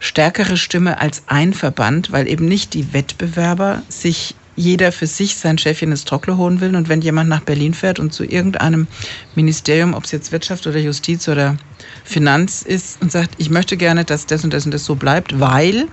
[0.00, 5.58] stärkere Stimme als ein Verband, weil eben nicht die Wettbewerber sich jeder für sich sein
[5.58, 6.76] Chefchen ins Trockle holen will.
[6.76, 8.86] Und wenn jemand nach Berlin fährt und zu irgendeinem
[9.34, 11.56] Ministerium, ob es jetzt Wirtschaft oder Justiz oder
[12.04, 15.40] Finanz ist, und sagt, ich möchte gerne, dass das und das und das so bleibt,
[15.40, 15.88] weil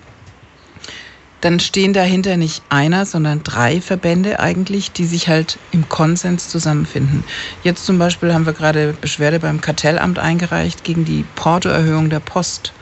[1.42, 7.24] dann stehen dahinter nicht einer, sondern drei Verbände eigentlich, die sich halt im Konsens zusammenfinden.
[7.64, 12.74] Jetzt zum Beispiel haben wir gerade Beschwerde beim Kartellamt eingereicht gegen die Portoerhöhung der Post,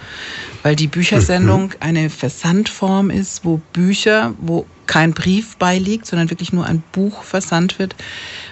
[0.64, 1.76] weil die Büchersendung mhm.
[1.82, 7.80] eine Versandform ist, wo Bücher, wo kein Brief beiliegt, sondern wirklich nur ein Buch versandt
[7.80, 7.96] wird,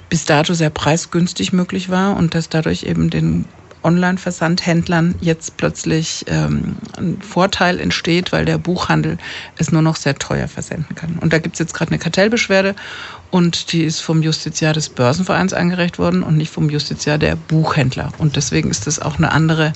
[0.09, 3.45] bis dato sehr preisgünstig möglich war und dass dadurch eben den
[3.85, 9.17] Online-Versandhändlern jetzt plötzlich ähm, ein Vorteil entsteht, weil der Buchhandel
[9.57, 11.17] es nur noch sehr teuer versenden kann.
[11.21, 12.75] Und da gibt es jetzt gerade eine Kartellbeschwerde
[13.29, 18.11] und die ist vom Justiziar des Börsenvereins eingereicht worden und nicht vom Justiziar der Buchhändler.
[18.17, 19.71] Und deswegen ist das auch eine andere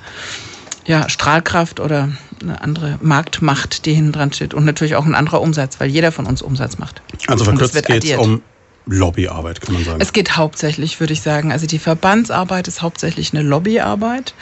[0.87, 2.09] ja, Strahlkraft oder
[2.43, 4.53] eine andere Marktmacht, die hinten dran steht.
[4.53, 7.01] Und natürlich auch ein anderer Umsatz, weil jeder von uns Umsatz macht.
[7.27, 8.41] Also verkürzt geht es um
[8.85, 10.01] Lobbyarbeit, kann man sagen.
[10.01, 11.51] Es geht hauptsächlich, würde ich sagen.
[11.51, 14.33] Also die Verbandsarbeit ist hauptsächlich eine Lobbyarbeit.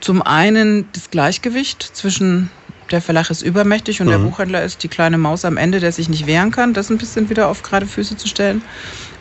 [0.00, 2.50] Zum einen das Gleichgewicht zwischen
[2.90, 4.12] der Verlag ist übermächtig und mhm.
[4.12, 6.98] der Buchhändler ist die kleine Maus am Ende, der sich nicht wehren kann, das ein
[6.98, 8.62] bisschen wieder auf gerade Füße zu stellen.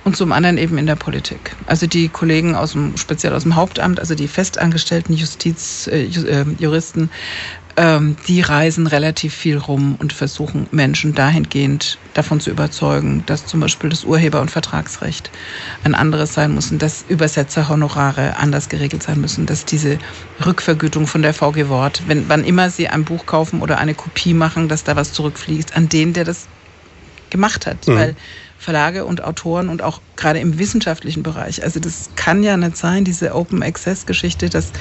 [0.03, 1.55] Und zum anderen eben in der Politik.
[1.65, 7.07] Also die Kollegen aus dem, speziell aus dem Hauptamt, also die festangestellten Justizjuristen, äh,
[7.75, 13.61] ähm, die reisen relativ viel rum und versuchen Menschen dahingehend davon zu überzeugen, dass zum
[13.61, 15.31] Beispiel das Urheber- und Vertragsrecht
[15.83, 19.97] ein anderes sein muss und dass Übersetzerhonorare anders geregelt sein müssen, dass diese
[20.45, 24.33] Rückvergütung von der VG Wort, wenn wann immer sie ein Buch kaufen oder eine Kopie
[24.33, 26.47] machen, dass da was zurückfließt an den, der das
[27.31, 27.87] gemacht hat.
[27.87, 27.95] Mhm.
[27.95, 28.15] Weil
[28.63, 33.03] Verlage und Autoren und auch gerade im wissenschaftlichen Bereich, also das kann ja nicht sein,
[33.03, 34.71] diese Open Access Geschichte, dass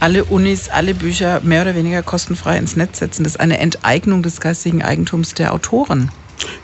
[0.00, 3.24] alle Unis, alle Bücher mehr oder weniger kostenfrei ins Netz setzen.
[3.24, 6.10] Das ist eine Enteignung des geistigen Eigentums der Autoren.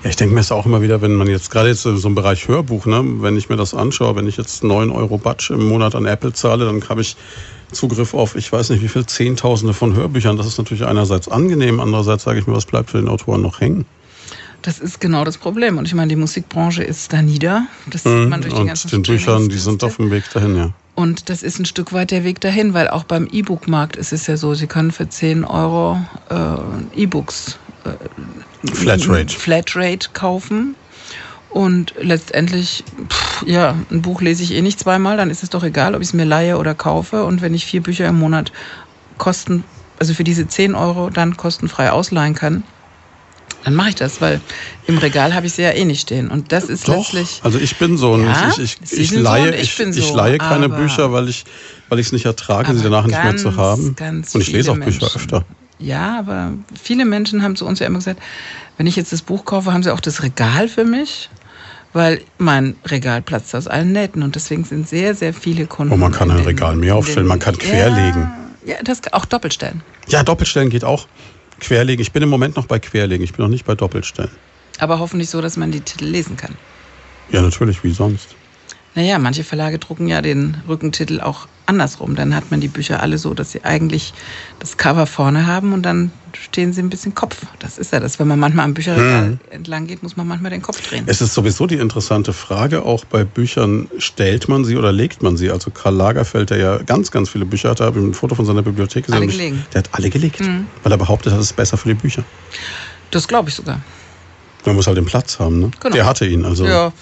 [0.04, 2.14] Ja, ich denke mir es auch immer wieder, wenn man jetzt gerade jetzt so im
[2.14, 5.66] Bereich Hörbuch, ne, wenn ich mir das anschaue, wenn ich jetzt 9 Euro Batsch im
[5.66, 7.16] Monat an Apple zahle, dann habe ich
[7.72, 10.36] Zugriff auf, ich weiß nicht wie viel, Zehntausende von Hörbüchern.
[10.36, 13.60] Das ist natürlich einerseits angenehm, andererseits sage ich mir, was bleibt für den Autoren noch
[13.60, 13.86] hängen?
[14.62, 15.78] Das ist genau das Problem.
[15.78, 17.66] Und ich meine, die Musikbranche ist da nieder.
[17.86, 18.60] Das sieht man durch die Mhm.
[18.60, 20.70] Und ganzen den Büchern, die sind auf dem Weg dahin, ja.
[20.94, 24.26] Und das ist ein Stück weit der Weg dahin, weil auch beim E-Book-Markt ist es
[24.26, 25.98] ja so, Sie können für 10 Euro
[26.30, 27.58] äh, E-Books
[28.72, 29.34] Flatrate.
[29.34, 30.74] Flatrate kaufen.
[31.50, 35.64] Und letztendlich, pff, ja, ein Buch lese ich eh nicht zweimal, dann ist es doch
[35.64, 37.24] egal, ob ich es mir leihe oder kaufe.
[37.24, 38.52] Und wenn ich vier Bücher im Monat
[39.18, 39.64] kosten,
[39.98, 42.62] also für diese 10 Euro dann kostenfrei ausleihen kann,
[43.64, 44.40] dann mache ich das, weil
[44.86, 46.28] im Regal habe ich sie ja eh nicht stehen.
[46.28, 47.40] Und das ist Doch, letztlich.
[47.42, 48.12] also ich bin so.
[48.12, 50.68] und Ja, ich, ich, ich, so leihe, und ich ich, bin ich so, leihe keine
[50.68, 51.44] Bücher, weil ich
[51.88, 53.96] weil ich es nicht ertrage, sie danach nicht mehr zu ganz, haben.
[53.96, 55.16] ganz Und ich lese auch viele Bücher Menschen.
[55.16, 55.44] öfter.
[55.78, 58.20] Ja, aber viele Menschen haben zu uns ja immer gesagt,
[58.78, 61.28] wenn ich jetzt das Buch kaufe, haben sie auch das Regal für mich,
[61.92, 65.92] weil mein Regal platzt aus allen Nähten und deswegen sind sehr, sehr viele Kunden.
[65.92, 68.22] Oh, man kann in ein Regal mehr aufstellen, man kann querlegen.
[68.64, 69.82] Ja, ja, das auch doppelstellen.
[70.08, 71.06] Ja, Doppelstellen geht auch.
[71.60, 72.02] Querlegen.
[72.02, 73.24] Ich bin im Moment noch bei Querlegen.
[73.24, 74.30] Ich bin noch nicht bei Doppelstellen.
[74.78, 76.56] Aber hoffentlich so, dass man die Titel lesen kann.
[77.30, 78.34] Ja, natürlich, wie sonst.
[78.94, 82.14] Naja, manche Verlage drucken ja den Rückentitel auch andersrum.
[82.14, 84.12] Dann hat man die Bücher alle so, dass sie eigentlich
[84.58, 87.38] das Cover vorne haben und dann stehen sie ein bisschen Kopf.
[87.58, 88.18] Das ist ja das.
[88.18, 91.04] Wenn man manchmal am Bücherregal entlang geht, muss man manchmal den Kopf drehen.
[91.06, 95.38] Es ist sowieso die interessante Frage, auch bei Büchern, stellt man sie oder legt man
[95.38, 95.50] sie?
[95.50, 98.44] Also Karl Lagerfeld, der ja ganz, ganz viele Bücher hatte, habe ich ein Foto von
[98.44, 99.22] seiner Bibliothek gesehen.
[99.22, 99.64] Alle gelegen.
[99.72, 100.66] Der hat alle gelegt, Mhm.
[100.82, 102.24] weil er behauptet hat, es ist besser für die Bücher.
[103.10, 103.80] Das glaube ich sogar.
[104.66, 105.70] Man muss halt den Platz haben, ne?
[105.80, 105.94] Genau.
[105.94, 106.66] Der hatte ihn, also.
[106.66, 106.92] Ja,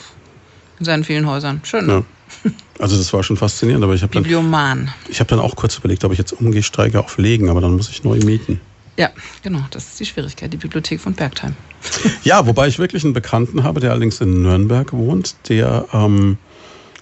[0.80, 1.60] in seinen vielen Häusern.
[1.62, 1.86] Schön.
[1.86, 2.04] ne?
[2.44, 2.50] Ja.
[2.78, 4.90] Also das war schon faszinierend, aber ich habe dann, Biblioman.
[5.08, 7.90] ich hab dann auch kurz überlegt, ob ich jetzt umgesteige auf Legen, aber dann muss
[7.90, 8.60] ich neu mieten.
[8.96, 9.10] Ja,
[9.42, 9.60] genau.
[9.70, 10.52] Das ist die Schwierigkeit.
[10.52, 11.54] Die Bibliothek von Bergheim.
[12.24, 16.36] Ja, wobei ich wirklich einen Bekannten habe, der allerdings in Nürnberg wohnt, der ähm,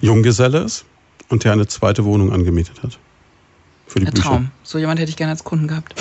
[0.00, 0.84] Junggeselle ist
[1.28, 2.98] und der eine zweite Wohnung angemietet hat.
[3.88, 4.24] Für die Der Bücher.
[4.28, 4.50] Traum.
[4.62, 5.94] So jemand hätte ich gerne als Kunden gehabt.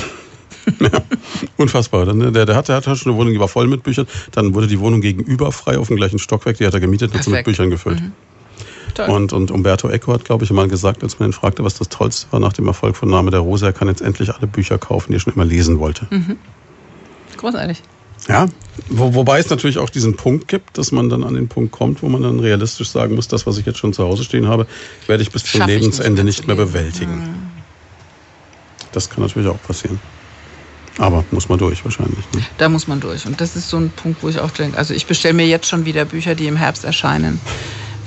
[1.57, 2.05] Unfassbar.
[2.05, 4.07] Dann, ne, der, der, hat, der hat schon eine Wohnung, die war voll mit Büchern.
[4.31, 6.57] Dann wurde die Wohnung gegenüber frei auf dem gleichen Stockwerk.
[6.57, 7.41] Die hat er gemietet und hat sie mit.
[7.41, 7.51] Mhm.
[7.51, 8.01] Büchern gefüllt.
[8.93, 9.09] Toll.
[9.09, 11.89] Und, und Umberto Eco hat, glaube ich, mal gesagt, als man ihn fragte, was das
[11.89, 14.77] Tollste war nach dem Erfolg von Name der Rose, er kann jetzt endlich alle Bücher
[14.77, 16.07] kaufen, die er schon immer lesen wollte.
[16.09, 16.37] Mhm.
[17.37, 17.83] Großartig.
[18.27, 18.47] Ja,
[18.89, 22.01] wo, wobei es natürlich auch diesen Punkt gibt, dass man dann an den Punkt kommt,
[22.01, 24.65] wo man dann realistisch sagen muss, das, was ich jetzt schon zu Hause stehen habe,
[25.05, 27.51] werde ich bis zum Schaff Lebensende nicht nicht mehr bewältigen.
[28.91, 29.99] Das kann natürlich auch passieren.
[30.97, 32.25] Aber muss man durch wahrscheinlich.
[32.33, 32.41] Ne?
[32.57, 33.25] Da muss man durch.
[33.27, 35.67] Und das ist so ein Punkt, wo ich auch denke, also ich bestelle mir jetzt
[35.67, 37.39] schon wieder Bücher, die im Herbst erscheinen,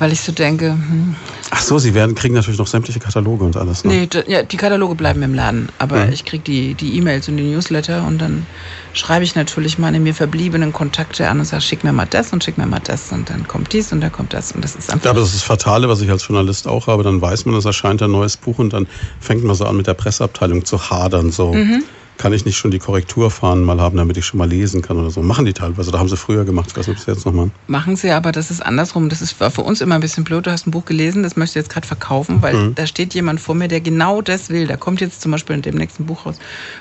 [0.00, 1.14] weil ich so denke, hm,
[1.52, 3.84] Ach so, Sie werden, kriegen natürlich noch sämtliche Kataloge und alles.
[3.84, 3.92] Ne?
[3.92, 6.12] nee, d- ja, die Kataloge bleiben im Laden, aber Mhm.
[6.12, 8.46] ich kriege die die E-Mails und die Newsletter und dann
[8.92, 12.42] schreibe ich natürlich meine mir verbliebenen Kontakte an und sage, schick mir mal das und
[12.44, 14.90] schick mir mal das und dann kommt dies und dann kommt das und das ist
[14.90, 17.02] einfach Ja, aber das ist das Fatale, was ich als Journalist auch habe.
[17.02, 18.86] Dann weiß man, es erscheint ein neues Buch und dann
[19.20, 21.30] fängt man so an, mit der Presseabteilung zu hadern.
[21.30, 21.84] So, Mhm.
[22.20, 25.10] Kann ich nicht schon die Korrekturfahnen mal haben, damit ich schon mal lesen kann oder
[25.10, 25.22] so.
[25.22, 25.90] Machen die teilweise.
[25.90, 26.68] Da haben sie früher gemacht.
[26.70, 27.50] Ich weiß nicht, ob sie jetzt noch machen.
[27.66, 29.08] Machen sie, aber das ist andersrum.
[29.08, 30.46] Das ist, war für uns immer ein bisschen blöd.
[30.46, 32.74] Du hast ein Buch gelesen, das möchtest du jetzt gerade verkaufen, weil Mhm.
[32.74, 34.66] da steht jemand vor mir, der genau das will.
[34.66, 36.36] Da kommt jetzt zum Beispiel in dem nächsten Buch raus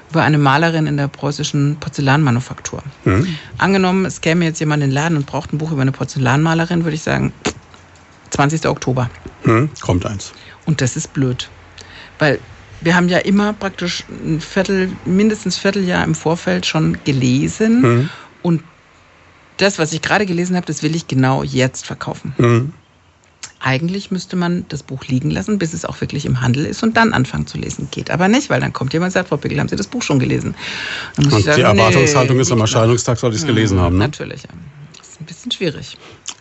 [0.10, 2.84] über eine Malerin in der preußischen Porzellanmanufaktur.
[3.06, 3.38] Mhm.
[3.58, 6.84] Angenommen, es käme jetzt jemand in den Laden und braucht ein Buch über eine Porzellanmalerin,
[6.84, 7.32] würde ich sagen,
[8.32, 8.66] 20.
[8.68, 9.10] Oktober.
[9.44, 10.34] Hm, kommt eins.
[10.66, 11.50] Und das ist blöd.
[12.20, 12.40] Weil
[12.82, 17.82] wir haben ja immer praktisch ein Viertel, mindestens Vierteljahr im Vorfeld schon gelesen.
[17.82, 18.10] Mhm.
[18.42, 18.64] Und
[19.58, 22.34] das, was ich gerade gelesen habe, das will ich genau jetzt verkaufen.
[22.38, 22.74] Mhm.
[23.62, 26.96] Eigentlich müsste man das Buch liegen lassen, bis es auch wirklich im Handel ist und
[26.96, 27.90] dann anfangen zu lesen.
[27.92, 30.02] Geht aber nicht, weil dann kommt jemand und sagt, Frau Pickel, haben Sie das Buch
[30.02, 30.56] schon gelesen?
[31.18, 33.50] Und sagen, die Erwartungshaltung nee, ist, am Erscheinungstag soll ich es noch.
[33.50, 33.98] gelesen Mhm, haben.
[33.98, 34.06] Ne?
[34.06, 34.50] Natürlich, ja.
[34.98, 35.98] Das ist ein bisschen schwierig.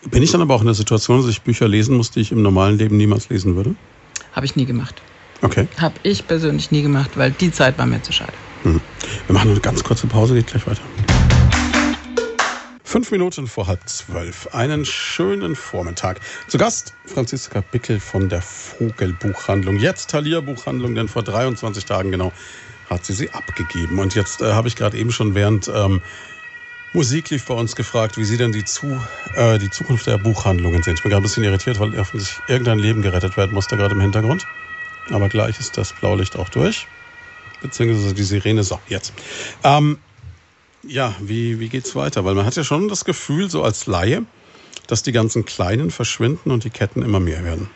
[0.09, 2.31] Bin ich dann aber auch in der Situation, dass ich Bücher lesen muss, die ich
[2.31, 3.75] im normalen Leben niemals lesen würde?
[4.31, 5.01] Habe ich nie gemacht.
[5.41, 5.67] Okay.
[5.77, 8.33] Habe ich persönlich nie gemacht, weil die Zeit war mir zu schade.
[8.63, 8.81] Mhm.
[9.27, 10.81] Wir machen eine ganz kurze Pause, geht gleich weiter.
[12.83, 14.47] Fünf Minuten vor halb zwölf.
[14.51, 16.19] Einen schönen Vormittag.
[16.47, 19.77] Zu Gast Franziska Bickel von der Vogelbuchhandlung.
[19.77, 22.33] Jetzt Thalia Buchhandlung, denn vor 23 Tagen genau
[22.89, 23.99] hat sie sie abgegeben.
[23.99, 26.01] Und jetzt äh, habe ich gerade eben schon während ähm,
[26.91, 28.99] Musik lief bei uns gefragt, wie Sie denn die, zu,
[29.35, 30.95] äh, die Zukunft der Buchhandlungen sehen.
[30.95, 34.01] Ich bin gerade ein bisschen irritiert, weil offensichtlich irgendein Leben gerettet werden musste gerade im
[34.01, 34.47] Hintergrund.
[35.11, 36.87] Aber gleich ist das Blaulicht auch durch.
[37.61, 38.63] Beziehungsweise die Sirene.
[38.63, 39.13] So, jetzt.
[39.63, 39.97] Ähm,
[40.81, 42.23] Ja, wie, wie geht's weiter?
[42.23, 44.25] Weil man hat ja schon das Gefühl, so als Laie,
[44.87, 47.69] dass die ganzen Kleinen verschwinden und die Ketten immer mehr werden.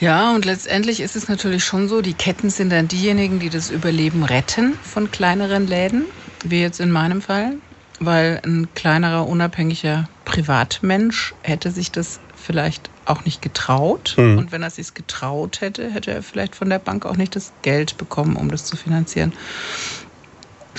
[0.00, 3.70] Ja, und letztendlich ist es natürlich schon so, die Ketten sind dann diejenigen, die das
[3.70, 6.08] Überleben retten von kleineren Läden,
[6.42, 7.58] wie jetzt in meinem Fall,
[8.00, 12.20] weil ein kleinerer, unabhängiger Privatmensch hätte sich das
[12.50, 14.14] vielleicht auch nicht getraut.
[14.18, 14.36] Mhm.
[14.36, 17.52] Und wenn er sich getraut hätte, hätte er vielleicht von der Bank auch nicht das
[17.62, 19.32] Geld bekommen, um das zu finanzieren.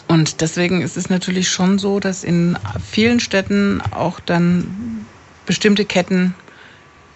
[0.10, 5.06] Und deswegen ist es natürlich schon so, dass in vielen Städten auch dann
[5.46, 6.36] bestimmte Ketten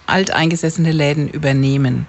[0.06, 2.08] alteingesessene Läden übernehmen.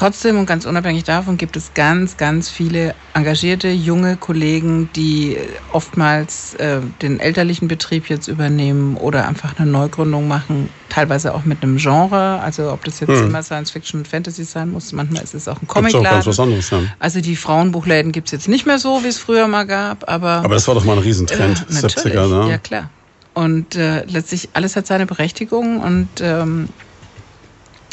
[0.00, 5.36] Trotzdem und ganz unabhängig davon gibt es ganz, ganz viele engagierte junge Kollegen, die
[5.72, 11.62] oftmals äh, den elterlichen Betrieb jetzt übernehmen oder einfach eine Neugründung machen, teilweise auch mit
[11.62, 12.40] einem Genre.
[12.40, 13.26] Also ob das jetzt hm.
[13.26, 16.06] immer Science Fiction und Fantasy sein muss, manchmal ist es auch ein Comicladen.
[16.06, 16.78] Auch anderes, ja.
[16.98, 20.36] Also die Frauenbuchläden gibt es jetzt nicht mehr so, wie es früher mal gab, aber.
[20.36, 22.50] Aber das war doch mal ein Riesentrend, äh, 70er, ne?
[22.52, 22.88] Ja klar.
[23.34, 26.70] Und äh, letztlich alles hat seine Berechtigung und ähm,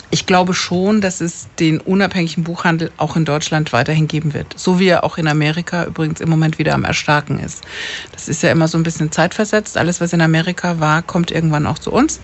[0.10, 4.58] ich glaube schon, dass es den unabhängigen Buchhandel auch in Deutschland weiterhin geben wird.
[4.58, 7.64] So wie er auch in Amerika übrigens im Moment wieder am Erstarken ist.
[8.14, 9.78] Das ist ja immer so ein bisschen zeitversetzt.
[9.78, 12.22] Alles, was in Amerika war, kommt irgendwann auch zu uns.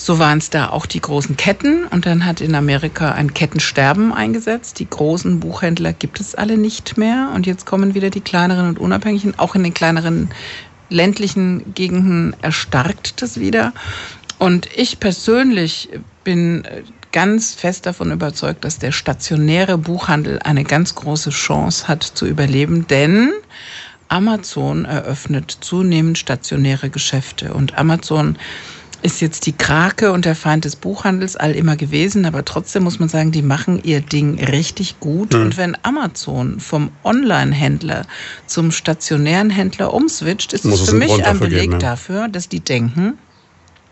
[0.00, 4.12] So waren es da auch die großen Ketten und dann hat in Amerika ein Kettensterben
[4.12, 4.78] eingesetzt.
[4.78, 8.78] Die großen Buchhändler gibt es alle nicht mehr und jetzt kommen wieder die kleineren und
[8.78, 9.36] unabhängigen.
[9.38, 10.30] Auch in den kleineren
[10.88, 13.72] ländlichen Gegenden erstarkt das wieder.
[14.38, 15.88] Und ich persönlich
[16.24, 16.82] bin äh,
[17.12, 22.86] ganz fest davon überzeugt, dass der stationäre Buchhandel eine ganz große Chance hat zu überleben,
[22.86, 23.32] denn
[24.08, 28.36] Amazon eröffnet zunehmend stationäre Geschäfte und Amazon
[29.02, 32.98] ist jetzt die Krake und der Feind des Buchhandels all immer gewesen, aber trotzdem muss
[32.98, 35.34] man sagen, die machen ihr Ding richtig gut.
[35.34, 35.42] Mhm.
[35.42, 38.06] Und wenn Amazon vom Online-Händler
[38.46, 41.78] zum stationären Händler umswitcht, ist es für mich ein Beleg geben, ja.
[41.78, 43.18] dafür, dass die denken,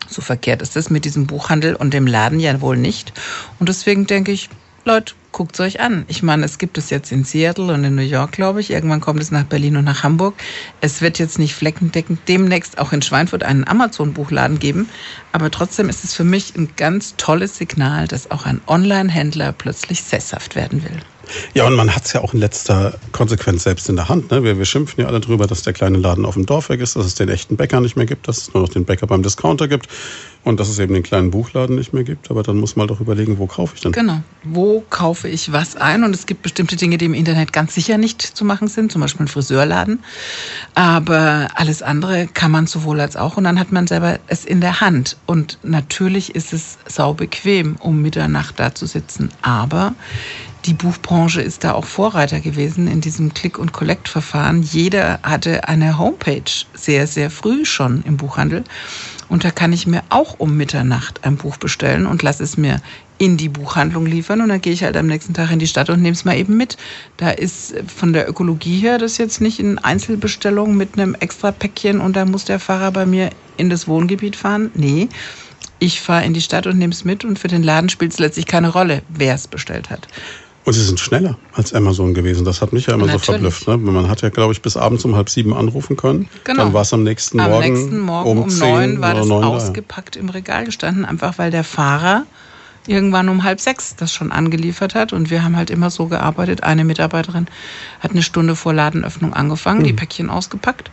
[0.08, 3.12] so verkehrt ist es mit diesem Buchhandel und dem Laden ja wohl nicht.
[3.58, 4.48] Und deswegen denke ich,
[4.86, 6.04] Leute, guckt euch an.
[6.06, 8.70] Ich meine, es gibt es jetzt in Seattle und in New York, glaube ich.
[8.70, 10.34] Irgendwann kommt es nach Berlin und nach Hamburg.
[10.80, 14.88] Es wird jetzt nicht fleckendeckend demnächst auch in Schweinfurt einen Amazon-Buchladen geben.
[15.32, 20.02] Aber trotzdem ist es für mich ein ganz tolles Signal, dass auch ein Online-Händler plötzlich
[20.02, 21.02] sesshaft werden will.
[21.54, 24.30] Ja, und man hat es ja auch in letzter Konsequenz selbst in der Hand.
[24.30, 24.42] Ne?
[24.44, 26.96] Wir, wir schimpfen ja alle drüber, dass der kleine Laden auf dem Dorf weg ist,
[26.96, 29.22] dass es den echten Bäcker nicht mehr gibt, dass es nur noch den Bäcker beim
[29.22, 29.88] Discounter gibt
[30.44, 32.30] und dass es eben den kleinen Buchladen nicht mehr gibt.
[32.30, 33.90] Aber dann muss man doch überlegen, wo kaufe ich denn?
[33.90, 34.20] Genau.
[34.44, 36.04] Wo kaufe ich was ein?
[36.04, 39.00] Und es gibt bestimmte Dinge, die im Internet ganz sicher nicht zu machen sind, zum
[39.00, 40.04] Beispiel ein Friseurladen.
[40.74, 43.36] Aber alles andere kann man sowohl als auch.
[43.36, 45.16] Und dann hat man selber es in der Hand.
[45.26, 49.30] Und natürlich ist es sau bequem, um Mitternacht da zu sitzen.
[49.42, 49.94] Aber
[50.66, 54.62] die Buchbranche ist da auch Vorreiter gewesen in diesem Click- und Collect-Verfahren.
[54.62, 56.42] Jeder hatte eine Homepage
[56.74, 58.64] sehr, sehr früh schon im Buchhandel.
[59.28, 62.80] Und da kann ich mir auch um Mitternacht ein Buch bestellen und lasse es mir
[63.18, 65.88] in die Buchhandlung liefern und dann gehe ich halt am nächsten Tag in die Stadt
[65.88, 66.76] und nehme es mal eben mit.
[67.16, 72.00] Da ist von der Ökologie her das jetzt nicht in Einzelbestellung mit einem extra Päckchen
[72.00, 74.70] und da muss der Fahrer bei mir in das Wohngebiet fahren.
[74.74, 75.08] Nee,
[75.78, 78.18] ich fahre in die Stadt und nehme es mit und für den Laden spielt es
[78.18, 80.08] letztlich keine Rolle, wer es bestellt hat.
[80.66, 82.44] Und sie sind schneller als Amazon gewesen.
[82.44, 83.24] Das hat mich ja immer Natürlich.
[83.24, 83.68] so verblüfft.
[83.68, 83.76] Ne?
[83.76, 86.28] Man hat ja, glaube ich, bis abends um halb sieben anrufen können.
[86.42, 86.64] Genau.
[86.64, 87.64] Dann war es am nächsten am Morgen.
[87.64, 91.52] Am nächsten Morgen um, um neun war das ausgepackt da, im Regal gestanden, einfach weil
[91.52, 92.24] der Fahrer
[92.88, 95.12] irgendwann um halb sechs das schon angeliefert hat.
[95.12, 96.62] Und wir haben halt immer so gearbeitet.
[96.62, 97.46] Eine Mitarbeiterin
[98.00, 99.84] hat eine Stunde vor Ladenöffnung angefangen, mhm.
[99.84, 99.96] die hm.
[99.96, 100.90] Päckchen ausgepackt,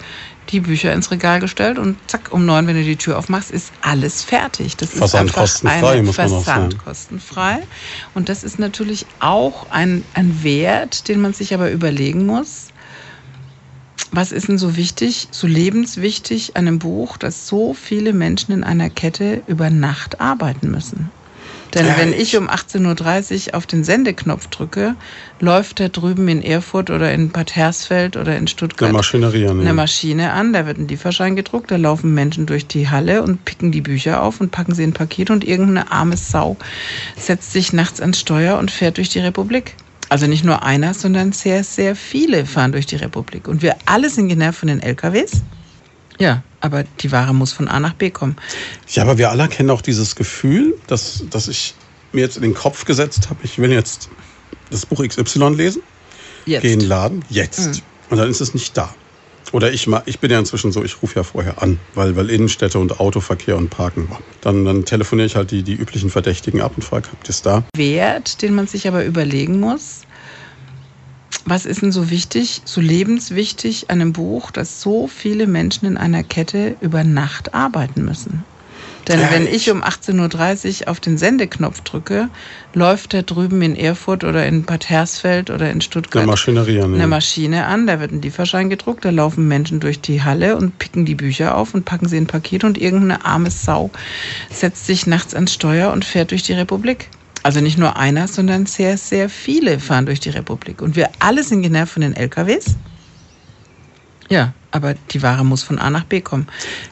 [0.49, 3.71] die Bücher ins Regal gestellt und zack, um neun, wenn du die Tür aufmachst, ist
[3.81, 4.77] alles fertig.
[4.77, 6.77] Das Versand ist kostenfrei, muss man auch sagen.
[6.83, 7.59] kostenfrei.
[8.13, 12.67] Und das ist natürlich auch ein, ein Wert, den man sich aber überlegen muss.
[14.11, 18.63] Was ist denn so wichtig, so lebenswichtig an einem Buch, dass so viele Menschen in
[18.63, 21.09] einer Kette über Nacht arbeiten müssen?
[21.73, 24.95] Denn ja, wenn ich um 18.30 Uhr auf den Sendeknopf drücke,
[25.39, 29.59] läuft da drüben in Erfurt oder in Bad Hersfeld oder in Stuttgart eine Maschinerie an.
[29.59, 33.43] Eine Maschine an, da wird ein Lieferschein gedruckt, da laufen Menschen durch die Halle und
[33.45, 36.57] picken die Bücher auf und packen sie in ein Paket und irgendeine arme Sau
[37.17, 39.75] setzt sich nachts ans Steuer und fährt durch die Republik.
[40.09, 43.47] Also nicht nur einer, sondern sehr, sehr viele fahren durch die Republik.
[43.47, 45.41] Und wir alle sind genervt von den LKWs.
[46.19, 48.37] Ja, aber die Ware muss von A nach B kommen.
[48.87, 51.75] Ja, aber wir alle kennen auch dieses Gefühl, dass, dass ich
[52.13, 54.09] mir jetzt in den Kopf gesetzt habe, ich will jetzt
[54.71, 55.81] das Buch XY lesen,
[56.45, 56.61] jetzt.
[56.61, 57.67] gehe in den Laden, jetzt.
[57.67, 57.81] Mhm.
[58.11, 58.95] Und dann ist es nicht da.
[59.51, 62.79] Oder ich, ich bin ja inzwischen so, ich rufe ja vorher an, weil, weil Innenstädte
[62.79, 64.19] und Autoverkehr und Parken war.
[64.41, 67.41] Dann, dann telefoniere ich halt die, die üblichen Verdächtigen ab und frage, habt ihr es
[67.41, 67.63] da?
[67.75, 70.01] Wert, den man sich aber überlegen muss,
[71.45, 75.97] was ist denn so wichtig, so lebenswichtig an einem Buch, dass so viele Menschen in
[75.97, 78.45] einer Kette über Nacht arbeiten müssen?
[79.09, 82.29] Denn Ja, wenn ich- um 18.30 Uhr auf den Sendeknopf drücke,
[82.73, 86.93] läuft da drüben in Erfurt oder in Bad Hersfeld oder in Stuttgart Eine Maschinerie an.
[86.93, 90.79] eine Maschine an, da wird ein Lieferschein gedruckt, da laufen Menschen durch die Halle und
[90.79, 93.91] picken die Bücher auf und packen sie in ein Paket und irgendeine arme Sau
[94.49, 97.09] setzt sich nachts ans Steuer und fährt durch die Republik.
[97.43, 100.81] Also nicht nur einer, sondern sehr, sehr viele fahren durch die Republik.
[100.81, 102.75] Und wir alle sind genervt von den LKWs.
[104.29, 106.47] Ja, aber die Ware muss von A nach B kommen.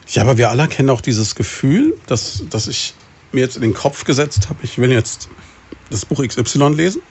[0.08, 2.94] Ja, aber wir alle kennen auch dieses Gefühl, dass, dass ich
[3.32, 5.28] mir jetzt in den Kopf gesetzt habe, ich will jetzt
[5.90, 7.02] das Buch XY lesen,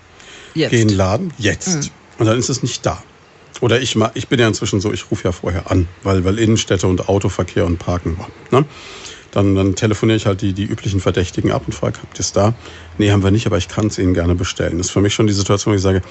[0.53, 0.71] Jetzt.
[0.71, 1.91] gehe in den Laden, jetzt.
[2.17, 3.01] Und dann ist es nicht da.
[3.61, 6.87] Oder ich, ich bin ja inzwischen so, ich rufe ja vorher an, weil, weil Innenstädte
[6.87, 8.29] und Autoverkehr und Parken war.
[8.51, 8.65] Ne?
[9.31, 12.33] Dann, dann telefoniere ich halt die, die üblichen Verdächtigen ab und frage, habt ihr es
[12.33, 12.53] da?
[12.97, 14.77] Nee, haben wir nicht, aber ich kann es Ihnen gerne bestellen.
[14.77, 16.01] Das ist für mich schon die Situation, wo ich sage,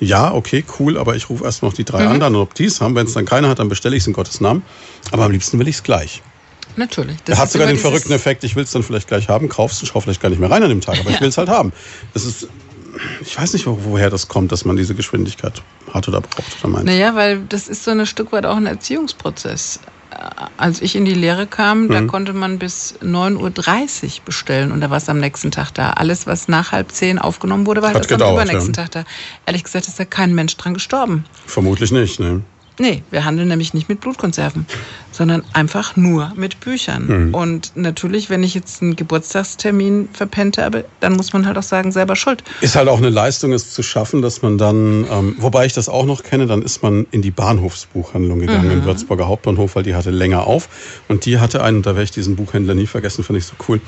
[0.00, 2.94] ja, okay, cool, aber ich rufe erst noch die drei anderen, ob die es haben.
[2.94, 4.64] Wenn es dann keiner hat, dann bestelle ich es in Gottes Namen.
[5.10, 6.22] Aber am liebsten will ich es gleich.
[6.76, 7.22] Natürlich.
[7.24, 9.82] Der hat ist sogar den verrückten Effekt, ich will es dann vielleicht gleich haben, kaufst
[9.82, 11.50] und schau vielleicht gar nicht mehr rein an dem Tag, aber ich will es halt
[11.50, 11.72] haben.
[12.14, 12.48] Das ist,
[13.20, 15.62] ich weiß nicht, wo- woher das kommt, dass man diese Geschwindigkeit
[15.92, 16.86] hat oder braucht oder meint.
[16.86, 19.80] Naja, weil das ist so ein Stück weit auch ein Erziehungsprozess.
[20.56, 22.06] Als ich in die Lehre kam, da Mhm.
[22.06, 25.90] konnte man bis 9.30 Uhr bestellen und da war es am nächsten Tag da.
[25.90, 28.82] Alles, was nach halb zehn aufgenommen wurde, war Hat halt am übernächsten ja.
[28.82, 29.04] Tag da.
[29.46, 31.24] Ehrlich gesagt ist da kein Mensch dran gestorben.
[31.46, 32.42] Vermutlich nicht, ne?
[32.82, 34.66] Nee, wir handeln nämlich nicht mit Blutkonserven,
[35.12, 37.28] sondern einfach nur mit Büchern.
[37.28, 37.32] Mhm.
[37.34, 41.92] Und natürlich, wenn ich jetzt einen Geburtstagstermin verpennt habe, dann muss man halt auch sagen,
[41.92, 42.42] selber schuld.
[42.60, 45.88] Ist halt auch eine Leistung, es zu schaffen, dass man dann, ähm, wobei ich das
[45.88, 48.72] auch noch kenne, dann ist man in die Bahnhofsbuchhandlung gegangen, Mhm.
[48.78, 50.68] im Würzburger Hauptbahnhof, weil die hatte länger auf.
[51.06, 53.80] Und die hatte einen, da werde ich diesen Buchhändler nie vergessen, finde ich so cool.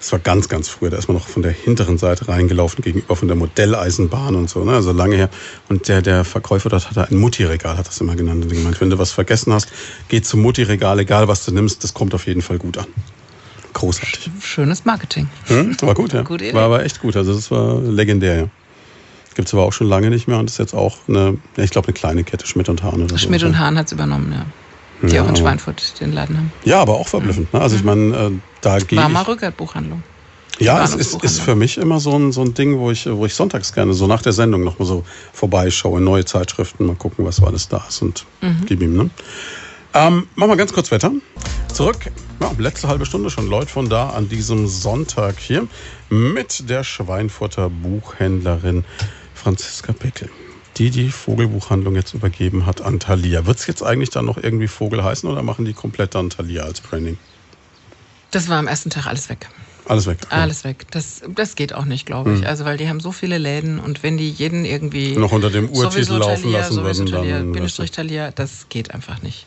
[0.00, 0.88] Das war ganz, ganz früher.
[0.88, 4.64] Da ist man noch von der hinteren Seite reingelaufen, gegenüber von der Modelleisenbahn und so,
[4.64, 4.72] ne?
[4.72, 5.28] also lange her.
[5.68, 8.44] Und der, der Verkäufer dort hatte ein Mutti-Regal, hat das immer genannt.
[8.44, 9.68] Und gemeint, wenn du was vergessen hast,
[10.08, 12.86] geh zum Mutti-Regal, egal was du nimmst, das kommt auf jeden Fall gut an.
[13.74, 14.30] Großartig.
[14.40, 15.28] Schönes Marketing.
[15.46, 15.76] Hm?
[15.82, 16.22] War gut, ja.
[16.22, 16.54] Gute Idee.
[16.54, 17.14] War aber echt gut.
[17.14, 18.48] Also das war legendär, ja.
[19.34, 21.88] Gibt es aber auch schon lange nicht mehr und ist jetzt auch eine, ich glaube,
[21.88, 23.18] eine kleine Kette, Schmidt und Hahn oder so.
[23.18, 24.46] Schmidt und Hahn hat es übernommen, ja.
[25.08, 26.52] Die Ja, auch in Schweinfurt den Laden haben.
[26.64, 27.52] Ja, aber auch verblüffend.
[27.54, 27.60] Ne?
[27.60, 30.02] Also ich meine, äh, da gehe War mal Rückert-Buchhandlung.
[30.58, 33.24] Ja, es ist, ist für mich immer so ein, so ein Ding, wo ich, wo
[33.24, 37.24] ich sonntags gerne so nach der Sendung noch mal so vorbeischaue, neue Zeitschriften, mal gucken,
[37.24, 38.26] was alles da ist und
[38.66, 39.10] gib ihm, ne?
[39.94, 41.10] Ähm, machen wir ganz kurz Wetter.
[41.72, 45.66] Zurück, ja, letzte halbe Stunde schon, Leute von da an diesem Sonntag hier
[46.10, 48.84] mit der Schweinfurter Buchhändlerin
[49.34, 50.28] Franziska Pickel,
[50.76, 53.46] die die Vogelbuchhandlung jetzt übergeben hat an Thalia.
[53.46, 56.64] Wird es jetzt eigentlich dann noch irgendwie Vogel heißen oder machen die komplett dann Thalia
[56.64, 57.18] als Branding?
[58.30, 59.48] Das war am ersten Tag alles weg.
[59.86, 60.18] Alles weg.
[60.24, 60.34] okay.
[60.40, 60.86] Alles weg.
[60.92, 62.40] Das, das geht auch nicht, glaube ich.
[62.40, 62.46] Hm.
[62.46, 65.16] Also, weil die haben so viele Läden und wenn die jeden irgendwie.
[65.16, 69.46] Noch unter dem Urtitel laufen lassen würden, dann- Bindestrich Thalia, das geht einfach nicht.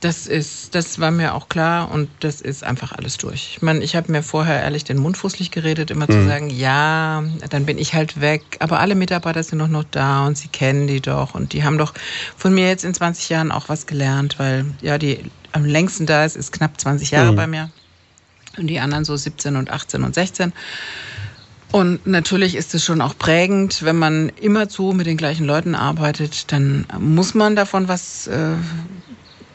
[0.00, 3.50] Das ist, das war mir auch klar und das ist einfach alles durch.
[3.56, 6.14] Ich meine, ich habe mir vorher ehrlich den Mund fußlich geredet, immer Hm.
[6.14, 8.42] zu sagen, ja, dann bin ich halt weg.
[8.60, 11.76] Aber alle Mitarbeiter sind doch noch da und sie kennen die doch und die haben
[11.76, 11.92] doch
[12.34, 15.20] von mir jetzt in 20 Jahren auch was gelernt, weil ja, die
[15.52, 17.36] am längsten da ist, ist knapp 20 Jahre Mhm.
[17.36, 17.70] bei mir.
[18.60, 20.52] Und die anderen so 17 und 18 und 16.
[21.72, 26.52] Und natürlich ist es schon auch prägend, wenn man immerzu mit den gleichen Leuten arbeitet,
[26.52, 28.54] dann muss man davon was äh,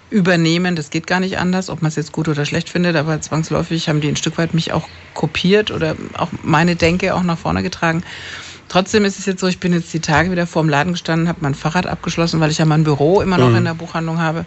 [0.10, 0.76] übernehmen.
[0.76, 3.90] Das geht gar nicht anders, ob man es jetzt gut oder schlecht findet, aber zwangsläufig
[3.90, 7.64] haben die ein Stück weit mich auch kopiert oder auch meine Denke auch nach vorne
[7.64, 8.03] getragen.
[8.69, 11.27] Trotzdem ist es jetzt so, ich bin jetzt die Tage wieder vor dem Laden gestanden,
[11.27, 13.57] habe mein Fahrrad abgeschlossen, weil ich ja mein Büro immer noch Mhm.
[13.57, 14.45] in der Buchhandlung habe.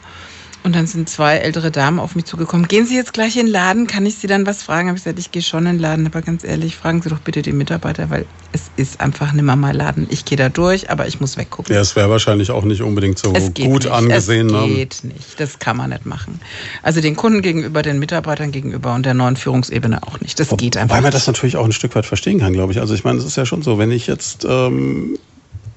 [0.65, 2.69] Und dann sind zwei ältere Damen auf mich zugekommen.
[2.69, 3.87] Gehen Sie jetzt gleich in den Laden?
[3.87, 4.89] Kann ich Sie dann was fragen?
[4.89, 7.21] Habe ich gesagt, ich gehe schon in den Laden, aber ganz ehrlich, fragen Sie doch
[7.21, 10.07] bitte die Mitarbeiter, weil es ist einfach nimmer mal Laden.
[10.11, 11.75] Ich gehe da durch, aber ich muss weggucken.
[11.75, 13.87] Ja, es wäre wahrscheinlich auch nicht unbedingt so gut nicht.
[13.91, 14.49] angesehen.
[14.49, 14.67] Es ne?
[14.69, 15.39] geht nicht.
[15.41, 16.41] Das kann man nicht machen.
[16.83, 20.39] Also den Kunden gegenüber, den Mitarbeitern gegenüber und der neuen Führungsebene auch nicht.
[20.41, 21.15] Das geht einfach Wobei man nicht.
[21.15, 22.81] das natürlich auch ein Stück weit verstehen kann, glaube ich.
[22.81, 25.19] Also ich meine, es ist ja schon so, wenn ich jetzt ähm,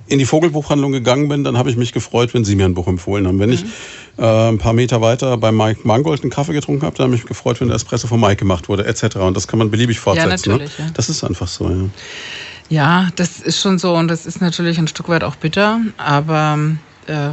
[0.07, 2.87] in die Vogelbuchhandlung gegangen bin, dann habe ich mich gefreut, wenn Sie mir ein Buch
[2.87, 3.39] empfohlen haben.
[3.39, 3.55] Wenn Mhm.
[3.55, 3.65] ich
[4.17, 7.21] äh, ein paar Meter weiter bei Mike Mangold einen Kaffee getrunken habe, dann habe ich
[7.21, 9.17] mich gefreut, wenn der Espresso von Mike gemacht wurde, etc.
[9.17, 10.51] Und das kann man beliebig fortsetzen.
[10.51, 10.85] natürlich, ne?
[10.85, 10.91] ja.
[10.93, 11.89] Das ist einfach so, ja.
[12.69, 16.57] Ja, das ist schon so und das ist natürlich ein Stück weit auch bitter, aber
[17.07, 17.31] äh,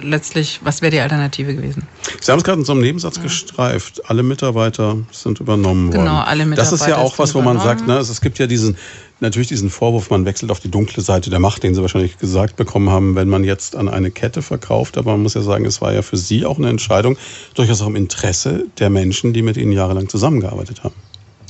[0.00, 1.86] letztlich, was wäre die Alternative gewesen?
[2.20, 4.08] Sie haben es gerade in so einem Nebensatz gestreift.
[4.08, 6.04] Alle Mitarbeiter sind übernommen worden.
[6.04, 8.46] Genau, alle Das ist ja Mitarbeiter auch was, wo man sagt, ne, es gibt ja
[8.46, 8.76] diesen,
[9.20, 12.56] natürlich diesen Vorwurf, man wechselt auf die dunkle Seite der Macht, den Sie wahrscheinlich gesagt
[12.56, 14.96] bekommen haben, wenn man jetzt an eine Kette verkauft.
[14.96, 17.16] Aber man muss ja sagen, es war ja für Sie auch eine Entscheidung,
[17.54, 20.94] durchaus auch im Interesse der Menschen, die mit Ihnen jahrelang zusammengearbeitet haben.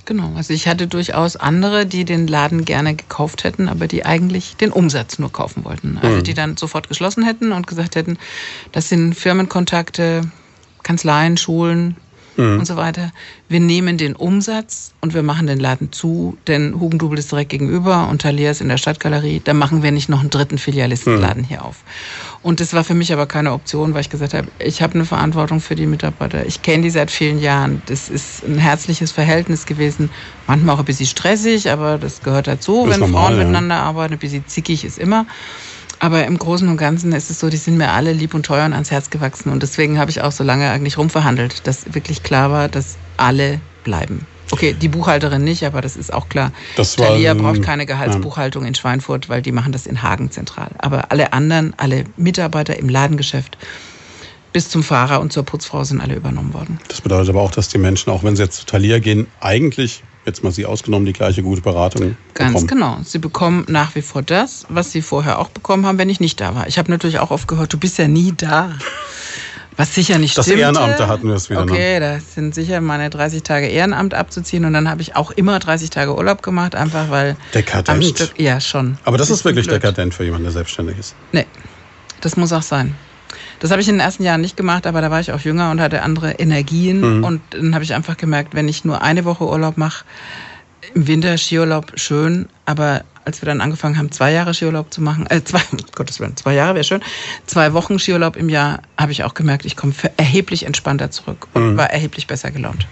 [0.04, 4.56] Genau, also ich hatte durchaus andere, die den Laden gerne gekauft hätten, aber die eigentlich
[4.56, 5.98] den Umsatz nur kaufen wollten.
[6.02, 6.24] Also Mhm.
[6.24, 8.18] die dann sofort geschlossen hätten und gesagt hätten,
[8.72, 10.22] das sind Firmenkontakte,
[10.82, 11.96] Kanzleien, Schulen
[12.36, 12.60] Mhm.
[12.60, 13.12] und so weiter.
[13.48, 18.08] Wir nehmen den Umsatz und wir machen den Laden zu, denn Hugendubel ist direkt gegenüber
[18.08, 19.40] und Thalia ist in der Stadtgalerie.
[19.44, 21.76] Da machen wir nicht noch einen dritten Filialistenladen hier auf.
[22.42, 25.04] Und das war für mich aber keine Option, weil ich gesagt habe, ich habe eine
[25.04, 26.44] Verantwortung für die Mitarbeiter.
[26.46, 27.82] Ich kenne die seit vielen Jahren.
[27.86, 30.10] Das ist ein herzliches Verhältnis gewesen.
[30.46, 33.44] Manchmal auch ein bisschen stressig, aber das gehört dazu, Ist wenn normal, Frauen ja.
[33.44, 34.14] miteinander arbeiten.
[34.14, 35.26] Ein bisschen zickig ist immer.
[36.02, 38.66] Aber im Großen und Ganzen ist es so, die sind mir alle lieb und teuer
[38.66, 39.52] und ans Herz gewachsen.
[39.52, 43.60] Und deswegen habe ich auch so lange eigentlich rumverhandelt, dass wirklich klar war, dass alle
[43.84, 44.26] bleiben.
[44.50, 46.50] Okay, die Buchhalterin nicht, aber das ist auch klar.
[46.74, 50.72] Das war Thalia braucht keine Gehaltsbuchhaltung in Schweinfurt, weil die machen das in Hagen zentral.
[50.78, 53.56] Aber alle anderen, alle Mitarbeiter im Ladengeschäft
[54.52, 56.80] bis zum Fahrer und zur Putzfrau sind alle übernommen worden.
[56.88, 60.02] Das bedeutet aber auch, dass die Menschen, auch wenn sie jetzt zu Thalia gehen, eigentlich,
[60.24, 62.66] jetzt mal sie ausgenommen, die gleiche gute Beratung Ganz bekommen.
[62.68, 62.98] genau.
[63.04, 66.40] Sie bekommen nach wie vor das, was sie vorher auch bekommen haben, wenn ich nicht
[66.40, 66.66] da war.
[66.68, 68.72] Ich habe natürlich auch oft gehört, du bist ja nie da.
[69.78, 70.60] Was sicher nicht Das stimmte.
[70.64, 71.72] Ehrenamt, da hatten wir es wieder, ne?
[71.72, 75.58] Okay, da sind sicher meine 30 Tage Ehrenamt abzuziehen und dann habe ich auch immer
[75.58, 77.88] 30 Tage Urlaub gemacht, einfach weil Dekadent.
[77.88, 78.38] am Stück.
[78.38, 78.98] Ja, schon.
[79.04, 79.82] Aber das ist Bisschen wirklich blöd.
[79.82, 81.14] dekadent für jemanden, der selbstständig ist.
[81.32, 81.46] Nee,
[82.20, 82.94] das muss auch sein.
[83.62, 85.70] Das habe ich in den ersten Jahren nicht gemacht, aber da war ich auch jünger
[85.70, 87.18] und hatte andere Energien.
[87.18, 87.24] Mhm.
[87.24, 90.04] Und dann habe ich einfach gemerkt, wenn ich nur eine Woche Urlaub mache,
[90.94, 95.28] im Winter Skiurlaub schön, aber als wir dann angefangen haben, zwei Jahre Skiurlaub zu machen,
[95.30, 97.02] äh, zwei, um Gottes Willen, zwei Jahre wäre schön,
[97.46, 101.46] zwei Wochen Skiurlaub im Jahr, habe ich auch gemerkt, ich komme für erheblich entspannter zurück
[101.54, 101.62] Mhm.
[101.62, 102.88] und war erheblich besser gelaunt.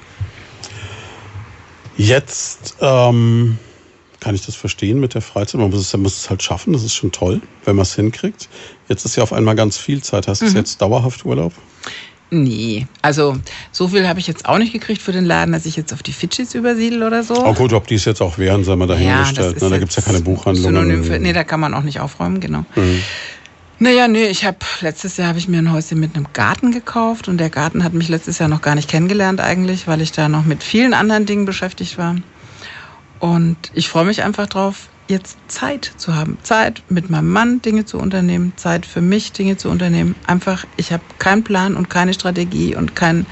[1.96, 3.58] Jetzt ähm,
[4.20, 5.60] kann ich das verstehen mit der Freizeit.
[5.60, 7.96] Man muss es, man muss es halt schaffen, das ist schon toll, wenn man es
[7.96, 8.48] hinkriegt.
[8.90, 10.26] Jetzt ist ja auf einmal ganz viel Zeit.
[10.26, 10.56] Hast du Mhm.
[10.56, 11.52] jetzt dauerhaft Urlaub?
[12.32, 13.36] Nee, also
[13.70, 16.02] so viel habe ich jetzt auch nicht gekriegt für den Laden, dass ich jetzt auf
[16.02, 17.34] die Fidschis übersiedel oder so.
[17.46, 19.56] Oh gut, ob die es jetzt auch wären, sei mal dahingestellt.
[19.56, 19.70] das ne?
[19.70, 20.74] Da gibt es ja keine Buchhandlungen.
[20.82, 22.64] Synonym für, nee, da kann man auch nicht aufräumen, genau.
[22.74, 23.02] Mhm.
[23.78, 27.28] Naja, nee, ich habe letztes Jahr habe ich mir ein Häuschen mit einem Garten gekauft
[27.28, 30.28] und der Garten hat mich letztes Jahr noch gar nicht kennengelernt eigentlich, weil ich da
[30.28, 32.16] noch mit vielen anderen Dingen beschäftigt war.
[33.20, 36.38] Und ich freue mich einfach drauf, jetzt Zeit zu haben.
[36.42, 40.14] Zeit mit meinem Mann Dinge zu unternehmen, Zeit für mich Dinge zu unternehmen.
[40.26, 43.26] Einfach, ich habe keinen Plan und keine Strategie und keinen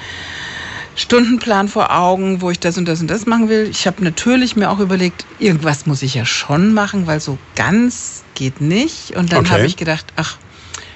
[0.97, 3.69] Stundenplan vor Augen, wo ich das und das und das machen will.
[3.71, 8.25] Ich habe natürlich mir auch überlegt, irgendwas muss ich ja schon machen, weil so ganz
[8.35, 9.17] geht nicht.
[9.17, 9.51] Und dann Okay.
[9.51, 10.39] habe ich gedacht, ach,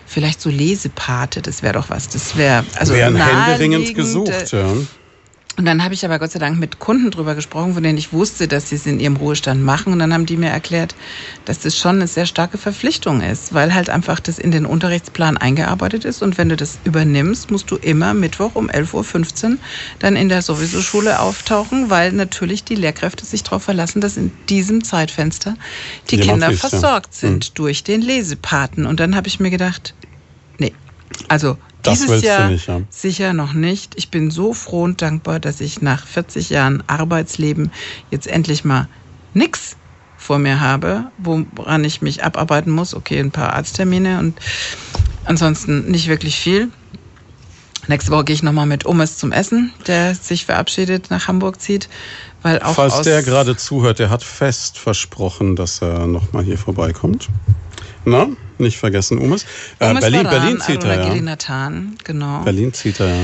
[0.04, 2.08] vielleicht so Lesepate, das wäre doch was.
[2.08, 4.74] Das wäre also Wären händeringend gesucht, ja.
[5.58, 8.12] Und dann habe ich aber Gott sei Dank mit Kunden drüber gesprochen, von denen ich
[8.12, 9.92] wusste, dass sie es in ihrem Ruhestand machen.
[9.92, 10.94] Und dann haben die mir erklärt,
[11.44, 15.36] dass das schon eine sehr starke Verpflichtung ist, weil halt einfach das in den Unterrichtsplan
[15.36, 16.22] eingearbeitet ist.
[16.22, 19.58] Und wenn du das übernimmst, musst du immer Mittwoch um 11.15 Uhr
[19.98, 24.32] dann in der sowieso Schule auftauchen, weil natürlich die Lehrkräfte sich darauf verlassen, dass in
[24.48, 25.56] diesem Zeitfenster
[26.10, 26.68] die Jemand Kinder liest, ja.
[26.70, 28.86] versorgt sind durch den Lesepaten.
[28.86, 29.94] Und dann habe ich mir gedacht,
[30.58, 30.72] nee,
[31.28, 32.80] also Das dieses willst du Jahr nicht, ja.
[32.90, 33.94] Sicher noch nicht.
[33.96, 37.70] Ich bin so froh und dankbar, dass ich nach 40 Jahren Arbeitsleben
[38.10, 38.88] jetzt endlich mal
[39.34, 39.76] nix
[40.16, 42.94] vor mir habe, woran ich mich abarbeiten muss.
[42.94, 44.38] Okay, ein paar Arzttermine und
[45.24, 46.70] ansonsten nicht wirklich viel.
[47.88, 51.88] Nächste Woche gehe ich nochmal mit Omes zum Essen, der sich verabschiedet, nach Hamburg zieht.
[52.42, 57.28] Weil auch Falls der gerade zuhört, der hat fest versprochen, dass er nochmal hier vorbeikommt.
[58.04, 59.44] Na, nicht vergessen, Umes.
[59.78, 61.72] Äh, Omes Berlin, Baran, Berlin zieht er, ja.
[62.04, 62.42] Genau.
[62.42, 63.22] Berlin zieht er, ja.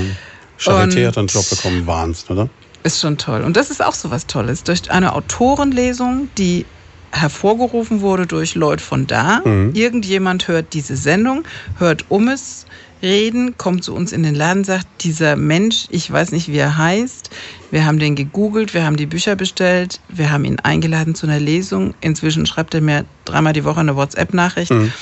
[0.58, 2.48] Charité hat einen Job bekommen, Wahnsinn, oder?
[2.82, 3.42] Ist schon toll.
[3.42, 4.64] Und das ist auch so was Tolles.
[4.64, 6.64] Durch eine Autorenlesung, die
[7.12, 9.40] hervorgerufen wurde durch Leute von da.
[9.44, 9.72] Mhm.
[9.74, 11.44] Irgendjemand hört diese Sendung,
[11.78, 12.66] hört um es
[13.02, 16.76] reden, kommt zu uns in den Laden, sagt, dieser Mensch, ich weiß nicht, wie er
[16.76, 17.30] heißt.
[17.70, 21.40] Wir haben den gegoogelt, wir haben die Bücher bestellt, wir haben ihn eingeladen zu einer
[21.40, 21.94] Lesung.
[22.00, 24.92] Inzwischen schreibt er mir dreimal die Woche eine WhatsApp-Nachricht Mhm.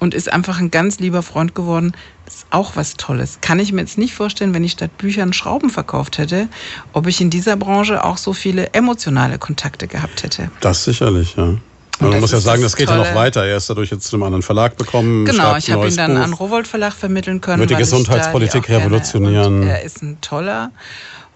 [0.00, 1.92] und ist einfach ein ganz lieber Freund geworden.
[2.24, 3.38] Das ist auch was Tolles.
[3.40, 6.48] Kann ich mir jetzt nicht vorstellen, wenn ich statt Büchern Schrauben verkauft hätte,
[6.92, 10.50] ob ich in dieser Branche auch so viele emotionale Kontakte gehabt hätte.
[10.60, 11.54] Das sicherlich, ja.
[12.00, 13.16] Man das muss ja sagen, das das geht ja noch Tolle.
[13.16, 13.44] weiter.
[13.44, 15.24] Er ist dadurch jetzt zu einem anderen Verlag bekommen.
[15.24, 16.22] Genau, ich habe ihn dann Buch.
[16.22, 17.60] an Rowold Verlag vermitteln können.
[17.60, 19.62] Wird die Gesundheitspolitik revolutionieren.
[19.62, 20.72] Und er ist ein toller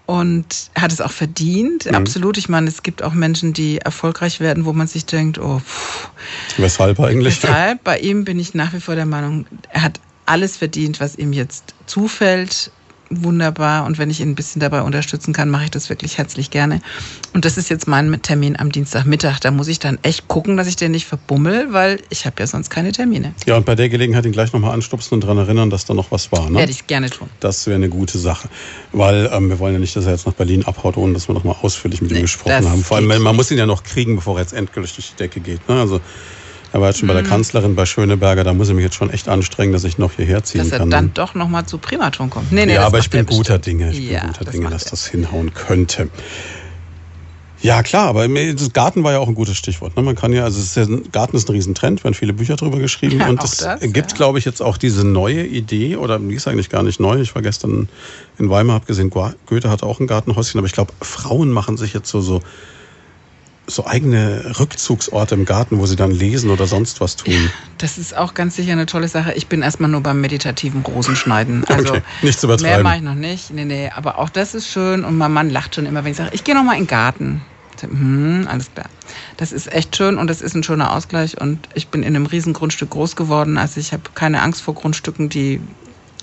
[0.05, 1.85] und hat es auch verdient.
[1.85, 1.95] Mhm.
[1.95, 2.37] Absolut.
[2.37, 6.09] Ich meine, es gibt auch Menschen, die erfolgreich werden, wo man sich denkt, oh, pff,
[6.57, 7.39] Weshalb eigentlich?
[7.39, 11.17] Deshalb, bei ihm bin ich nach wie vor der Meinung, er hat alles verdient, was
[11.17, 12.71] ihm jetzt zufällt.
[13.11, 13.85] Wunderbar.
[13.85, 16.81] Und wenn ich ihn ein bisschen dabei unterstützen kann, mache ich das wirklich herzlich gerne.
[17.33, 19.39] Und das ist jetzt mein Termin am Dienstagmittag.
[19.39, 22.47] Da muss ich dann echt gucken, dass ich den nicht verbummel, weil ich habe ja
[22.47, 23.33] sonst keine Termine.
[23.45, 26.11] Ja, und bei der Gelegenheit ihn gleich nochmal anstupsen und daran erinnern, dass da noch
[26.11, 26.49] was war.
[26.49, 26.59] Ne?
[26.59, 27.29] Werde ich gerne tun.
[27.39, 28.49] Das wäre eine gute Sache.
[28.91, 31.33] Weil ähm, wir wollen ja nicht, dass er jetzt nach Berlin abhaut, ohne dass wir
[31.33, 32.83] nochmal ausführlich mit Nee, ihm gesprochen haben.
[32.83, 35.39] Vor allem, man muss ihn ja noch kriegen, bevor er jetzt endgültig durch die Decke
[35.39, 35.67] geht.
[35.67, 35.79] Ne?
[35.79, 36.01] Also
[36.73, 37.19] er war jetzt schon bei Mhm.
[37.19, 40.13] der Kanzlerin bei Schöneberger, da muss ich mich jetzt schon echt anstrengen, dass ich noch
[40.13, 40.89] hierher ziehen Dass er kann.
[40.89, 42.51] dann doch nochmal zu Primaton kommt.
[42.51, 43.65] Nee, nee, ja, aber ich bin er guter bestimmt.
[43.65, 43.91] Dinge.
[43.91, 44.89] Ich bin ja, guter das Dinge, dass er.
[44.91, 46.09] das hinhauen könnte.
[47.63, 49.95] Ja, klar, aber das Garten war ja auch ein gutes Stichwort.
[49.95, 50.01] Ne?
[50.01, 53.19] Man kann ja, also ist ja, Garten ist ein Riesentrend, werden viele Bücher drüber geschrieben
[53.19, 54.17] Ja, und es das, gibt, ja.
[54.17, 57.21] glaube ich, jetzt auch diese neue Idee, oder die ist eigentlich gar nicht neu.
[57.21, 57.87] Ich war gestern
[58.39, 61.93] in Weimar, habe gesehen, Goethe hatte auch ein Gartenhäuschen, aber ich glaube, Frauen machen sich
[61.93, 62.41] jetzt so, so,
[63.75, 67.49] so eigene Rückzugsorte im Garten, wo sie dann lesen oder sonst was tun.
[67.77, 69.33] Das ist auch ganz sicher eine tolle Sache.
[69.33, 71.65] Ich bin erstmal nur beim meditativen Rosenschneiden.
[71.67, 72.83] Also Okay, nicht zu mehr übertreiben.
[72.83, 73.51] mache ich noch nicht.
[73.51, 76.17] Nee, nee, aber auch das ist schön und mein Mann lacht schon immer, wenn ich
[76.17, 77.41] sage, ich gehe noch mal in den Garten.
[77.79, 78.87] Hm, alles klar.
[79.37, 82.27] Das ist echt schön und das ist ein schöner Ausgleich und ich bin in einem
[82.27, 83.57] riesen Grundstück groß geworden.
[83.57, 85.59] Also ich habe keine Angst vor Grundstücken, die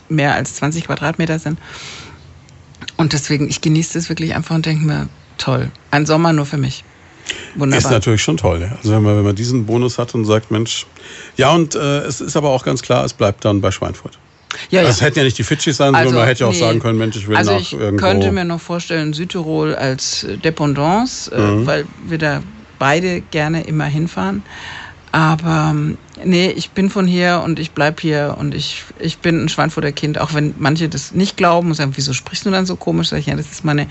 [0.08, 1.58] mehr als 20 Quadratmeter sind.
[2.96, 5.70] Und deswegen, ich genieße das wirklich einfach und denke mir, toll.
[5.90, 6.84] Ein Sommer nur für mich.
[7.28, 7.92] Ist Wunderbar.
[7.92, 8.60] natürlich schon toll.
[8.62, 8.76] Ja.
[8.76, 10.86] Also wenn man, wenn man diesen Bonus hat und sagt, Mensch,
[11.36, 14.18] ja, und äh, es ist aber auch ganz klar, es bleibt dann bei Schweinfurt.
[14.70, 16.80] Ja, Also es hätten ja nicht die Fidschis sein sollen, man hätte ja auch sagen
[16.80, 18.02] können, Mensch, ich will also nach ich irgendwo.
[18.06, 21.66] könnte mir noch vorstellen, Südtirol als äh, Dependance, äh, Mhm.
[21.66, 22.42] weil wir da
[22.78, 24.42] beide gerne immer hinfahren.
[25.12, 29.42] Aber ähm, nee, ich bin von hier und ich bleib hier und ich, ich bin
[29.44, 32.66] ein Schweinfurter Kind, auch wenn manche das nicht glauben und sagen, wieso sprichst du dann
[32.66, 33.08] so komisch?
[33.08, 33.86] Sag ich, ja, das ist meine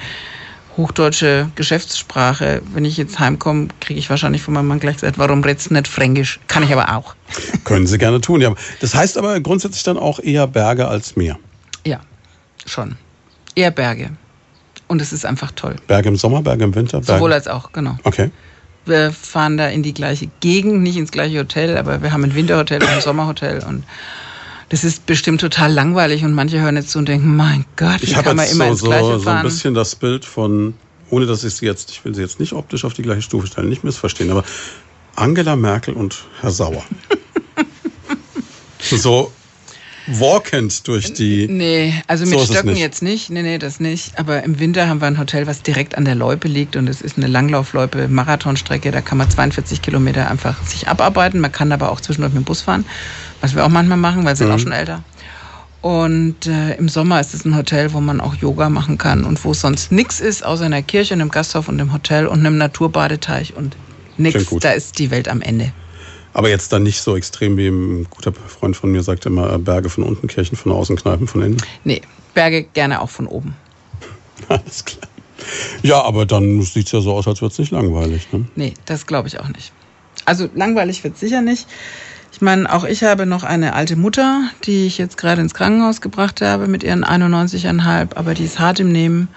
[0.78, 2.62] hochdeutsche Geschäftssprache.
[2.74, 5.74] Wenn ich jetzt heimkomme, kriege ich wahrscheinlich von meinem Mann gleich gesagt, warum redst du
[5.74, 6.40] nicht Fränkisch?
[6.48, 7.16] Kann ich aber auch.
[7.64, 8.54] Können sie gerne tun, ja.
[8.80, 11.38] Das heißt aber grundsätzlich dann auch eher Berge als Meer.
[11.86, 12.00] Ja,
[12.66, 12.96] schon.
[13.56, 14.12] Eher Berge.
[14.88, 15.76] Und es ist einfach toll.
[15.88, 17.00] Berge im Sommer, Berge im Winter.
[17.00, 17.20] Berge.
[17.20, 17.98] Sowohl als auch, genau.
[18.04, 18.32] okay.
[18.86, 22.36] Wir fahren da in die gleiche Gegend, nicht ins gleiche Hotel, aber wir haben ein
[22.36, 23.84] Winterhotel und ein Sommerhotel und
[24.70, 28.06] das ist bestimmt total langweilig und manche hören jetzt zu und denken, mein Gott, wie
[28.06, 29.44] Ich kann man immer so, ins so, gleiche so ein fahren?
[29.44, 30.74] bisschen das Bild von,
[31.10, 33.48] ohne dass ich sie jetzt, ich will sie jetzt nicht optisch auf die gleiche Stufe
[33.48, 34.44] stellen, nicht missverstehen, aber
[35.16, 36.84] Angela Merkel und Herr Sauer.
[38.80, 39.32] so
[40.08, 41.48] walkend durch die.
[41.50, 42.80] Nee, also So mit es Stöcken nicht.
[42.80, 43.30] jetzt nicht.
[43.30, 44.18] Nee, nee, das nicht.
[44.18, 47.02] Aber im Winter haben wir ein Hotel, was direkt an der Loipe liegt und es
[47.02, 48.92] ist eine Langlaufloipe, Marathonstrecke.
[48.92, 51.40] Da kann man 42 Kilometer einfach sich abarbeiten.
[51.42, 52.86] Man kann aber auch zwischendurch mit dem Bus fahren,
[53.42, 54.54] was wir auch manchmal machen, weil wir sind Mhm.
[54.54, 55.04] auch schon älter.
[55.82, 59.44] Und äh, im Sommer ist es ein Hotel, wo man auch Yoga machen kann und
[59.46, 63.56] wo sonst nichts ist, außer einer Kirche, einem Gasthof und einem Hotel und einem Naturbadeteich
[63.56, 63.78] und
[64.18, 64.50] nichts.
[64.60, 65.72] Da ist die Welt am Ende.
[66.34, 69.58] Aber jetzt dann nicht so extrem wie ein guter Freund von mir sagt immer, äh,
[69.58, 71.58] Berge von unten, Kirchen von außen, Kneipen von innen.
[71.84, 72.02] Nee,
[72.34, 73.56] Berge gerne auch von oben.
[74.48, 75.08] Alles klar.
[75.84, 78.28] Ja, aber dann sieht es ja so aus, als würde es nicht langweilig.
[78.32, 78.46] Ne?
[78.56, 79.72] Nee, das glaube ich auch nicht.
[80.26, 81.68] Also langweilig wird sicher nicht.
[82.38, 86.02] Ich meine, auch ich habe noch eine alte Mutter, die ich jetzt gerade ins Krankenhaus
[86.02, 89.28] gebracht habe mit ihren 91,5, aber die ist hart im Nehmen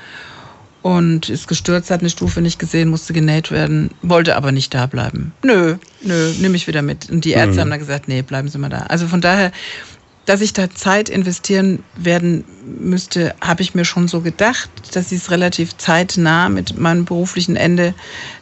[0.82, 4.84] und ist gestürzt, hat eine Stufe nicht gesehen, musste genäht werden, wollte aber nicht da
[4.84, 5.32] bleiben.
[5.42, 7.08] Nö, nö, nimm mich wieder mit.
[7.08, 7.60] Und die Ärzte Mhm.
[7.60, 8.80] haben dann gesagt, nee, bleiben Sie mal da.
[8.90, 9.50] Also von daher,
[10.26, 12.44] dass ich da Zeit investieren werden
[12.78, 17.56] müsste, habe ich mir schon so gedacht, dass sie es relativ zeitnah mit meinem beruflichen
[17.56, 17.94] Ende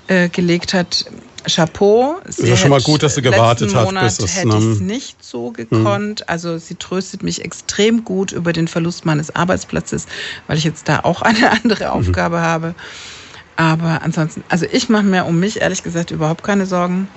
[0.09, 1.05] äh, gelegt hat.
[1.49, 2.17] Chapeau.
[2.27, 4.59] Sie ja schon mal gut, dass sie gewartet hat, Monat bis es, hätte ne?
[4.59, 6.29] ich es nicht so gekonnt.
[6.29, 10.07] Also sie tröstet mich extrem gut über den Verlust meines Arbeitsplatzes,
[10.47, 12.75] weil ich jetzt da auch eine andere Aufgabe habe.
[13.57, 17.09] Aber ansonsten, also ich mache mir um mich ehrlich gesagt überhaupt keine Sorgen.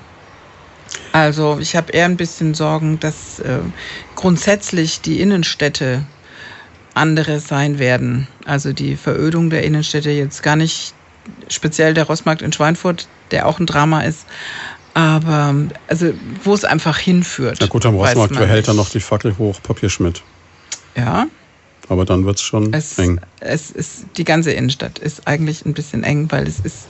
[1.11, 3.59] Also ich habe eher ein bisschen Sorgen, dass äh,
[4.15, 6.03] grundsätzlich die Innenstädte
[6.93, 8.27] andere sein werden.
[8.45, 10.93] Also die Verödung der Innenstädte jetzt gar nicht
[11.47, 14.25] speziell der Rossmarkt in Schweinfurt, der auch ein Drama ist,
[14.93, 15.55] aber
[15.87, 16.13] also
[16.43, 17.57] wo es einfach hinführt.
[17.61, 20.21] Na gut, am Rossmarkt behält er noch die Fackel hoch, Papierschmidt.
[20.95, 21.27] Ja,
[21.87, 23.21] Aber dann wird es schon eng.
[23.39, 26.87] es ist die ganze Innenstadt ist eigentlich ein bisschen eng, weil es ist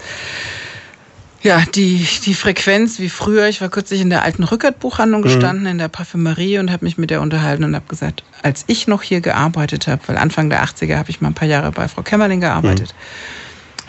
[1.43, 3.47] ja die, die Frequenz wie früher.
[3.47, 7.09] Ich war kürzlich in der alten Rückert-Buchhandlung gestanden, in der Parfümerie und habe mich mit
[7.09, 10.97] der unterhalten und habe gesagt, als ich noch hier gearbeitet habe, weil Anfang der 80er
[10.97, 12.93] habe ich mal ein paar Jahre bei Frau Kämmerling gearbeitet.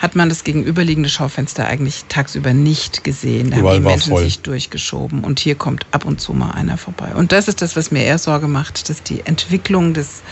[0.03, 3.53] Hat man das gegenüberliegende Schaufenster eigentlich tagsüber nicht gesehen.
[3.53, 4.24] Da Überall haben die Menschen voll.
[4.24, 5.23] sich durchgeschoben.
[5.23, 7.15] Und hier kommt ab und zu mal einer vorbei.
[7.15, 10.23] Und das ist das, was mir eher Sorge macht, dass die Entwicklung des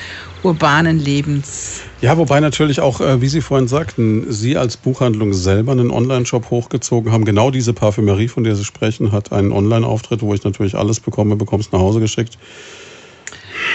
[0.43, 5.71] urbanen Lebens Ja, wobei natürlich auch, äh, wie Sie vorhin sagten, Sie als Buchhandlung selber
[5.71, 7.25] einen Online-Shop hochgezogen haben.
[7.25, 11.37] Genau diese Parfümerie, von der Sie sprechen, hat einen Online-Auftritt, wo ich natürlich alles bekomme,
[11.37, 12.39] bekomme es nach Hause geschickt.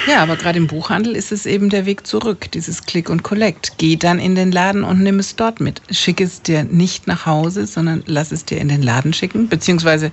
[0.07, 3.73] Ja, aber gerade im Buchhandel ist es eben der Weg zurück, dieses Click und Collect.
[3.77, 5.81] Geh dann in den Laden und nimm es dort mit.
[5.89, 9.47] Schick es dir nicht nach Hause, sondern lass es dir in den Laden schicken.
[9.49, 10.11] Beziehungsweise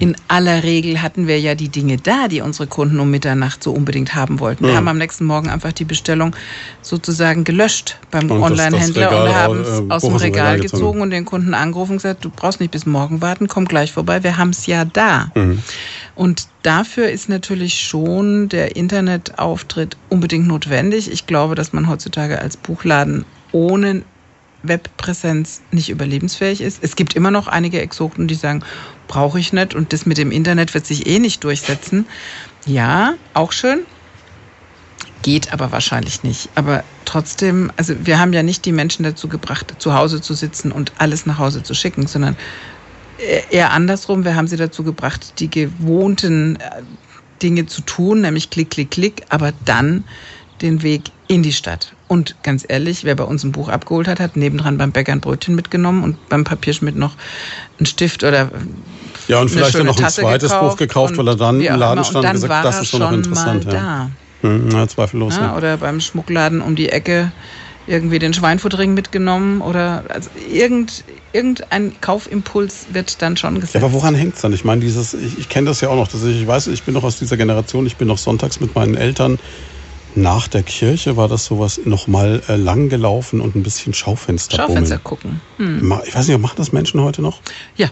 [0.00, 3.72] in aller Regel hatten wir ja die Dinge da, die unsere Kunden um Mitternacht so
[3.72, 4.64] unbedingt haben wollten.
[4.64, 4.76] Wir Mhm.
[4.76, 6.34] haben am nächsten Morgen einfach die Bestellung
[6.82, 10.60] sozusagen gelöscht beim Online-Händler und haben es äh, aus dem Buch aus dem Regal Regal
[10.60, 10.80] gezogen.
[10.80, 13.92] gezogen und den Kunden angerufen und gesagt, du brauchst nicht bis morgen warten, komm gleich
[13.92, 15.30] vorbei, wir haben es ja da.
[15.34, 15.62] Mhm.
[16.18, 21.12] Und dafür ist natürlich schon der Internetauftritt unbedingt notwendig.
[21.12, 24.02] Ich glaube, dass man heutzutage als Buchladen ohne
[24.64, 26.82] Webpräsenz nicht überlebensfähig ist.
[26.82, 28.64] Es gibt immer noch einige Exoten, die sagen,
[29.06, 32.04] brauche ich nicht und das mit dem Internet wird sich eh nicht durchsetzen.
[32.66, 33.82] Ja, auch schön.
[35.22, 36.48] Geht aber wahrscheinlich nicht.
[36.56, 40.72] Aber trotzdem, also wir haben ja nicht die Menschen dazu gebracht, zu Hause zu sitzen
[40.72, 42.36] und alles nach Hause zu schicken, sondern
[43.50, 44.24] eher andersrum.
[44.24, 46.82] Wir haben sie dazu gebracht, die gewohnten äh,
[47.42, 50.04] Dinge zu tun, nämlich klick, klick, klick, aber dann
[50.62, 51.94] den Weg in die Stadt.
[52.08, 55.20] Und ganz ehrlich, wer bei uns ein Buch abgeholt hat, hat nebendran beim Bäcker ein
[55.20, 57.16] Brötchen mitgenommen und beim Papierschmidt noch
[57.78, 58.50] einen Stift oder
[59.28, 61.36] Ja, und eine vielleicht dann noch ein Tasse zweites gekauft Buch gekauft, und weil er
[61.36, 63.64] dann im Laden stand und und gesagt, das ist schon noch interessant.
[63.66, 63.70] Ja.
[63.72, 64.10] da.
[64.40, 65.36] Hm, ja, zweifellos.
[65.36, 65.56] Ja, Ja.
[65.56, 67.30] oder beim Schmuckladen um die Ecke
[67.88, 73.74] irgendwie den Schweinfutterring mitgenommen oder also irgend, irgendein Kaufimpuls wird dann schon gesetzt.
[73.74, 74.52] Ja, aber woran hängt es dann?
[74.52, 76.84] Ich meine, dieses, ich, ich kenne das ja auch noch, dass ich, ich weiß, ich
[76.84, 79.38] bin noch aus dieser Generation, ich bin noch sonntags mit meinen Eltern
[80.14, 84.98] nach der Kirche, war das sowas, nochmal äh, lang gelaufen und ein bisschen Schaufenster, Schaufenster
[84.98, 85.40] gucken.
[85.58, 87.40] Ma- Ich weiß nicht, machen das Menschen heute noch?
[87.76, 87.88] Ja.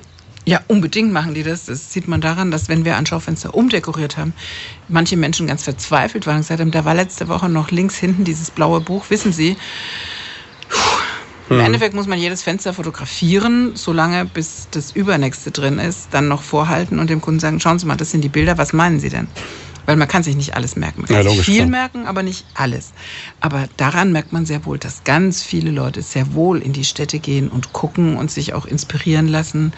[0.48, 1.64] Ja, unbedingt machen die das.
[1.64, 4.32] Das sieht man daran, dass wenn wir ein Schaufenster umdekoriert haben,
[4.86, 8.24] manche Menschen ganz verzweifelt waren und gesagt haben, da war letzte Woche noch links hinten
[8.24, 9.56] dieses blaue Buch, wissen Sie.
[11.48, 16.42] Im Endeffekt muss man jedes Fenster fotografieren, solange bis das übernächste drin ist, dann noch
[16.42, 19.08] vorhalten und dem Kunden sagen, schauen Sie mal, das sind die Bilder, was meinen Sie
[19.10, 19.28] denn?
[19.84, 21.02] Weil man kann sich nicht alles merken.
[21.02, 21.68] Man kann Ja, sich logisch, viel klar.
[21.68, 22.92] merken, aber nicht alles.
[23.38, 27.20] Aber daran merkt man sehr wohl, dass ganz viele Leute sehr wohl in die Städte
[27.20, 29.72] gehen und gucken und sich auch inspirieren lassen.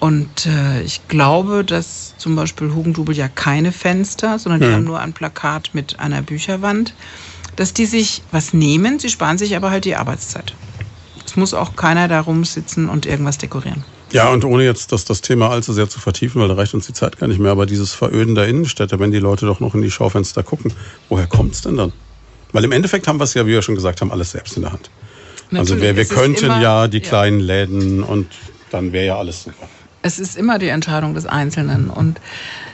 [0.00, 4.74] Und äh, ich glaube, dass zum Beispiel Hugendubel ja keine Fenster, sondern die Hm.
[4.74, 6.94] haben nur ein Plakat mit einer Bücherwand,
[7.56, 10.54] dass die sich was nehmen, sie sparen sich aber halt die Arbeitszeit.
[11.24, 13.84] Es muss auch keiner da rumsitzen und irgendwas dekorieren.
[14.12, 16.86] Ja, und ohne jetzt das, das Thema allzu sehr zu vertiefen, weil da reicht uns
[16.86, 19.74] die Zeit gar nicht mehr, aber dieses Veröden der Innenstädte, wenn die Leute doch noch
[19.74, 20.72] in die Schaufenster gucken,
[21.08, 21.92] woher kommt's denn dann?
[22.52, 24.62] Weil im Endeffekt haben wir es ja, wie wir schon gesagt haben, alles selbst in
[24.62, 24.90] der Hand.
[25.52, 27.08] also Natürlich, wir, wir es ist könnten immer- ja die ja.
[27.08, 28.28] kleinen Läden und
[28.70, 29.68] dann wäre ja alles super.
[30.04, 31.88] Es ist immer die Entscheidung des Einzelnen.
[31.88, 32.20] Und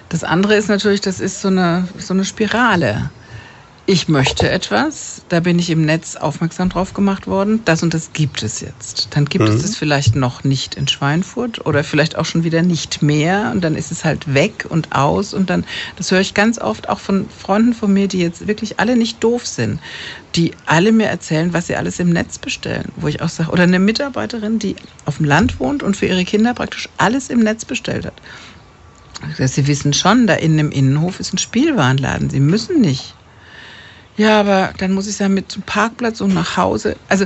[0.08, 3.08] das andere ist natürlich, das ist so eine, so eine Spirale.
[3.92, 8.12] Ich möchte etwas, da bin ich im Netz aufmerksam drauf gemacht worden, das und das
[8.12, 9.08] gibt es jetzt.
[9.10, 13.02] Dann gibt es es vielleicht noch nicht in Schweinfurt oder vielleicht auch schon wieder nicht
[13.02, 16.60] mehr und dann ist es halt weg und aus und dann, das höre ich ganz
[16.60, 19.80] oft auch von Freunden von mir, die jetzt wirklich alle nicht doof sind,
[20.36, 23.64] die alle mir erzählen, was sie alles im Netz bestellen, wo ich auch sage, oder
[23.64, 27.64] eine Mitarbeiterin, die auf dem Land wohnt und für ihre Kinder praktisch alles im Netz
[27.64, 28.22] bestellt hat.
[29.36, 32.30] Sie wissen schon, da innen im Innenhof ist ein Spielwarenladen.
[32.30, 33.16] Sie müssen nicht.
[34.20, 36.94] Ja, aber dann muss ich ja mit zum Parkplatz und nach Hause.
[37.08, 37.24] Also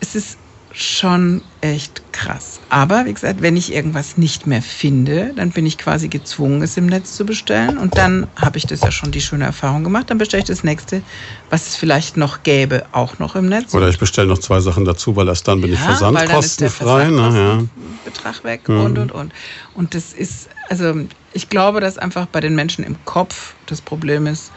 [0.00, 0.36] es ist
[0.74, 2.60] schon echt krass.
[2.68, 6.76] Aber wie gesagt, wenn ich irgendwas nicht mehr finde, dann bin ich quasi gezwungen, es
[6.76, 7.78] im Netz zu bestellen.
[7.78, 10.10] Und dann habe ich das ja schon die schöne Erfahrung gemacht.
[10.10, 11.02] Dann bestelle ich das nächste,
[11.48, 13.72] was es vielleicht noch gäbe, auch noch im Netz.
[13.72, 17.08] Oder ich bestelle noch zwei Sachen dazu, weil erst dann bin ich Ja, der versandkostenfrei.
[17.08, 17.22] Ne?
[17.22, 17.30] Ja.
[17.30, 19.32] Versandkostenbetrag weg und und und.
[19.72, 20.94] Und das ist, also
[21.32, 24.52] ich glaube, dass einfach bei den Menschen im Kopf das Problem ist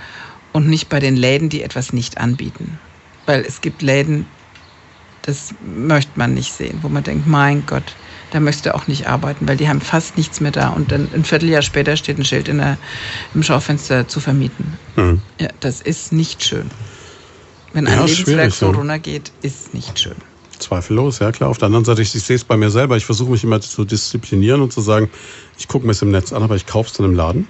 [0.58, 2.80] und nicht bei den Läden, die etwas nicht anbieten.
[3.28, 4.26] Weil es gibt Läden,
[5.22, 7.96] das möchte man nicht sehen, wo man denkt, mein Gott,
[8.32, 10.70] da möchte auch nicht arbeiten, weil die haben fast nichts mehr da.
[10.70, 12.80] Und dann ein Vierteljahr später steht ein Schild in der,
[13.36, 14.80] im Schaufenster zu vermieten.
[14.96, 15.22] Hm.
[15.40, 16.72] Ja, das ist nicht schön.
[17.74, 20.16] Wenn ein Ja, Lebenswerk so runtergeht, ist nicht schön.
[20.58, 21.52] Zweifellos, ja klar.
[21.52, 22.98] Auf der anderen Seite, ich, ich sehe es bei mir selber.
[22.98, 25.12] Ich versuche mich immer zu disziplinieren und zu sagen,
[25.56, 27.48] ich gucke mir es im Netz an, aber ich kaufe es dann im Laden.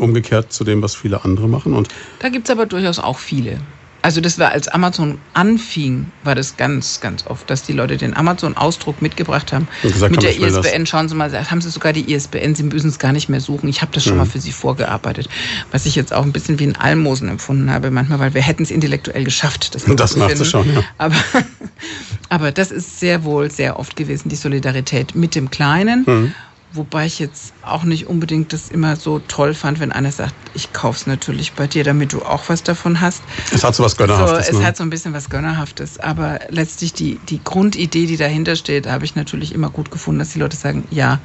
[0.00, 1.74] Umgekehrt zu dem, was viele andere machen.
[1.74, 3.58] Und Da gibt es aber durchaus auch viele.
[4.02, 8.16] Also das war, als Amazon anfing, war das ganz, ganz oft, dass die Leute den
[8.16, 9.68] Amazon-Ausdruck mitgebracht haben.
[9.82, 10.34] Gesagt Mit der.
[10.40, 13.42] ISBN, schauen Sie mal, haben Sie sogar die ISBN, Sie müssen es gar nicht mehr
[13.42, 13.68] suchen.
[13.68, 14.20] Ich habe das schon Mhm.
[14.20, 15.28] mal für Sie vorgearbeitet.
[15.70, 18.62] Was ich jetzt auch ein bisschen wie ein Almosen empfunden habe manchmal, weil wir hätten
[18.62, 20.82] es intellektuell geschafft, das, Das nachzuschauen, ja.
[20.96, 21.16] Aber,
[22.30, 26.04] aber das ist sehr wohl sehr oft gewesen, die Solidarität mit dem Kleinen.
[26.06, 26.34] Mhm.
[26.72, 30.72] Wobei ich jetzt auch nicht unbedingt das immer so toll fand, wenn einer sagt, ich
[30.72, 33.26] kauf's natürlich bei dir, damit du auch was davon hast.
[33.50, 34.48] es hat so was So, Gönnerhaftes.
[34.48, 34.64] es ne?
[34.64, 39.04] hat so ein bisschen was Gönnerhaftes, aber letztlich die, die Grundidee, die dahinter steht, habe
[39.04, 41.20] ich natürlich immer gut gefunden, dass die Leute sagen, ja,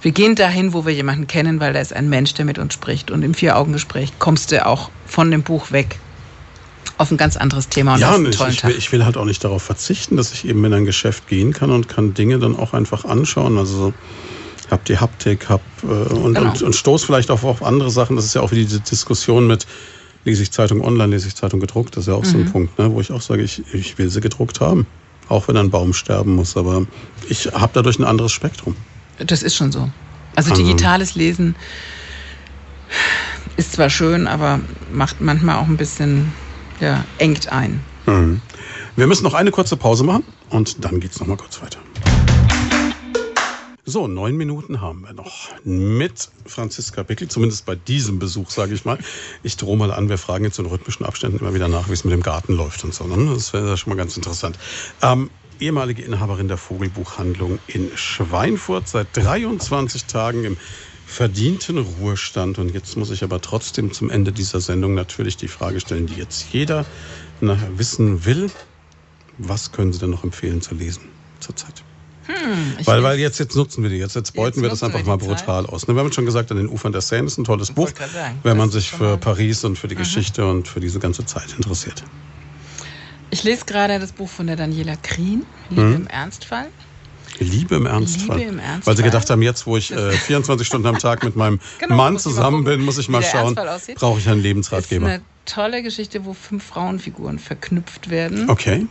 [0.00, 2.74] Wir gehen dahin, wo wir jemanden kennen, weil da ist ein Mensch, der mit uns
[2.74, 3.10] spricht.
[3.12, 6.02] Und im Vier-Augen-Gespräch kommst du auch von dem Buch weg
[6.98, 8.76] auf ein ganz anderes Thema und ja, tollen ich, Tag.
[8.76, 11.70] Ich will halt auch nicht darauf verzichten, dass ich eben in ein Geschäft gehen kann
[11.70, 13.58] und kann Dinge dann auch einfach anschauen.
[13.58, 13.94] Also
[14.72, 16.50] hab die Haptik, hab äh, und, genau.
[16.50, 18.16] und, und stoß vielleicht auch auf andere Sachen.
[18.16, 19.66] Das ist ja auch wie diese Diskussion mit
[20.24, 21.96] lese ich Zeitung online, lese ich Zeitung gedruckt.
[21.96, 22.28] Das ist ja auch mhm.
[22.28, 22.52] so ein mhm.
[22.52, 24.86] Punkt, ne, wo ich auch sage, ich, ich will sie gedruckt haben.
[25.28, 26.56] Auch wenn ein Baum sterben muss.
[26.56, 26.86] Aber
[27.28, 28.76] ich habe dadurch ein anderes Spektrum.
[29.18, 29.90] Das ist schon so.
[30.34, 31.54] Also, also digitales Lesen
[33.56, 34.60] ist zwar schön, aber
[34.92, 36.32] macht manchmal auch ein bisschen,
[36.80, 37.80] ja, engt ein.
[38.06, 38.40] Mhm.
[38.96, 41.78] Wir müssen noch eine kurze Pause machen und dann geht es nochmal kurz weiter.
[43.84, 48.84] So, neun Minuten haben wir noch mit Franziska Bickel, zumindest bei diesem Besuch, sage ich
[48.84, 48.96] mal.
[49.42, 52.04] Ich drohe mal an, wir fragen jetzt in rhythmischen Abständen immer wieder nach, wie es
[52.04, 53.04] mit dem Garten läuft und so.
[53.08, 53.34] Ne?
[53.34, 54.56] Das wäre schon mal ganz interessant.
[55.02, 60.56] Ähm, ehemalige Inhaberin der Vogelbuchhandlung in Schweinfurt, seit 23 Tagen im
[61.04, 62.60] verdienten Ruhestand.
[62.60, 66.14] Und jetzt muss ich aber trotzdem zum Ende dieser Sendung natürlich die Frage stellen, die
[66.14, 66.86] jetzt jeder
[67.40, 68.48] wissen will.
[69.38, 71.08] Was können Sie denn noch empfehlen zu lesen
[71.40, 71.82] zurzeit?
[72.26, 75.00] Hm, weil, weil jetzt, jetzt nutzen wir die, jetzt, jetzt beuten jetzt wir das einfach
[75.00, 75.72] wir mal brutal Zeit.
[75.72, 75.88] aus.
[75.88, 77.90] Ne, wir haben schon gesagt, an den Ufern der Seine ist ein tolles Buch,
[78.42, 80.00] wenn man sich für Paris und für die mhm.
[80.00, 82.04] Geschichte und für diese ganze Zeit interessiert.
[83.30, 85.94] Ich lese gerade das Buch von der Daniela Krien, Liebe mhm.
[85.94, 86.68] im Ernstfall.
[87.38, 88.38] Liebe im Ernstfall.
[88.38, 88.92] Liebe im Ernstfall.
[88.92, 91.96] Weil sie gedacht haben, jetzt, wo ich äh, 24 Stunden am Tag mit meinem genau,
[91.96, 95.06] Mann zusammen bin, muss ich mal schauen, brauche ich einen Lebensratgeber.
[95.06, 98.50] Das ist eine tolle Geschichte, wo fünf Frauenfiguren verknüpft werden.
[98.50, 98.86] Okay.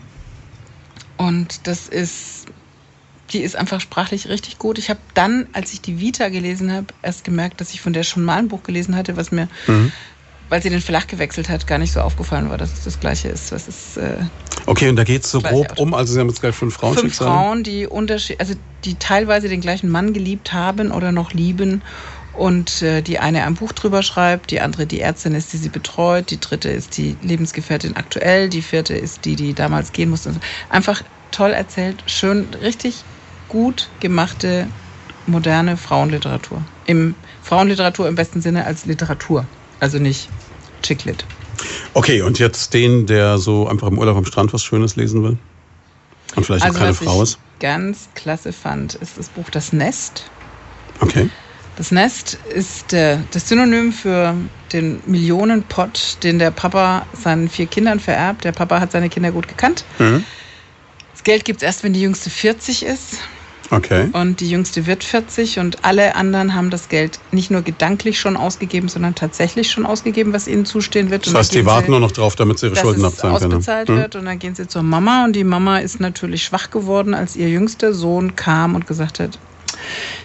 [1.17, 2.47] Und das ist,
[3.33, 4.77] die ist einfach sprachlich richtig gut.
[4.77, 8.03] Ich habe dann, als ich die Vita gelesen habe, erst gemerkt, dass ich von der
[8.03, 9.91] schon mal ein Buch gelesen hatte, was mir mhm
[10.51, 13.29] weil sie den Verlag gewechselt hat, gar nicht so aufgefallen war, dass es das Gleiche
[13.29, 13.53] ist.
[13.53, 14.17] Das ist äh,
[14.65, 16.97] okay, und da geht es so grob um, also Sie haben jetzt gleich fünf Frauen
[16.97, 18.53] Fünf Frauen, die Unterschied, also
[18.83, 21.83] die teilweise den gleichen Mann geliebt haben oder noch lieben.
[22.33, 25.69] Und äh, die eine ein Buch drüber schreibt, die andere die Ärztin ist, die sie
[25.69, 30.33] betreut, die dritte ist die Lebensgefährtin aktuell, die vierte ist die, die damals gehen musste.
[30.69, 31.01] Einfach
[31.31, 33.05] toll erzählt, schön, richtig
[33.51, 34.67] gut gemachte
[35.27, 36.63] moderne Frauenliteratur.
[36.85, 39.45] Im Frauenliteratur im besten Sinne als Literatur.
[39.79, 40.29] Also nicht
[40.81, 41.25] Chicklit.
[41.93, 45.37] Okay, und jetzt den, der so einfach im Urlaub am Strand was Schönes lesen will?
[46.35, 47.37] Und vielleicht also, auch keine Frau ist?
[47.59, 50.23] ganz klasse fand, ist das Buch Das Nest.
[51.01, 51.29] Okay.
[51.75, 54.33] Das Nest ist äh, das Synonym für
[54.71, 58.45] den Millionenpott, den der Papa seinen vier Kindern vererbt.
[58.45, 59.83] Der Papa hat seine Kinder gut gekannt.
[59.99, 60.23] Mhm.
[61.13, 63.17] Das Geld gibt es erst, wenn die jüngste 40 ist.
[63.71, 64.09] Okay.
[64.11, 68.35] Und die jüngste wird 40 und alle anderen haben das Geld nicht nur gedanklich schon
[68.35, 71.25] ausgegeben, sondern tatsächlich schon ausgegeben, was ihnen zustehen wird.
[71.25, 73.53] Das heißt, die warten nur noch drauf, damit sie ihre Schulden abzahlen können.
[73.53, 73.95] ausbezahlt hm?
[73.95, 77.37] wird und dann gehen sie zur Mama und die Mama ist natürlich schwach geworden, als
[77.37, 79.39] ihr jüngster Sohn kam und gesagt hat,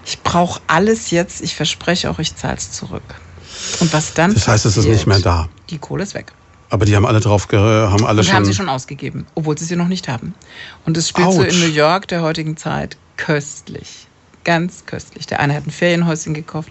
[0.04, 3.02] ich brauche alles jetzt, ich verspreche auch, ich zahle es zurück.
[3.78, 5.48] Und was dann Das heißt, passiert, es ist nicht mehr da.
[5.70, 6.32] Die Kohle ist weg.
[6.68, 8.34] Aber die haben alle drauf, haben alle und schon.
[8.34, 10.34] haben sie schon ausgegeben, obwohl sie sie noch nicht haben.
[10.84, 11.34] Und es spielt Ouch.
[11.34, 14.08] so in New York der heutigen Zeit köstlich.
[14.44, 15.26] Ganz köstlich.
[15.26, 16.70] Der eine hat ein Ferienhäuschen gekauft,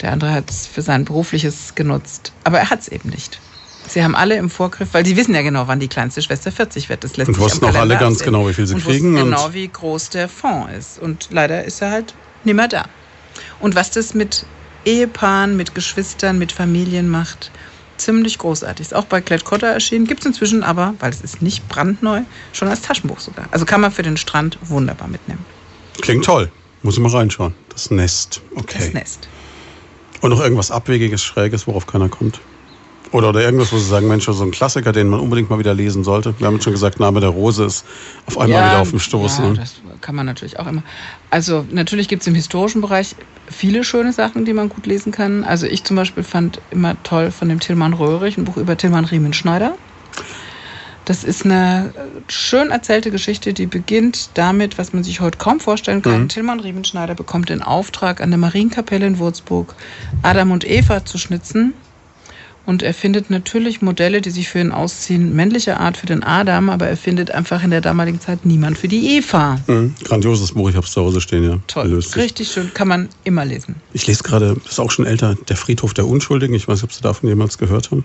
[0.00, 2.32] der andere hat es für sein berufliches genutzt.
[2.44, 3.40] Aber er hat es eben nicht.
[3.86, 6.88] Sie haben alle im Vorgriff, weil die wissen ja genau, wann die kleinste Schwester 40
[6.88, 7.02] wird.
[7.02, 9.16] Das lässt und wussten auch alle ganz genau, wie viel sie und kriegen.
[9.18, 10.98] Und genau, wie groß der Fonds ist.
[10.98, 12.14] Und leider ist er halt
[12.44, 12.84] nimmer da.
[13.58, 14.46] Und was das mit
[14.84, 17.50] Ehepaaren, mit Geschwistern, mit Familien macht,
[18.00, 18.86] ziemlich großartig.
[18.86, 20.06] Ist auch bei Klett-Cotta erschienen.
[20.06, 22.22] Gibt es inzwischen aber, weil es ist nicht brandneu,
[22.52, 23.46] schon als Taschenbuch sogar.
[23.50, 25.44] Also kann man für den Strand wunderbar mitnehmen.
[26.00, 26.50] Klingt toll.
[26.82, 27.54] Muss ich mal reinschauen.
[27.68, 28.40] Das Nest.
[28.54, 28.78] Okay.
[28.78, 29.28] Das Nest.
[30.20, 32.40] Und noch irgendwas Abwegiges, Schräges, worauf keiner kommt.
[33.12, 35.74] Oder, oder irgendwas, wo Sie sagen, Mensch, so ein Klassiker, den man unbedingt mal wieder
[35.74, 36.34] lesen sollte.
[36.38, 37.84] Wir haben jetzt schon gesagt, Name der Rose ist
[38.26, 39.38] auf einmal ja, wieder auf dem Stoß.
[39.38, 39.54] Ja, ne?
[39.54, 40.82] das kann man natürlich auch immer.
[41.30, 43.16] Also natürlich gibt es im historischen Bereich
[43.48, 45.42] viele schöne Sachen, die man gut lesen kann.
[45.42, 49.04] Also ich zum Beispiel fand immer toll von dem Tillmann Röhrig ein Buch über Tillmann
[49.04, 49.74] Riemenschneider.
[51.04, 51.92] Das ist eine
[52.28, 56.22] schön erzählte Geschichte, die beginnt damit, was man sich heute kaum vorstellen kann.
[56.22, 56.28] Mhm.
[56.28, 59.74] Tillmann Riemenschneider bekommt den Auftrag, an der Marienkapelle in Würzburg
[60.22, 61.74] Adam und Eva zu schnitzen.
[62.66, 66.68] Und er findet natürlich Modelle, die sich für ihn ausziehen, männlicher Art für den Adam,
[66.68, 69.58] aber er findet einfach in der damaligen Zeit niemand für die Eva.
[69.66, 69.94] Mhm.
[70.04, 71.58] Grandioses Buch, ich habe es zu Hause stehen, ja.
[71.66, 73.76] Toll, richtig schön, kann man immer lesen.
[73.92, 76.54] Ich lese gerade, das ist auch schon älter, Der Friedhof der Unschuldigen.
[76.54, 78.04] Ich weiß nicht, ob Sie davon jemals gehört haben.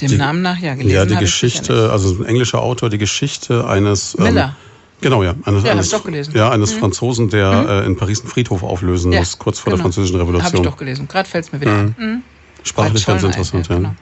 [0.00, 3.66] Dem die, Namen nach, ja, gelesen Ja, die Geschichte, also ein englischer Autor, die Geschichte
[3.66, 4.16] eines...
[4.18, 4.44] Ähm, Miller.
[4.44, 4.68] Ähm,
[5.00, 5.34] Genau, ja.
[5.44, 6.34] Eines, ja, eines, doch gelesen.
[6.34, 6.80] Ja, eines mhm.
[6.80, 7.68] Franzosen, der mhm.
[7.68, 9.76] äh, in Paris einen Friedhof auflösen ja, muss, kurz vor genau.
[9.76, 10.46] der Französischen Revolution.
[10.46, 11.06] Habe ich doch gelesen.
[11.06, 11.94] Gerade fällt es mir wieder mhm.
[11.98, 12.06] ein.
[12.06, 12.22] Mhm.
[12.62, 13.76] Sprachlich ganz interessant, ja.
[13.76, 13.94] Genau.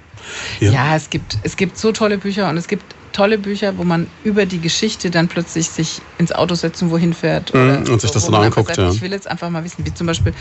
[0.61, 0.70] Ja.
[0.70, 4.07] ja, es, gibt, es gibt so tolle Bücher und es gibt tolle Bücher, wo man
[4.24, 7.55] über die Geschichte dann plötzlich sich ins Auto setzen, wohin fährt.
[7.55, 8.91] Mhm, oder und sich das dann anguckt, sagt, ja.
[8.91, 10.35] Ich will jetzt einfach mal wissen, wie zum Beispiel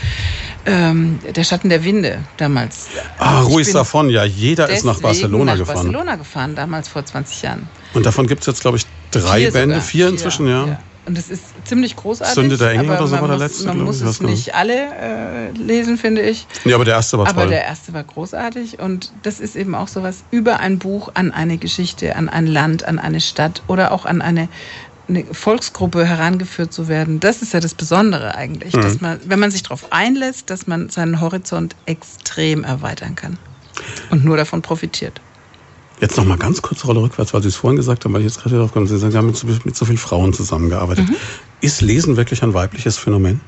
[0.66, 2.88] ähm, Der Schatten der Winde damals.
[3.18, 4.24] Ah, Ruiz davon, ja.
[4.24, 5.76] Jeder ist nach Barcelona nach gefahren.
[5.76, 7.68] Barcelona gefahren, damals vor 20 Jahren.
[7.96, 9.88] Und davon gibt es jetzt, glaube ich, drei vier Bände, sogar.
[9.88, 10.66] vier inzwischen, ja.
[10.66, 10.78] ja.
[11.06, 12.34] Und das ist ziemlich großartig.
[12.34, 13.68] Sünde der Engel oder so war der letzte.
[13.68, 16.48] Man muss es nicht alle äh, lesen, finde ich.
[16.64, 17.34] Ja, aber der erste war toll.
[17.34, 18.80] Aber der erste war großartig.
[18.80, 22.84] Und das ist eben auch sowas über ein Buch an eine Geschichte, an ein Land,
[22.84, 24.48] an eine Stadt oder auch an eine,
[25.08, 27.20] eine Volksgruppe herangeführt zu werden.
[27.20, 28.74] Das ist ja das Besondere eigentlich.
[28.74, 28.80] Mhm.
[28.80, 33.38] Dass man, wenn man sich darauf einlässt, dass man seinen Horizont extrem erweitern kann.
[34.10, 35.20] Und nur davon profitiert.
[36.00, 38.26] Jetzt noch mal ganz kurz Rolle rückwärts, weil Sie es vorhin gesagt haben, weil ich
[38.26, 38.86] jetzt gerade darauf komme.
[38.86, 41.08] Sie sagen, Sie haben mit, mit so vielen Frauen zusammengearbeitet.
[41.08, 41.16] Mhm.
[41.60, 43.40] Ist Lesen wirklich ein weibliches Phänomen?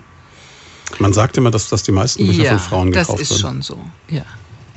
[0.99, 3.21] Man sagt immer, dass, dass die meisten Bücher ja, von Frauen gekauft werden.
[3.21, 4.23] das ist schon so, ja.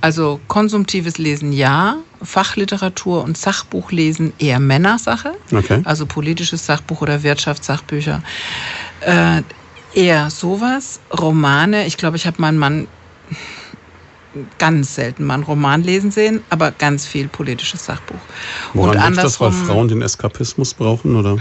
[0.01, 5.33] Also konsumtives Lesen ja, Fachliteratur und Sachbuchlesen eher Männersache.
[5.53, 5.81] Okay.
[5.85, 8.23] Also politisches Sachbuch oder Wirtschaftssachbücher.
[9.01, 9.43] Äh,
[9.93, 10.99] eher sowas.
[11.13, 12.87] Romane, ich glaube, ich habe meinen Mann
[14.57, 18.19] ganz selten mal einen Roman lesen sehen, aber ganz viel politisches Sachbuch.
[18.73, 21.37] Woran und liegt das, weil Frauen den Eskapismus brauchen, oder?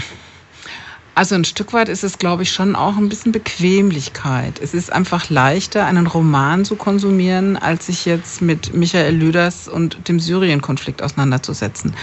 [1.14, 4.60] Also ein Stück weit ist es, glaube ich, schon auch ein bisschen Bequemlichkeit.
[4.62, 10.08] Es ist einfach leichter, einen Roman zu konsumieren, als sich jetzt mit Michael Lüders und
[10.08, 11.94] dem Syrien-Konflikt auseinanderzusetzen.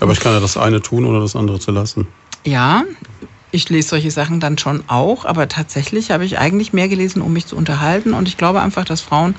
[0.00, 2.06] Aber ich kann ja das eine tun oder das andere zu lassen.
[2.44, 2.84] Ja,
[3.50, 7.32] ich lese solche Sachen dann schon auch, aber tatsächlich habe ich eigentlich mehr gelesen, um
[7.32, 8.12] mich zu unterhalten.
[8.12, 9.36] Und ich glaube einfach, dass Frauen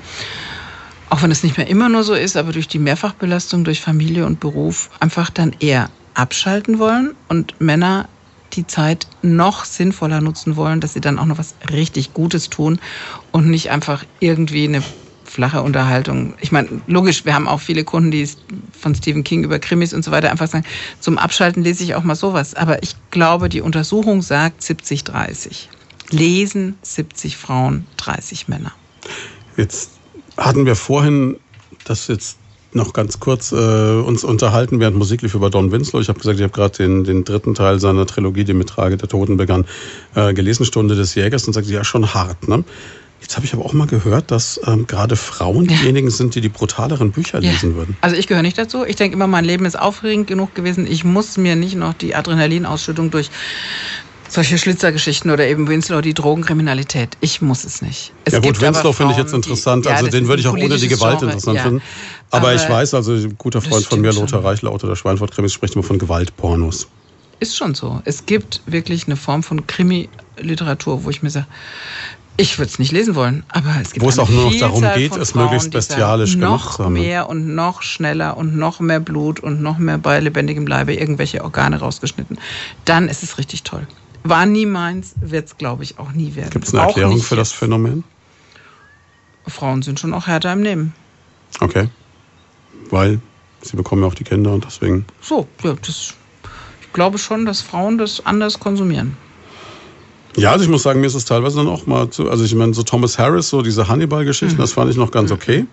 [1.10, 4.26] auch wenn es nicht mehr immer nur so ist, aber durch die Mehrfachbelastung durch Familie
[4.26, 8.08] und Beruf einfach dann eher abschalten wollen und Männer
[8.54, 12.80] die Zeit noch sinnvoller nutzen wollen, dass sie dann auch noch was richtig Gutes tun
[13.30, 14.82] und nicht einfach irgendwie eine
[15.24, 16.34] flache Unterhaltung.
[16.40, 18.28] Ich meine, logisch, wir haben auch viele Kunden, die
[18.78, 20.64] von Stephen King über Krimis und so weiter einfach sagen,
[21.00, 22.54] zum Abschalten lese ich auch mal sowas.
[22.54, 25.66] Aber ich glaube, die Untersuchung sagt 70-30.
[26.10, 28.72] Lesen 70 Frauen, 30 Männer.
[29.56, 29.97] Jetzt
[30.38, 31.36] hatten wir vorhin
[31.84, 32.38] das jetzt
[32.72, 36.00] noch ganz kurz äh, uns unterhalten während Musiklief über Don Winslow.
[36.00, 38.96] Ich habe gesagt, ich habe gerade den, den dritten Teil seiner Trilogie, die mit Trage
[38.96, 39.64] der Toten begann,
[40.14, 42.46] äh, gelesen, Stunde des Jägers, und sagte, ja, schon hart.
[42.46, 42.64] Ne?
[43.20, 46.48] Jetzt habe ich aber auch mal gehört, dass ähm, gerade Frauen diejenigen sind, die die
[46.48, 47.50] brutaleren Bücher ja.
[47.50, 47.96] lesen würden.
[48.00, 48.84] Also ich gehöre nicht dazu.
[48.84, 50.86] Ich denke immer, mein Leben ist aufregend genug gewesen.
[50.86, 53.30] Ich muss mir nicht noch die Adrenalinausschüttung durch
[54.28, 57.16] solche Schlitzergeschichten oder eben Winslow, die Drogenkriminalität.
[57.20, 58.12] Ich muss es nicht.
[58.24, 59.84] Es ja gut, Winslow finde ich jetzt interessant.
[59.84, 61.62] Die, ja, also den würde ich auch ohne die Gewalt Genre, interessant ja.
[61.62, 61.82] finden.
[62.30, 65.52] Aber, Aber, ich weiß, also ein guter Freund von mir, Lothar Reichler, Autor der Schweinfurt-Krimis,
[65.52, 66.88] spricht immer von Gewaltpornos.
[67.40, 68.02] Ist schon so.
[68.04, 71.46] Es gibt wirklich eine Form von Krimi-Literatur, wo ich mir sage,
[72.40, 74.84] ich würde es nicht lesen wollen, aber es gibt Wo es auch nur noch darum
[74.94, 76.94] geht, es möglichst bestialisch gemacht zu haben.
[76.94, 80.94] Noch mehr und noch schneller und noch mehr Blut und noch mehr bei lebendigem Leibe
[80.94, 82.38] irgendwelche Organe rausgeschnitten.
[82.84, 83.88] Dann ist es richtig toll.
[84.24, 86.50] War nie meins, wird es, glaube ich, auch nie werden.
[86.50, 88.04] Gibt es eine Erklärung für das Phänomen?
[89.46, 90.92] Frauen sind schon auch härter im Nehmen.
[91.60, 91.88] Okay.
[92.90, 93.20] Weil
[93.62, 95.06] sie bekommen ja auch die Kinder und deswegen.
[95.20, 96.14] So, ja, das,
[96.80, 99.16] ich glaube schon, dass Frauen das anders konsumieren.
[100.36, 102.54] Ja, also ich muss sagen, mir ist es teilweise dann auch mal zu, also ich
[102.54, 104.60] meine, so Thomas Harris, so diese Hannibal-Geschichten, mhm.
[104.60, 105.36] das fand ich noch ganz mhm.
[105.36, 105.66] okay.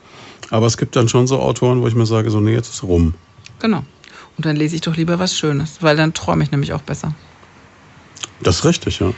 [0.49, 2.83] Aber es gibt dann schon so Autoren, wo ich mir sage, so, nee, jetzt ist
[2.83, 3.13] rum.
[3.59, 3.83] Genau.
[4.37, 7.13] Und dann lese ich doch lieber was Schönes, weil dann träume ich nämlich auch besser.
[8.41, 9.13] Das ist richtig, ja.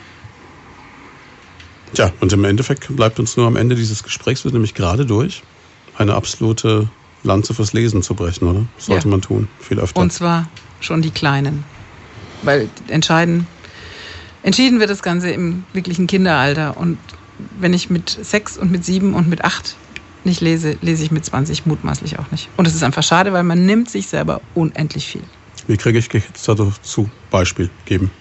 [1.93, 5.43] Tja, und im Endeffekt bleibt uns nur am Ende dieses Gesprächs, wird nämlich gerade durch,
[5.97, 6.89] eine absolute
[7.23, 8.65] Lanze fürs Lesen zu brechen, oder?
[8.75, 9.11] Das sollte ja.
[9.11, 9.99] man tun, viel öfter.
[9.99, 10.47] Und zwar
[10.79, 11.63] schon die Kleinen.
[12.43, 13.47] Weil entscheiden,
[14.43, 16.77] entschieden wird das Ganze im wirklichen Kinderalter.
[16.77, 16.97] Und
[17.59, 19.75] wenn ich mit sechs und mit sieben und mit acht
[20.23, 22.49] nicht lese, lese ich mit 20 mutmaßlich auch nicht.
[22.57, 25.23] Und es ist einfach schade, weil man nimmt sich selber unendlich viel.
[25.67, 28.11] Wie kriege ich jetzt dazu Beispiel geben?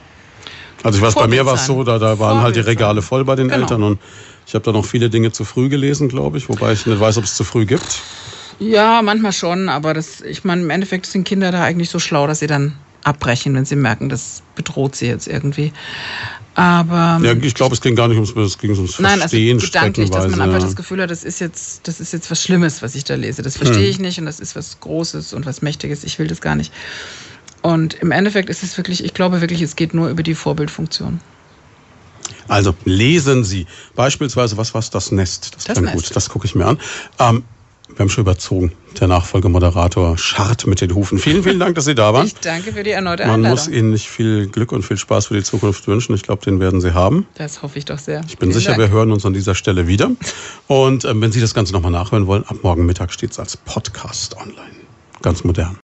[0.82, 3.24] Also ich weiß, bei mir war es so, da, da waren halt die Regale voll
[3.24, 3.60] bei den genau.
[3.62, 4.00] Eltern und
[4.46, 7.18] ich habe da noch viele Dinge zu früh gelesen, glaube ich, wobei ich nicht weiß,
[7.18, 8.02] ob es zu früh gibt.
[8.58, 12.26] Ja, manchmal schon, aber das, ich meine, im Endeffekt sind Kinder da eigentlich so schlau,
[12.26, 15.72] dass sie dann abbrechen, wenn sie merken, das bedroht sie jetzt irgendwie.
[16.54, 20.10] Aber ja, ich glaube, es ging gar nicht ums, es ging ums Nein, also gedanklich,
[20.10, 22.94] dass man einfach das Gefühl hat, das ist jetzt, das ist jetzt was Schlimmes, was
[22.94, 23.42] ich da lese.
[23.42, 23.90] Das verstehe hm.
[23.90, 26.02] ich nicht und das ist was Großes und was Mächtiges.
[26.02, 26.72] Ich will das gar nicht.
[27.66, 31.20] Und im Endeffekt ist es wirklich, ich glaube wirklich, es geht nur über die Vorbildfunktion.
[32.46, 33.66] Also lesen Sie
[33.96, 35.56] beispielsweise, was war das Nest?
[35.56, 35.94] Das, das Nest.
[35.94, 36.78] gut, das gucke ich mir an.
[37.18, 37.42] Ähm,
[37.88, 38.70] Wir haben schon überzogen.
[39.00, 41.18] Der Nachfolgemoderator scharrt mit den Hufen.
[41.18, 42.28] Vielen, vielen Dank, dass Sie da waren.
[42.28, 43.58] Ich danke für die erneute Man Einladung.
[43.58, 46.14] muss Ihnen nicht viel Glück und viel Spaß für die Zukunft wünschen.
[46.14, 47.26] Ich glaube, den werden Sie haben.
[47.34, 48.20] das hoffe ich doch sehr.
[48.28, 50.12] Ich bin sicher, wir hören uns an dieser Stelle wieder.
[50.68, 53.56] Und ähm, wenn Sie das Ganze nochmal nachhören wollen, ab morgen Mittag steht es als
[53.56, 54.76] Podcast online.
[55.20, 55.74] Ganz modern.